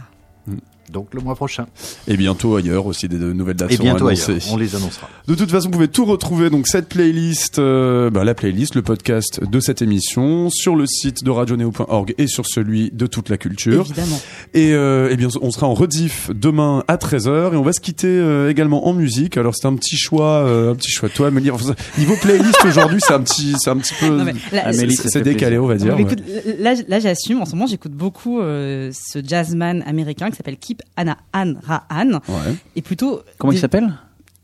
donc 0.93 1.09
le 1.13 1.21
mois 1.21 1.35
prochain. 1.35 1.67
Et 2.09 2.17
bientôt 2.17 2.57
ailleurs 2.57 2.87
aussi 2.87 3.09
des 3.09 3.17
nouvelles 3.17 3.57
dates 3.57 3.73
Et 3.73 3.77
bientôt 3.77 4.07
annoncées. 4.09 4.33
ailleurs, 4.33 4.43
on 4.53 4.57
les 4.57 4.75
annoncera. 4.77 5.09
De 5.27 5.35
toute 5.35 5.51
façon, 5.51 5.67
vous 5.69 5.73
pouvez 5.73 5.89
tout 5.89 6.05
retrouver 6.05 6.51
donc 6.51 6.67
cette 6.69 6.89
playlist, 6.89 7.59
euh, 7.59 8.11
bah, 8.11 8.25
la 8.25 8.35
playlist, 8.35 8.75
le 8.75 8.83
podcast 8.83 9.43
de 9.45 9.61
cette 9.61 9.83
émission 9.83 10.51
sur 10.51 10.77
le 10.77 10.87
site 10.87 11.25
de 11.25 11.31
radioneo.org 11.31 12.15
et 12.19 12.27
sur 12.27 12.47
celui 12.47 12.91
de 12.93 13.07
toute 13.07 13.29
la 13.29 13.37
culture. 13.37 13.83
Évidemment. 13.87 14.21
Et, 14.55 14.73
euh, 14.73 15.09
eh 15.11 15.17
bien, 15.17 15.29
on 15.43 15.51
sera 15.51 15.67
en 15.67 15.75
rediff 15.75 16.31
demain 16.35 16.85
à 16.89 16.97
13h 16.97 17.55
et 17.55 17.57
on 17.57 17.63
va 17.63 17.73
se 17.73 17.81
quitter 17.81 18.09
euh, 18.09 18.51
également 18.51 18.87
en 18.87 18.93
musique. 18.93 19.37
Alors 19.37 19.55
c'est 19.55 19.67
un 19.67 19.75
petit 19.75 19.97
choix, 19.97 20.45
euh, 20.47 20.73
un 20.73 20.75
petit 20.75 20.91
choix. 20.91 21.09
Toi, 21.09 21.29
Amélie, 21.29 21.51
enfin, 21.51 21.75
niveau 21.99 22.15
playlist 22.21 22.59
aujourd'hui, 22.65 23.01
c'est 23.01 23.15
un 23.15 23.21
petit, 23.23 23.55
c'est 23.59 23.71
un 23.71 23.77
petit 23.77 23.95
peu, 23.99 24.09
Non, 24.09 24.25
mais 24.25 24.35
là, 24.53 24.67
Amélie, 24.69 24.95
c'est- 24.95 25.23
décalé, 25.23 25.59
on 25.59 25.67
va 25.67 25.77
dire. 25.77 25.97
Mais 25.97 26.05
ouais. 26.05 26.13
écoute, 26.13 26.23
là, 26.59 26.75
là, 26.89 27.01
j'assume. 27.01 27.41
En 27.41 27.47
ce 27.47 27.53
moment, 27.53 27.67
j'écoute 27.67 27.93
beaucoup 27.93 28.41
euh, 28.41 28.91
ce 28.93 29.21
jazzman 29.25 29.83
américain 29.87 30.31
qui 30.31 30.37
s'appelle 30.37 30.57
Kip 30.75 30.83
Anna 30.97 31.17
Ann 31.33 31.59
Rahan. 31.63 32.21
Ouais. 32.29 32.57
Et 32.77 32.83
plutôt. 32.83 33.23
Comment 33.39 33.53
il 33.53 33.59
s'appelle? 33.59 33.93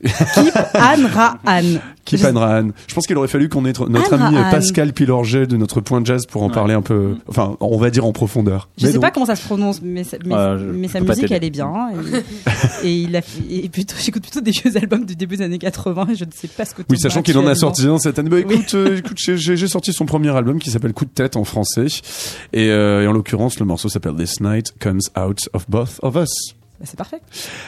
Kip 0.02 0.56
Ann 0.74 1.06
Rahan. 1.06 1.62
Keep 2.04 2.24
Anne 2.24 2.36
Rahan. 2.38 2.68
Je 2.86 2.94
pense 2.94 3.06
qu'il 3.06 3.16
aurait 3.18 3.28
fallu 3.28 3.48
qu'on 3.48 3.64
ait 3.66 3.72
notre 3.88 4.14
Anne 4.14 4.22
ami 4.22 4.36
Rahan. 4.38 4.50
Pascal 4.50 4.92
Pilorget 4.92 5.46
de 5.46 5.56
notre 5.56 5.80
point 5.80 6.02
jazz 6.04 6.24
pour 6.26 6.42
en 6.42 6.48
parler 6.50 6.74
un 6.74 6.82
peu, 6.82 7.16
enfin, 7.28 7.56
on 7.60 7.76
va 7.76 7.90
dire 7.90 8.04
en 8.06 8.12
profondeur. 8.12 8.68
Je 8.78 8.84
Mais 8.84 8.88
sais 8.88 8.94
donc- 8.94 9.02
pas 9.02 9.10
comment 9.10 9.26
ça 9.26 9.36
se 9.36 9.44
prononce, 9.44 9.80
mais, 9.82 10.04
sa- 10.04 10.16
mais, 10.24 10.34
mais 10.72 11.00
musique 11.00 11.30
elle 11.30 11.44
est 11.44 11.50
bien. 11.50 11.72
Et, 12.82 12.88
et 12.88 12.94
il 13.02 13.14
a 13.16 13.22
fait- 13.22 13.42
et 13.50 13.68
plutôt, 13.68 13.94
j'écoute 14.00 14.22
plutôt 14.22 14.40
des 14.40 14.50
vieux 14.52 14.76
albums 14.76 15.04
du 15.04 15.16
début 15.16 15.36
des 15.36 15.44
années 15.44 15.58
80 15.58 16.08
et 16.12 16.14
je 16.16 16.24
ne 16.24 16.30
sais 16.34 16.48
pas 16.48 16.64
ce 16.64 16.74
que 16.74 16.82
Oui, 16.88 16.98
sachant 16.98 17.22
qu'il 17.22 17.36
en 17.38 17.46
a 17.46 17.54
sorti 17.54 17.86
un 17.86 17.98
cette 17.98 18.18
année. 18.18 18.30
Bah, 18.30 18.38
écoute, 18.38 18.74
euh, 18.74 18.96
écoute, 18.98 19.18
j'ai 19.18 19.36
j'ai 19.36 19.68
sorti 19.68 19.92
son 19.92 20.06
premier 20.06 20.34
album 20.34 20.58
qui 20.58 20.70
s'appelle 20.70 20.92
Coup 20.94 21.04
de 21.04 21.10
tête 21.10 21.36
en 21.36 21.44
français, 21.44 21.86
et, 22.52 22.70
euh, 22.70 23.02
et 23.02 23.06
en 23.06 23.12
l'occurrence, 23.12 23.58
le 23.60 23.66
morceau 23.66 23.88
s'appelle 23.88 24.14
This 24.16 24.40
Night 24.40 24.74
Comes 24.80 25.00
Out 25.18 25.48
of 25.52 25.68
Both 25.68 25.98
of 26.02 26.16
Us. 26.16 26.54
Bah, 26.80 26.86
c'est 26.88 26.96
parfait. 26.96 27.20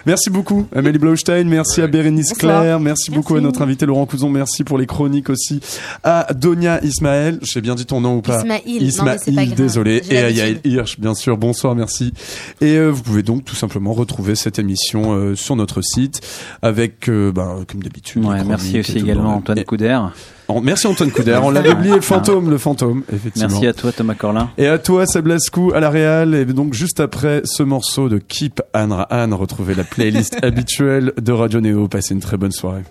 Merci 0.06 0.30
beaucoup, 0.30 0.66
Amélie 0.74 0.98
Blaustein. 0.98 1.44
Merci 1.44 1.82
à 1.82 1.86
Bérénice 1.86 2.30
Bonsoir. 2.30 2.62
Claire. 2.62 2.80
Merci, 2.80 3.10
beaucoup 3.10 3.36
à 3.36 3.42
notre 3.42 3.60
invité 3.60 3.84
Laurent 3.84 4.06
Couzon. 4.06 4.30
Merci 4.30 4.64
pour 4.64 4.78
les 4.78 4.86
chroniques 4.86 5.28
aussi 5.28 5.60
à 6.02 6.28
Donia 6.32 6.82
Ismaël. 6.82 7.38
J'ai 7.42 7.60
bien 7.60 7.74
dit 7.74 7.84
ton 7.84 8.00
nom 8.00 8.16
ou 8.16 8.22
pas 8.22 8.38
Ismaïl. 8.38 8.80
Non, 8.82 8.88
Ismaël, 8.88 9.18
c'est 9.22 9.32
pas 9.34 9.44
désolé. 9.44 10.02
Et 10.08 10.16
à. 10.16 10.30
Yael 10.30 10.60
Hirsch, 10.64 10.98
bien 10.98 11.14
sûr. 11.14 11.36
Bonsoir, 11.36 11.74
merci. 11.74 12.14
Et 12.62 12.76
euh, 12.76 12.88
vous 12.88 13.02
pouvez 13.02 13.22
donc 13.22 13.44
tout 13.44 13.54
simplement 13.54 13.92
retrouver 13.92 14.34
cette 14.34 14.58
émission 14.58 15.12
euh, 15.12 15.34
sur 15.36 15.56
notre 15.56 15.82
site 15.82 16.22
avec, 16.62 17.10
euh, 17.10 17.32
bah, 17.32 17.56
comme 17.70 17.82
d'habitude. 17.82 18.24
Ouais, 18.24 18.42
merci 18.44 18.80
aussi 18.80 18.96
également. 18.96 19.34
Antoine 19.36 19.58
Et- 19.58 19.64
Couder. 19.64 19.98
Merci 20.60 20.86
Antoine 20.86 21.10
Couder. 21.10 21.38
On 21.42 21.50
l'avait 21.50 21.72
oublié, 21.72 21.94
le 21.94 22.00
fantôme, 22.00 22.50
le 22.50 22.58
fantôme, 22.58 23.02
effectivement. 23.12 23.48
Merci 23.48 23.66
à 23.66 23.72
toi 23.72 23.92
Thomas 23.92 24.14
Corlin. 24.14 24.50
Et 24.58 24.66
à 24.66 24.78
toi, 24.78 25.06
Sablaskou, 25.06 25.72
à 25.74 25.80
la 25.80 25.90
Real. 25.90 26.34
Et 26.34 26.44
donc, 26.44 26.74
juste 26.74 27.00
après 27.00 27.42
ce 27.44 27.62
morceau 27.62 28.08
de 28.08 28.18
Keep 28.18 28.60
Anne 28.72 28.92
Rahan, 28.92 29.36
retrouvez 29.36 29.74
la 29.74 29.84
playlist 29.84 30.36
habituelle 30.42 31.12
de 31.20 31.32
Radio 31.32 31.60
Néo. 31.60 31.88
Passez 31.88 32.14
une 32.14 32.20
très 32.20 32.36
bonne 32.36 32.52
soirée. 32.52 32.82